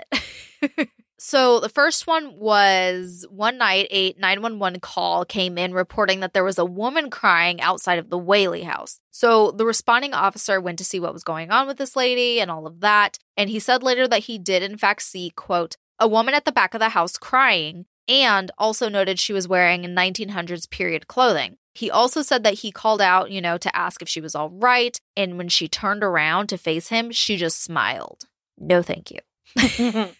bit. 0.61 0.89
So 1.23 1.61
the 1.61 1.69
first 1.69 2.07
one 2.07 2.35
was 2.39 3.27
one 3.29 3.59
night 3.59 3.89
a 3.91 4.15
911 4.19 4.81
call 4.81 5.27
came 5.27 5.59
in 5.59 5.75
reporting 5.75 6.21
that 6.21 6.33
there 6.33 6.43
was 6.43 6.59
a 6.59 6.65
woman 6.65 7.11
crying 7.11 7.61
outside 7.61 7.99
of 7.99 8.09
the 8.09 8.17
Whaley 8.17 8.63
house. 8.63 9.01
So 9.11 9.51
the 9.51 9.67
responding 9.67 10.15
officer 10.15 10.63
went 10.63 10.79
to 10.79 10.85
see 10.85 10.99
what 10.99 11.13
was 11.13 11.23
going 11.23 11.51
on 11.51 11.67
with 11.67 11.77
this 11.77 11.95
lady 11.95 12.41
and 12.41 12.51
all 12.51 12.67
of 12.67 12.81
that. 12.81 13.19
And 13.37 13.51
he 13.51 13.59
said 13.59 13.83
later 13.83 14.09
that 14.09 14.25
he 14.25 14.39
did 14.39 14.63
in 14.63 14.79
fact 14.79 15.03
see, 15.03 15.29
quote, 15.37 15.77
a 15.99 16.09
woman 16.09 16.33
at 16.33 16.47
the 16.47 16.53
back 16.53 16.73
of 16.73 16.81
the 16.81 16.89
house 16.89 17.19
crying 17.19 17.85
and 18.09 18.51
also 18.57 18.89
noted 18.89 19.19
she 19.19 19.35
was 19.35 19.47
wearing 19.47 19.83
1900s 19.83 20.71
period 20.71 21.07
clothing. 21.07 21.59
He 21.75 21.91
also 21.91 22.23
said 22.23 22.45
that 22.45 22.61
he 22.61 22.73
called 22.73 23.03
out, 23.03 23.31
you 23.31 23.43
know, 23.43 23.59
to 23.59 23.77
ask 23.77 24.01
if 24.01 24.09
she 24.09 24.23
was 24.23 24.35
all 24.35 24.49
right. 24.49 24.99
And 25.19 25.37
when 25.37 25.51
she 25.51 25.69
turned 25.69 26.03
around 26.03 26.47
to 26.47 26.57
face 26.57 26.89
him, 26.89 27.11
she 27.11 27.37
just 27.37 27.63
smiled. 27.63 28.25
No, 28.57 28.81
thank 28.81 29.11
you. 29.11 29.19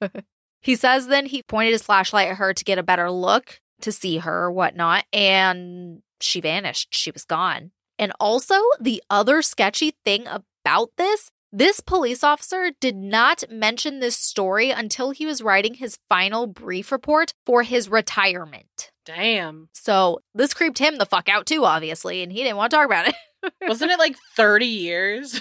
he 0.64 0.76
says 0.76 1.06
then 1.06 1.26
he 1.26 1.42
pointed 1.42 1.72
his 1.72 1.82
flashlight 1.82 2.28
at 2.28 2.36
her 2.38 2.54
to 2.54 2.64
get 2.64 2.78
a 2.78 2.82
better 2.82 3.10
look 3.10 3.60
to 3.82 3.92
see 3.92 4.18
her 4.18 4.44
or 4.44 4.52
whatnot. 4.52 5.04
And 5.12 6.02
she 6.20 6.40
vanished. 6.40 6.94
She 6.94 7.10
was 7.10 7.24
gone. 7.24 7.70
And 7.98 8.12
also, 8.18 8.56
the 8.80 9.02
other 9.10 9.42
sketchy 9.42 9.94
thing 10.04 10.26
about 10.26 10.90
this 10.96 11.30
this 11.56 11.78
police 11.78 12.24
officer 12.24 12.72
did 12.80 12.96
not 12.96 13.44
mention 13.48 14.00
this 14.00 14.18
story 14.18 14.72
until 14.72 15.12
he 15.12 15.24
was 15.24 15.40
writing 15.40 15.74
his 15.74 15.98
final 16.08 16.48
brief 16.48 16.90
report 16.90 17.32
for 17.46 17.62
his 17.62 17.88
retirement. 17.88 18.90
Damn. 19.04 19.68
So 19.72 20.18
this 20.34 20.52
creeped 20.52 20.78
him 20.78 20.96
the 20.96 21.06
fuck 21.06 21.28
out 21.28 21.46
too, 21.46 21.64
obviously, 21.64 22.24
and 22.24 22.32
he 22.32 22.42
didn't 22.42 22.56
want 22.56 22.72
to 22.72 22.76
talk 22.76 22.86
about 22.86 23.06
it. 23.06 23.14
Wasn't 23.68 23.92
it 23.92 24.00
like 24.00 24.16
30 24.34 24.66
years? 24.66 25.40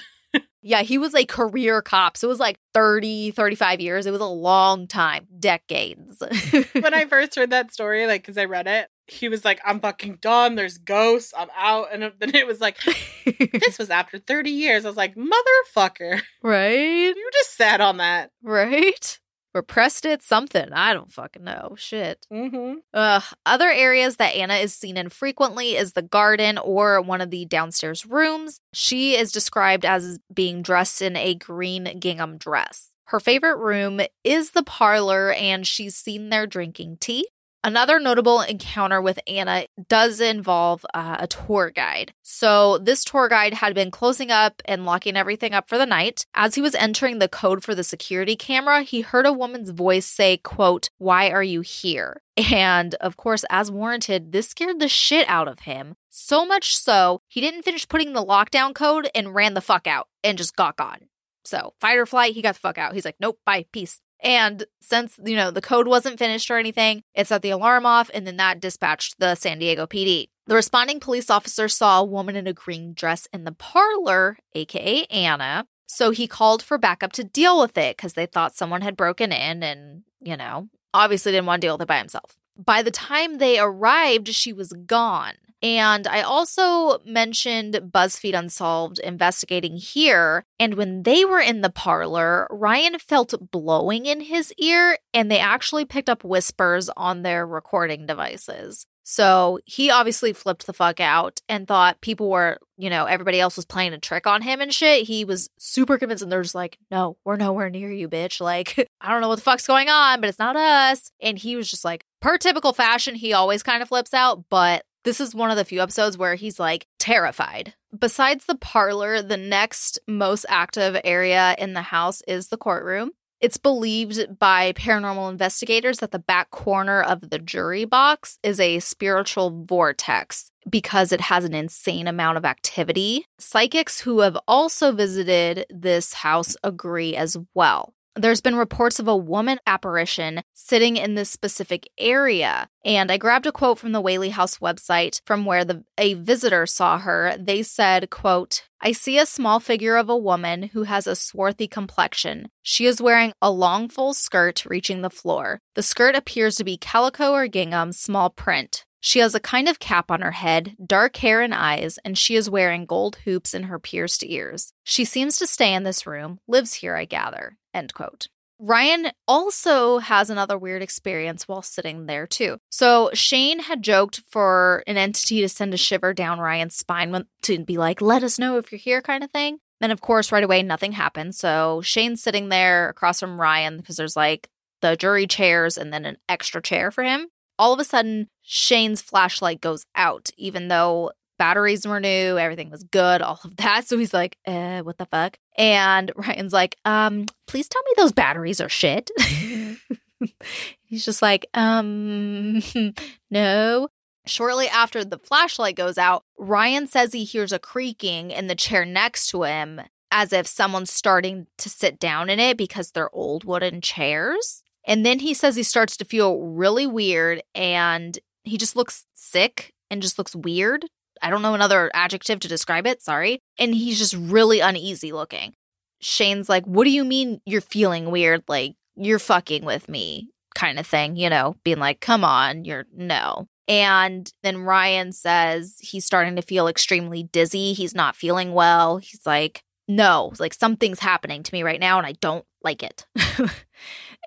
Yeah, 0.64 0.82
he 0.82 0.98
was 0.98 1.14
a 1.14 1.26
career 1.26 1.82
cop. 1.82 2.16
So 2.18 2.28
it 2.28 2.30
was 2.30 2.40
like 2.40 2.58
30, 2.74 3.32
35 3.32 3.82
years. 3.82 4.06
It 4.06 4.12
was 4.12 4.22
a 4.22 4.26
long 4.26 4.88
time, 4.88 5.28
decades. 5.40 6.24
when 6.72 6.94
I 6.94 7.06
first 7.06 7.36
heard 7.36 7.50
that 7.52 7.74
story, 7.74 8.08
like, 8.08 8.22
because 8.22 8.38
I 8.38 8.46
read 8.46 8.68
it, 8.68 8.88
he 9.08 9.28
was 9.28 9.44
like, 9.44 9.60
I'm 9.66 9.82
fucking 9.82 10.20
done. 10.22 10.56
There's 10.56 10.78
ghosts. 10.78 11.34
I'm 11.38 11.50
out. 11.58 11.88
And 11.92 12.04
then 12.20 12.34
it 12.34 12.48
was 12.48 12.62
like, 12.62 12.78
this 13.26 13.78
was 13.78 13.90
after 13.90 14.18
30 14.18 14.50
years. 14.50 14.86
I 14.86 14.88
was 14.88 14.98
like, 14.98 15.16
motherfucker. 15.16 16.22
Right? 16.42 17.14
You 17.16 17.30
just 17.34 17.56
sat 17.56 17.82
on 17.82 17.98
that. 17.98 18.32
Right? 18.42 19.20
Repressed 19.54 20.06
it, 20.06 20.24
something. 20.24 20.74
I 20.74 20.94
don't 20.94 21.12
fucking 21.12 21.44
know. 21.44 21.76
Shit. 21.78 22.26
Mm-hmm. 22.32 22.80
Ugh. 22.94 23.24
Other 23.46 23.70
areas 23.70 24.18
that 24.18 24.36
Anna 24.36 24.56
is 24.56 24.74
seen 24.74 24.98
in 24.98 25.10
frequently 25.10 25.76
is 25.76 25.94
the 25.94 26.02
garden 26.02 26.58
or 26.58 27.02
one 27.02 27.22
of 27.22 27.30
the 27.30 27.46
downstairs 27.46 28.06
rooms. 28.06 28.60
She 28.74 29.16
is 29.16 29.32
described 29.32 29.86
as 29.86 30.20
being 30.34 30.64
dressed 30.64 31.02
in 31.02 31.16
a 31.16 31.36
green 31.36 32.00
gingham 32.00 32.38
dress. 32.38 32.90
Her 33.06 33.20
favorite 33.20 33.58
room 33.58 34.02
is 34.24 34.52
the 34.52 34.64
parlor, 34.64 35.34
and 35.34 35.68
she's 35.68 35.96
seen 35.96 36.30
there 36.30 36.48
drinking 36.48 36.98
tea. 37.00 37.28
Another 37.66 37.98
notable 37.98 38.42
encounter 38.42 39.02
with 39.02 39.20
Anna 39.26 39.68
does 39.88 40.20
involve 40.20 40.86
uh, 40.94 41.16
a 41.20 41.28
tour 41.28 41.72
guide. 41.74 42.14
So, 42.22 42.78
this 42.78 43.06
tour 43.06 43.30
guide 43.30 43.54
had 43.54 43.74
been 43.74 43.90
closing 43.90 44.32
up 44.32 44.62
and 44.66 44.86
locking 44.86 45.16
everything 45.16 45.54
up 45.54 45.70
for 45.70 45.78
the 45.78 45.86
night. 45.86 46.26
As 46.34 46.56
he 46.56 46.62
was 46.62 46.76
entering 46.76 47.20
the 47.20 47.30
code 47.30 47.64
for 47.64 47.74
the 47.74 47.84
security 47.84 48.36
camera, 48.36 48.82
he 48.82 49.00
heard 49.00 49.26
a 49.26 49.32
woman's 49.32 49.70
voice 49.70 50.06
say, 50.06 50.36
quote, 50.36 50.90
"Why 50.98 51.30
are 51.30 51.44
you 51.44 51.62
here?" 51.62 52.22
And 52.52 52.96
of 52.96 53.16
course, 53.16 53.46
as 53.50 53.72
warranted, 53.72 54.34
this 54.34 54.50
scared 54.50 54.80
the 54.80 54.90
shit 54.90 55.28
out 55.30 55.48
of 55.48 55.62
him. 55.62 55.96
So 56.10 56.46
much 56.46 56.76
so, 56.76 57.22
he 57.30 57.40
didn't 57.40 57.64
finish 57.64 57.88
putting 57.88 58.12
the 58.12 58.26
lockdown 58.26 58.76
code 58.76 59.10
and 59.16 59.34
ran 59.34 59.54
the 59.54 59.62
fuck 59.62 59.88
out 59.88 60.10
and 60.22 60.38
just 60.38 60.58
got 60.58 60.76
gone. 60.76 61.08
So, 61.46 61.74
fight 61.80 61.98
or 61.98 62.06
flight, 62.06 62.34
he 62.34 62.42
got 62.42 62.56
the 62.56 62.60
fuck 62.60 62.78
out. 62.78 62.94
He's 62.94 63.06
like, 63.06 63.18
"Nope, 63.22 63.40
bye, 63.46 63.66
peace." 63.72 64.02
And 64.24 64.66
since, 64.82 65.20
you 65.24 65.36
know, 65.36 65.52
the 65.52 65.62
code 65.62 65.88
wasn't 65.88 66.18
finished 66.18 66.50
or 66.50 66.58
anything, 66.58 67.04
it 67.14 67.28
set 67.28 67.42
the 67.42 67.50
alarm 67.50 67.86
off 67.86 68.10
and 68.14 68.26
then 68.26 68.38
that 68.38 68.62
dispatched 68.62 69.20
the 69.20 69.36
San 69.36 69.60
Diego 69.60 69.86
PD. 69.86 70.30
The 70.48 70.56
responding 70.56 71.00
police 71.00 71.30
officer 71.30 71.68
saw 71.68 72.00
a 72.00 72.06
woman 72.06 72.36
in 72.36 72.48
a 72.48 72.54
green 72.54 72.94
dress 72.94 73.28
in 73.34 73.44
the 73.44 73.52
parlor, 73.52 74.38
aka 74.54 75.04
Anna. 75.06 75.66
So 75.88 76.12
he 76.12 76.28
called 76.28 76.64
for 76.64 76.78
backup 76.78 77.12
to 77.14 77.24
deal 77.24 77.60
with 77.62 77.78
it 77.78 77.98
because 77.98 78.14
they 78.14 78.26
thought 78.26 78.56
someone 78.56 78.82
had 78.82 78.98
broken 78.98 79.32
in 79.32 79.62
and, 79.62 80.04
you 80.22 80.36
know, 80.36 80.70
obviously 80.94 81.32
didn't 81.32 81.46
want 81.46 81.62
to 81.62 81.68
deal 81.68 81.76
with 81.76 81.84
it 81.84 81.88
by 81.88 81.98
himself. 81.98 82.36
By 82.58 82.82
the 82.82 82.92
time 82.92 83.38
they 83.38 83.60
arrived, 83.60 84.30
she 84.30 84.54
was 84.54 84.74
gone. 84.86 85.34
And 85.64 86.06
I 86.08 86.22
also 86.22 87.00
mentioned 87.06 87.76
BuzzFeed 87.76 88.38
Unsolved 88.38 89.00
investigating 89.00 89.78
here. 89.78 90.44
And 90.60 90.74
when 90.74 91.04
they 91.04 91.24
were 91.24 91.40
in 91.40 91.62
the 91.62 91.70
parlor, 91.70 92.48
Ryan 92.52 93.00
felt 93.00 93.34
blowing 93.50 94.06
in 94.06 94.20
his 94.20 94.54
ear, 94.58 94.98
and 95.14 95.32
they 95.32 95.40
actually 95.40 95.86
picked 95.86 96.10
up 96.10 96.26
whispers 96.26 96.90
on 96.98 97.22
their 97.22 97.48
recording 97.48 98.06
devices. 98.06 98.86
So 99.04 99.60
he 99.66 99.90
obviously 99.90 100.34
flipped 100.34 100.66
the 100.66 100.74
fuck 100.74 101.00
out 101.00 101.42
and 101.50 101.68
thought 101.68 102.02
people 102.02 102.30
were, 102.30 102.58
you 102.78 102.90
know, 102.90 103.06
everybody 103.06 103.40
else 103.40 103.58
was 103.58 103.66
playing 103.66 103.94
a 103.94 104.00
trick 104.00 104.26
on 104.26 104.42
him 104.42 104.62
and 104.62 104.74
shit. 104.74 105.08
He 105.08 105.26
was 105.26 105.50
super 105.58 105.98
convinced, 105.98 106.24
and 106.24 106.32
they're 106.32 106.42
just 106.42 106.56
like, 106.56 106.78
no, 106.92 107.18
we're 107.24 107.38
nowhere 107.38 107.70
near 107.70 107.92
you, 107.92 108.10
bitch. 108.10 108.42
Like, 108.42 108.90
I 109.02 109.12
don't 109.12 109.22
know 109.22 109.30
what 109.30 109.36
the 109.38 109.42
fuck's 109.42 109.68
going 109.68 109.90
on, 109.90 110.20
but 110.20 110.28
it's 110.28 110.40
not 110.40 110.58
us. 110.58 111.12
And 111.22 111.38
he 111.38 111.56
was 111.56 111.70
just 111.70 111.86
like, 111.86 112.06
per 112.22 112.38
typical 112.38 112.74
fashion, 112.74 113.16
he 113.16 113.32
always 113.32 113.64
kind 113.64 113.82
of 113.82 113.90
flips 113.90 114.14
out, 114.14 114.46
but 114.50 114.84
this 115.04 115.20
is 115.20 115.36
one 115.36 115.52
of 115.52 115.58
the 115.58 115.66
few 115.66 115.82
episodes 115.82 116.18
where 116.18 116.36
he's 116.36 116.60
like 116.60 116.88
terrified. 117.00 117.74
Besides 117.98 118.46
the 118.46 118.56
parlor, 118.56 119.22
the 119.22 119.38
next 119.38 120.00
most 120.08 120.46
active 120.50 121.00
area 121.04 121.56
in 121.58 121.74
the 121.74 121.82
house 121.82 122.22
is 122.28 122.48
the 122.48 122.58
courtroom. 122.58 123.12
It's 123.40 123.58
believed 123.58 124.40
by 124.40 124.72
paranormal 124.72 125.30
investigators 125.30 126.00
that 126.00 126.12
the 126.12 126.20
back 126.20 126.50
corner 126.50 127.02
of 127.02 127.30
the 127.30 127.40
jury 127.40 127.84
box 127.84 128.40
is 128.42 128.58
a 128.58 128.80
spiritual 128.80 129.66
vortex 129.66 130.50
because 130.70 131.12
it 131.12 131.20
has 131.20 131.44
an 131.44 131.54
insane 131.54 132.08
amount 132.08 132.38
of 132.38 132.46
activity. 132.46 133.26
Psychics 133.40 134.00
who 134.00 134.22
have 134.22 134.38
also 134.48 134.94
visited 134.94 135.66
this 135.70 136.14
house 136.14 136.56
agree 136.64 137.18
as 137.18 137.36
well. 137.54 137.94
There's 138.16 138.42
been 138.42 138.56
reports 138.56 139.00
of 139.00 139.08
a 139.08 139.18
woman 139.18 139.60
apparition 139.66 140.42
sitting 140.54 140.98
in 140.98 141.16
this 141.16 141.32
specific 141.32 141.90
area. 141.98 142.70
And 142.86 143.12
I 143.12 143.18
grabbed 143.18 143.48
a 143.48 143.52
quote 143.52 143.80
from 143.80 143.92
the 143.92 144.02
Whaley 144.02 144.30
House 144.30 144.60
website 144.60 145.20
from 145.26 145.46
where 145.46 145.66
the 145.66 145.84
a 145.98 146.14
visitor 146.14 146.68
saw 146.68 147.00
her. 147.00 147.36
They 147.40 147.64
said, 147.64 148.12
quote, 148.12 148.66
I 148.80 148.92
see 148.92 149.18
a 149.18 149.26
small 149.26 149.60
figure 149.60 149.96
of 149.96 150.10
a 150.10 150.18
woman 150.18 150.64
who 150.74 150.84
has 150.84 151.08
a 151.08 151.16
swarthy 151.16 151.68
complexion. 151.68 152.50
She 152.62 152.86
is 152.86 153.02
wearing 153.02 153.34
a 153.42 153.50
long 153.50 153.90
full 153.90 154.14
skirt 154.14 154.64
reaching 154.66 155.02
the 155.02 155.10
floor. 155.10 155.60
The 155.74 155.82
skirt 155.82 156.16
appears 156.16 156.56
to 156.58 156.64
be 156.64 156.78
calico 156.78 157.32
or 157.32 157.48
gingham, 157.48 157.94
small 157.94 158.30
print. 158.30 158.86
She 159.06 159.20
has 159.20 159.36
a 159.36 159.42
kind 159.42 159.68
of 159.68 159.80
cap 159.80 160.10
on 160.10 160.22
her 160.22 160.32
head, 160.32 160.78
dark 160.84 161.18
hair 161.18 161.42
and 161.42 161.54
eyes, 161.54 162.00
and 162.06 162.18
she 162.18 162.38
is 162.38 162.50
wearing 162.50 162.86
gold 162.86 163.18
hoops 163.26 163.54
in 163.54 163.64
her 163.64 163.78
pierced 163.78 164.24
ears. 164.24 164.72
She 164.86 165.04
seems 165.04 165.38
to 165.40 165.46
stay 165.46 165.74
in 165.74 165.84
this 165.84 166.08
room, 166.08 166.40
lives 166.48 166.76
here, 166.76 166.96
I 166.96 167.04
gather. 167.04 167.58
End 167.74 167.94
quote. 167.94 168.30
Ryan 168.60 169.12
also 169.28 169.98
has 169.98 170.30
another 170.30 170.58
weird 170.58 170.82
experience 170.82 171.50
while 171.50 171.62
sitting 171.62 172.06
there, 172.06 172.26
too. 172.26 172.60
So, 172.72 173.10
Shane 173.14 173.60
had 173.60 173.84
joked 173.84 174.22
for 174.32 174.86
an 174.88 174.96
entity 174.96 175.42
to 175.42 175.50
send 175.50 175.74
a 175.74 175.78
shiver 175.78 176.14
down 176.14 176.40
Ryan's 176.40 176.78
spine 176.78 177.26
to 177.42 177.66
be 177.66 177.78
like, 177.78 178.02
let 178.02 178.24
us 178.24 178.40
know 178.40 178.58
if 178.58 178.72
you're 178.72 178.80
here, 178.80 179.02
kind 179.02 179.22
of 179.22 179.32
thing. 179.32 179.58
Then, 179.82 179.92
of 179.92 180.00
course, 180.00 180.32
right 180.32 180.46
away, 180.46 180.64
nothing 180.64 180.94
happened. 180.94 181.36
So, 181.36 181.82
Shane's 181.82 182.24
sitting 182.24 182.48
there 182.48 182.88
across 182.88 183.20
from 183.20 183.38
Ryan 183.38 183.80
because 183.80 183.98
there's 183.98 184.16
like 184.16 184.48
the 184.80 184.96
jury 184.96 185.28
chairs 185.28 185.78
and 185.78 185.92
then 185.92 186.06
an 186.06 186.16
extra 186.30 186.62
chair 186.62 186.90
for 186.90 187.04
him 187.04 187.28
all 187.58 187.74
of 187.74 187.80
a 187.80 187.84
sudden 187.84 188.28
Shane's 188.42 189.02
flashlight 189.02 189.62
goes 189.62 189.86
out, 189.96 190.30
even 190.38 190.68
though 190.68 191.12
batteries 191.38 191.88
were 191.88 192.00
new, 192.00 192.38
everything 192.38 192.70
was 192.70 192.84
good, 192.84 193.22
all 193.22 193.40
of 193.44 193.58
that. 193.58 193.88
So 193.88 193.98
he's 193.98 194.14
like, 194.14 194.38
eh, 194.46 194.82
what 194.82 194.98
the 194.98 195.06
fuck? 195.06 195.38
And 195.58 196.12
Ryan's 196.16 196.54
like, 196.54 196.78
um, 196.86 197.26
please 197.48 197.68
tell 197.68 197.82
me 197.84 197.92
those 197.98 198.12
batteries 198.12 198.62
are 198.62 198.70
shit. 198.70 199.12
he's 200.84 201.06
just 201.06 201.22
like, 201.22 201.46
um, 201.54 202.62
no. 203.32 203.90
Shortly 204.26 204.70
after 204.70 205.04
the 205.04 205.18
flashlight 205.18 205.76
goes 205.76 205.98
out, 205.98 206.24
Ryan 206.38 206.88
says 206.88 207.12
he 207.12 207.26
hears 207.26 207.52
a 207.52 207.60
creaking 207.60 208.32
in 208.32 208.48
the 208.48 208.56
chair 208.56 208.86
next 208.86 209.28
to 209.32 209.44
him 209.44 209.82
as 210.12 210.32
if 210.32 210.48
someone's 210.48 210.94
starting 210.94 211.48
to 211.58 211.70
sit 211.70 212.00
down 212.00 212.30
in 212.30 212.40
it 212.40 212.56
because 212.56 212.92
they're 212.92 213.14
old 213.14 213.44
wooden 213.44 213.82
chairs. 213.82 214.63
And 214.86 215.06
then 215.06 215.20
he 215.20 215.34
says 215.34 215.56
he 215.56 215.64
starts 215.64 215.96
to 215.98 216.06
feel 216.06 216.40
really 216.40 216.86
weird 216.86 217.42
and 217.56 218.18
he 218.44 218.58
just 218.58 218.76
looks 218.76 219.06
sick 219.14 219.74
and 219.90 220.02
just 220.02 220.18
looks 220.18 220.36
weird. 220.36 220.86
I 221.22 221.30
don't 221.30 221.42
know 221.42 221.54
another 221.54 221.90
adjective 221.94 222.40
to 222.42 222.48
describe 222.48 222.86
it, 222.86 223.02
sorry. 223.02 223.40
And 223.58 223.74
he's 223.74 223.98
just 223.98 224.14
really 224.14 224.60
uneasy 224.60 225.12
looking. 225.12 225.54
Shane's 226.02 226.50
like, 226.50 226.66
What 226.66 226.84
do 226.84 226.90
you 226.90 227.06
mean 227.06 227.40
you're 227.46 227.62
feeling 227.62 228.12
weird? 228.12 228.44
Like, 228.48 228.76
you're 228.96 229.20
fucking 229.20 229.64
with 229.64 229.88
me, 229.88 230.30
kind 230.54 230.78
of 230.78 230.86
thing, 230.86 231.16
you 231.16 231.30
know, 231.30 231.56
being 231.64 231.80
like, 231.80 232.02
Come 232.02 232.26
on, 232.26 232.66
you're 232.66 232.86
no. 232.94 233.48
And 233.70 234.30
then 234.44 234.64
Ryan 234.64 235.14
says 235.14 235.78
he's 235.80 236.04
starting 236.06 236.36
to 236.36 236.42
feel 236.42 236.68
extremely 236.68 237.24
dizzy. 237.24 237.72
He's 237.72 237.96
not 237.96 238.18
feeling 238.18 238.54
well. 238.54 238.98
He's 238.98 239.22
like, 239.26 239.62
No, 239.88 240.34
like 240.40 240.54
something's 240.54 241.00
happening 241.00 241.44
to 241.44 241.54
me 241.54 241.64
right 241.64 241.80
now 241.80 241.98
and 241.98 242.06
I 242.06 242.14
don't 242.14 242.46
like 242.62 242.84
it. 242.84 243.06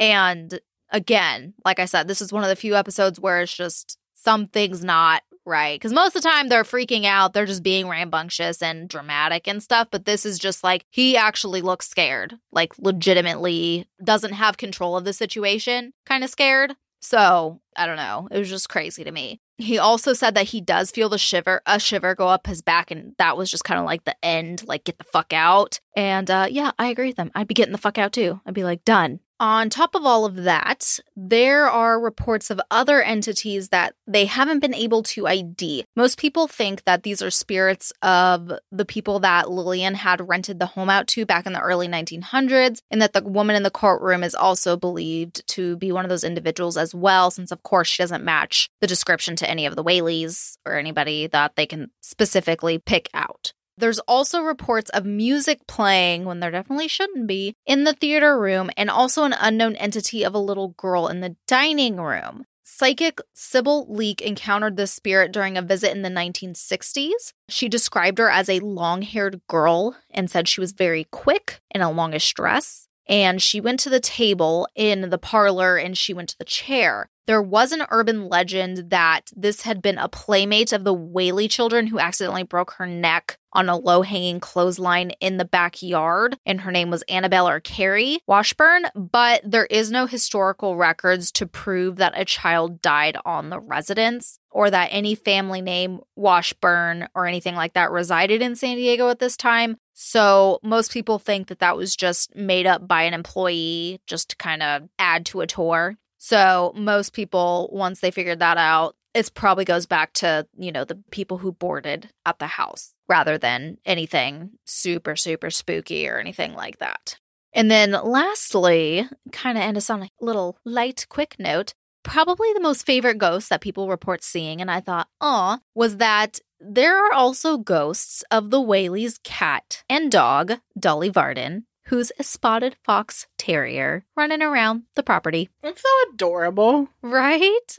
And 0.00 0.58
again, 0.90 1.54
like 1.64 1.78
I 1.78 1.84
said, 1.84 2.08
this 2.08 2.20
is 2.22 2.32
one 2.32 2.42
of 2.42 2.48
the 2.48 2.56
few 2.56 2.76
episodes 2.76 3.20
where 3.20 3.40
it's 3.40 3.56
just 3.56 3.98
something's 4.14 4.84
not 4.84 5.22
right. 5.44 5.78
Because 5.78 5.92
most 5.92 6.16
of 6.16 6.22
the 6.22 6.28
time 6.28 6.48
they're 6.48 6.64
freaking 6.64 7.04
out, 7.04 7.32
they're 7.32 7.46
just 7.46 7.62
being 7.62 7.88
rambunctious 7.88 8.60
and 8.60 8.88
dramatic 8.88 9.46
and 9.48 9.62
stuff. 9.62 9.88
But 9.90 10.04
this 10.04 10.26
is 10.26 10.38
just 10.38 10.64
like 10.64 10.84
he 10.90 11.16
actually 11.16 11.62
looks 11.62 11.88
scared, 11.88 12.34
like 12.52 12.72
legitimately 12.78 13.86
doesn't 14.02 14.32
have 14.32 14.56
control 14.56 14.96
of 14.96 15.04
the 15.04 15.12
situation, 15.12 15.92
kind 16.04 16.24
of 16.24 16.30
scared. 16.30 16.74
So 17.00 17.60
I 17.76 17.86
don't 17.86 17.96
know. 17.96 18.28
It 18.30 18.38
was 18.38 18.50
just 18.50 18.68
crazy 18.68 19.04
to 19.04 19.12
me. 19.12 19.40
He 19.58 19.78
also 19.78 20.12
said 20.12 20.34
that 20.34 20.48
he 20.48 20.60
does 20.60 20.90
feel 20.90 21.08
the 21.08 21.18
shiver, 21.18 21.62
a 21.64 21.78
shiver 21.78 22.14
go 22.14 22.28
up 22.28 22.46
his 22.46 22.60
back, 22.60 22.90
and 22.90 23.14
that 23.18 23.36
was 23.36 23.50
just 23.50 23.64
kind 23.64 23.78
of 23.78 23.86
like 23.86 24.04
the 24.04 24.16
end, 24.22 24.64
like 24.66 24.84
get 24.84 24.98
the 24.98 25.04
fuck 25.04 25.32
out. 25.32 25.80
And 25.94 26.30
uh, 26.30 26.48
yeah, 26.50 26.72
I 26.78 26.88
agree 26.88 27.06
with 27.06 27.16
them. 27.16 27.30
I'd 27.34 27.48
be 27.48 27.54
getting 27.54 27.72
the 27.72 27.78
fuck 27.78 27.96
out 27.96 28.12
too. 28.12 28.40
I'd 28.44 28.54
be 28.54 28.64
like, 28.64 28.84
done. 28.84 29.20
On 29.38 29.68
top 29.68 29.94
of 29.94 30.06
all 30.06 30.24
of 30.24 30.44
that, 30.44 30.98
there 31.14 31.68
are 31.68 32.00
reports 32.00 32.50
of 32.50 32.58
other 32.70 33.02
entities 33.02 33.68
that 33.68 33.94
they 34.06 34.24
haven't 34.24 34.60
been 34.60 34.72
able 34.72 35.02
to 35.02 35.26
ID. 35.26 35.84
Most 35.94 36.18
people 36.18 36.48
think 36.48 36.84
that 36.84 37.02
these 37.02 37.20
are 37.20 37.30
spirits 37.30 37.92
of 38.00 38.50
the 38.72 38.86
people 38.86 39.20
that 39.20 39.50
Lillian 39.50 39.94
had 39.94 40.26
rented 40.26 40.58
the 40.58 40.64
home 40.64 40.88
out 40.88 41.06
to 41.08 41.26
back 41.26 41.44
in 41.44 41.52
the 41.52 41.60
early 41.60 41.86
1900s, 41.86 42.80
and 42.90 43.02
that 43.02 43.12
the 43.12 43.22
woman 43.22 43.56
in 43.56 43.62
the 43.62 43.70
courtroom 43.70 44.24
is 44.24 44.34
also 44.34 44.74
believed 44.74 45.46
to 45.48 45.76
be 45.76 45.92
one 45.92 46.06
of 46.06 46.08
those 46.08 46.24
individuals 46.24 46.78
as 46.78 46.94
well, 46.94 47.30
since, 47.30 47.52
of 47.52 47.62
course, 47.62 47.88
she 47.88 48.02
doesn't 48.02 48.24
match 48.24 48.70
the 48.80 48.86
description 48.86 49.36
to 49.36 49.50
any 49.50 49.66
of 49.66 49.76
the 49.76 49.84
Whaleys 49.84 50.56
or 50.64 50.78
anybody 50.78 51.26
that 51.26 51.56
they 51.56 51.66
can 51.66 51.90
specifically 52.00 52.78
pick 52.78 53.10
out. 53.12 53.52
There's 53.78 53.98
also 54.00 54.40
reports 54.40 54.90
of 54.90 55.04
music 55.04 55.66
playing 55.66 56.24
when 56.24 56.40
there 56.40 56.50
definitely 56.50 56.88
shouldn't 56.88 57.26
be 57.26 57.54
in 57.66 57.84
the 57.84 57.92
theater 57.92 58.38
room, 58.40 58.70
and 58.76 58.88
also 58.88 59.24
an 59.24 59.34
unknown 59.38 59.76
entity 59.76 60.24
of 60.24 60.34
a 60.34 60.38
little 60.38 60.68
girl 60.68 61.08
in 61.08 61.20
the 61.20 61.36
dining 61.46 61.96
room. 61.96 62.46
Psychic 62.62 63.20
Sybil 63.32 63.86
Leek 63.88 64.20
encountered 64.20 64.76
this 64.76 64.92
spirit 64.92 65.30
during 65.32 65.56
a 65.56 65.62
visit 65.62 65.92
in 65.92 66.02
the 66.02 66.08
1960s. 66.08 67.32
She 67.48 67.68
described 67.68 68.18
her 68.18 68.30
as 68.30 68.48
a 68.48 68.60
long 68.60 69.02
haired 69.02 69.40
girl 69.46 69.96
and 70.10 70.30
said 70.30 70.48
she 70.48 70.60
was 70.60 70.72
very 70.72 71.04
quick 71.10 71.60
in 71.70 71.80
a 71.80 71.90
longish 71.90 72.34
dress. 72.34 72.88
And 73.08 73.40
she 73.40 73.60
went 73.60 73.80
to 73.80 73.90
the 73.90 74.00
table 74.00 74.68
in 74.74 75.10
the 75.10 75.18
parlor 75.18 75.76
and 75.76 75.96
she 75.96 76.12
went 76.12 76.28
to 76.30 76.38
the 76.38 76.44
chair. 76.44 77.08
There 77.26 77.42
was 77.42 77.72
an 77.72 77.82
urban 77.90 78.28
legend 78.28 78.90
that 78.90 79.22
this 79.34 79.62
had 79.62 79.82
been 79.82 79.98
a 79.98 80.08
playmate 80.08 80.72
of 80.72 80.84
the 80.84 80.94
Whaley 80.94 81.48
children 81.48 81.88
who 81.88 81.98
accidentally 81.98 82.44
broke 82.44 82.74
her 82.74 82.86
neck 82.86 83.38
on 83.52 83.68
a 83.68 83.76
low 83.76 84.02
hanging 84.02 84.38
clothesline 84.38 85.10
in 85.18 85.36
the 85.36 85.44
backyard, 85.44 86.36
and 86.46 86.60
her 86.60 86.70
name 86.70 86.90
was 86.90 87.02
Annabelle 87.08 87.48
or 87.48 87.58
Carrie 87.58 88.20
Washburn. 88.28 88.84
But 88.94 89.40
there 89.44 89.66
is 89.66 89.90
no 89.90 90.06
historical 90.06 90.76
records 90.76 91.32
to 91.32 91.46
prove 91.46 91.96
that 91.96 92.12
a 92.16 92.24
child 92.24 92.80
died 92.80 93.16
on 93.24 93.50
the 93.50 93.58
residence 93.58 94.38
or 94.50 94.70
that 94.70 94.90
any 94.92 95.16
family 95.16 95.62
name 95.62 96.00
Washburn 96.14 97.08
or 97.14 97.26
anything 97.26 97.56
like 97.56 97.72
that 97.72 97.90
resided 97.90 98.40
in 98.40 98.54
San 98.54 98.76
Diego 98.76 99.08
at 99.08 99.18
this 99.18 99.36
time. 99.36 99.78
So 99.98 100.60
most 100.62 100.92
people 100.92 101.18
think 101.18 101.48
that 101.48 101.60
that 101.60 101.76
was 101.76 101.96
just 101.96 102.36
made 102.36 102.66
up 102.66 102.86
by 102.86 103.02
an 103.02 103.14
employee 103.14 104.02
just 104.06 104.28
to 104.30 104.36
kind 104.36 104.62
of 104.62 104.82
add 104.98 105.24
to 105.26 105.40
a 105.40 105.46
tour. 105.46 105.96
So 106.18 106.74
most 106.76 107.14
people, 107.14 107.70
once 107.72 108.00
they 108.00 108.10
figured 108.10 108.40
that 108.40 108.58
out, 108.58 108.94
it 109.14 109.32
probably 109.32 109.64
goes 109.64 109.86
back 109.86 110.12
to, 110.14 110.46
you 110.58 110.70
know, 110.70 110.84
the 110.84 111.02
people 111.10 111.38
who 111.38 111.50
boarded 111.50 112.10
at 112.26 112.38
the 112.38 112.46
house 112.46 112.92
rather 113.08 113.38
than 113.38 113.78
anything 113.86 114.50
super, 114.66 115.16
super 115.16 115.48
spooky 115.48 116.06
or 116.06 116.18
anything 116.18 116.52
like 116.52 116.78
that. 116.78 117.18
And 117.54 117.70
then 117.70 117.92
lastly, 117.92 119.08
kind 119.32 119.56
of 119.56 119.64
end 119.64 119.78
us 119.78 119.88
on 119.88 120.02
a 120.02 120.10
little 120.20 120.58
light, 120.66 121.06
quick 121.08 121.36
note. 121.38 121.72
Probably 122.02 122.52
the 122.52 122.60
most 122.60 122.84
favorite 122.84 123.16
ghost 123.16 123.48
that 123.48 123.62
people 123.62 123.88
report 123.88 124.22
seeing, 124.22 124.60
and 124.60 124.70
I 124.70 124.80
thought, 124.80 125.08
oh, 125.20 125.58
was 125.74 125.96
that 125.96 126.38
there 126.60 126.96
are 127.04 127.12
also 127.12 127.58
ghosts 127.58 128.24
of 128.30 128.50
the 128.50 128.60
Whaley's 128.60 129.18
cat 129.18 129.84
and 129.88 130.10
dog, 130.10 130.54
Dolly 130.78 131.08
Varden, 131.08 131.66
who's 131.86 132.12
a 132.18 132.24
spotted 132.24 132.76
fox 132.84 133.26
terrier 133.38 134.04
running 134.16 134.42
around 134.42 134.84
the 134.94 135.02
property. 135.02 135.48
It's 135.62 135.82
so 135.82 136.12
adorable. 136.12 136.88
Right? 137.02 137.76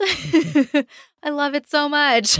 I 1.22 1.30
love 1.30 1.54
it 1.54 1.68
so 1.68 1.88
much. 1.88 2.38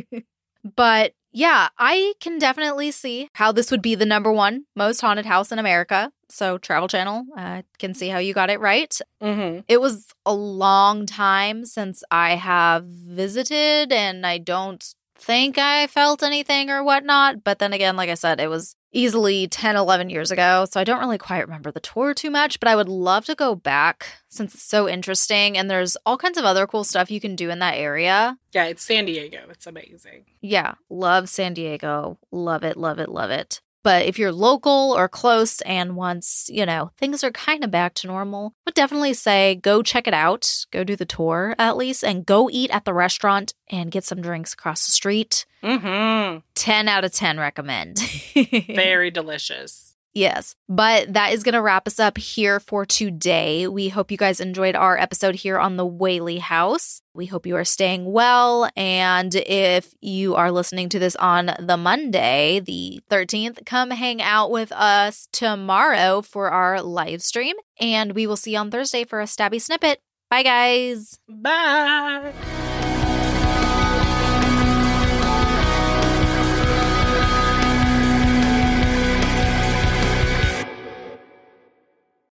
but 0.76 1.12
yeah, 1.32 1.68
I 1.78 2.14
can 2.20 2.38
definitely 2.38 2.90
see 2.92 3.28
how 3.34 3.52
this 3.52 3.70
would 3.70 3.82
be 3.82 3.94
the 3.94 4.06
number 4.06 4.32
one 4.32 4.64
most 4.74 5.00
haunted 5.00 5.26
house 5.26 5.52
in 5.52 5.58
America. 5.58 6.10
So, 6.28 6.58
Travel 6.58 6.88
Channel, 6.88 7.24
I 7.36 7.58
uh, 7.58 7.62
can 7.78 7.94
see 7.94 8.08
how 8.08 8.18
you 8.18 8.34
got 8.34 8.50
it 8.50 8.58
right. 8.58 8.98
Mm-hmm. 9.22 9.60
It 9.68 9.80
was 9.80 10.06
a 10.24 10.34
long 10.34 11.06
time 11.06 11.64
since 11.64 12.02
I 12.10 12.36
have 12.36 12.84
visited, 12.84 13.92
and 13.92 14.26
I 14.26 14.38
don't 14.38 14.82
think 15.18 15.58
I 15.58 15.86
felt 15.86 16.22
anything 16.22 16.70
or 16.70 16.84
whatnot. 16.84 17.42
But 17.44 17.58
then 17.58 17.72
again, 17.72 17.96
like 17.96 18.10
I 18.10 18.14
said, 18.14 18.40
it 18.40 18.48
was 18.48 18.76
easily 18.92 19.46
10, 19.46 19.76
11 19.76 20.08
years 20.10 20.30
ago. 20.30 20.66
So 20.70 20.80
I 20.80 20.84
don't 20.84 21.00
really 21.00 21.18
quite 21.18 21.40
remember 21.40 21.70
the 21.70 21.80
tour 21.80 22.14
too 22.14 22.30
much, 22.30 22.58
but 22.60 22.68
I 22.68 22.76
would 22.76 22.88
love 22.88 23.26
to 23.26 23.34
go 23.34 23.54
back 23.54 24.06
since 24.28 24.54
it's 24.54 24.62
so 24.62 24.88
interesting. 24.88 25.58
And 25.58 25.70
there's 25.70 25.96
all 26.06 26.16
kinds 26.16 26.38
of 26.38 26.44
other 26.44 26.66
cool 26.66 26.84
stuff 26.84 27.10
you 27.10 27.20
can 27.20 27.36
do 27.36 27.50
in 27.50 27.58
that 27.58 27.76
area. 27.76 28.38
Yeah, 28.52 28.64
it's 28.64 28.82
San 28.84 29.04
Diego. 29.04 29.40
It's 29.50 29.66
amazing. 29.66 30.24
Yeah, 30.40 30.74
love 30.88 31.28
San 31.28 31.52
Diego. 31.54 32.18
Love 32.30 32.64
it, 32.64 32.76
love 32.76 32.98
it, 32.98 33.08
love 33.08 33.30
it. 33.30 33.60
But 33.86 34.06
if 34.06 34.18
you're 34.18 34.32
local 34.32 34.96
or 34.98 35.08
close 35.08 35.60
and 35.60 35.94
once, 35.94 36.50
you 36.52 36.66
know, 36.66 36.90
things 36.98 37.22
are 37.22 37.30
kind 37.30 37.62
of 37.62 37.70
back 37.70 37.94
to 37.94 38.08
normal, 38.08 38.52
would 38.64 38.74
definitely 38.74 39.14
say 39.14 39.54
go 39.54 39.80
check 39.80 40.08
it 40.08 40.12
out, 40.12 40.66
go 40.72 40.82
do 40.82 40.96
the 40.96 41.04
tour 41.04 41.54
at 41.56 41.76
least, 41.76 42.02
and 42.02 42.26
go 42.26 42.50
eat 42.50 42.72
at 42.72 42.84
the 42.84 42.92
restaurant 42.92 43.54
and 43.70 43.92
get 43.92 44.02
some 44.02 44.20
drinks 44.20 44.54
across 44.54 44.86
the 44.86 44.90
street. 44.90 45.46
Mm-hmm. 45.62 46.38
10 46.56 46.88
out 46.88 47.04
of 47.04 47.12
10 47.12 47.38
recommend. 47.38 47.98
Very 48.74 49.12
delicious. 49.12 49.85
Yes. 50.16 50.54
But 50.66 51.12
that 51.12 51.34
is 51.34 51.42
going 51.42 51.52
to 51.52 51.60
wrap 51.60 51.86
us 51.86 52.00
up 52.00 52.16
here 52.16 52.58
for 52.58 52.86
today. 52.86 53.68
We 53.68 53.90
hope 53.90 54.10
you 54.10 54.16
guys 54.16 54.40
enjoyed 54.40 54.74
our 54.74 54.96
episode 54.96 55.34
here 55.34 55.58
on 55.58 55.76
the 55.76 55.84
Whaley 55.84 56.38
House. 56.38 57.02
We 57.12 57.26
hope 57.26 57.44
you 57.44 57.54
are 57.56 57.66
staying 57.66 58.10
well. 58.10 58.70
And 58.76 59.34
if 59.34 59.92
you 60.00 60.34
are 60.34 60.50
listening 60.50 60.88
to 60.88 60.98
this 60.98 61.16
on 61.16 61.54
the 61.58 61.76
Monday, 61.76 62.60
the 62.60 63.02
13th, 63.10 63.66
come 63.66 63.90
hang 63.90 64.22
out 64.22 64.50
with 64.50 64.72
us 64.72 65.28
tomorrow 65.32 66.22
for 66.22 66.50
our 66.50 66.80
live 66.80 67.20
stream. 67.20 67.56
And 67.78 68.14
we 68.14 68.26
will 68.26 68.38
see 68.38 68.52
you 68.52 68.58
on 68.58 68.70
Thursday 68.70 69.04
for 69.04 69.20
a 69.20 69.24
stabby 69.24 69.60
snippet. 69.60 70.00
Bye, 70.30 70.44
guys. 70.44 71.18
Bye. 71.28 72.32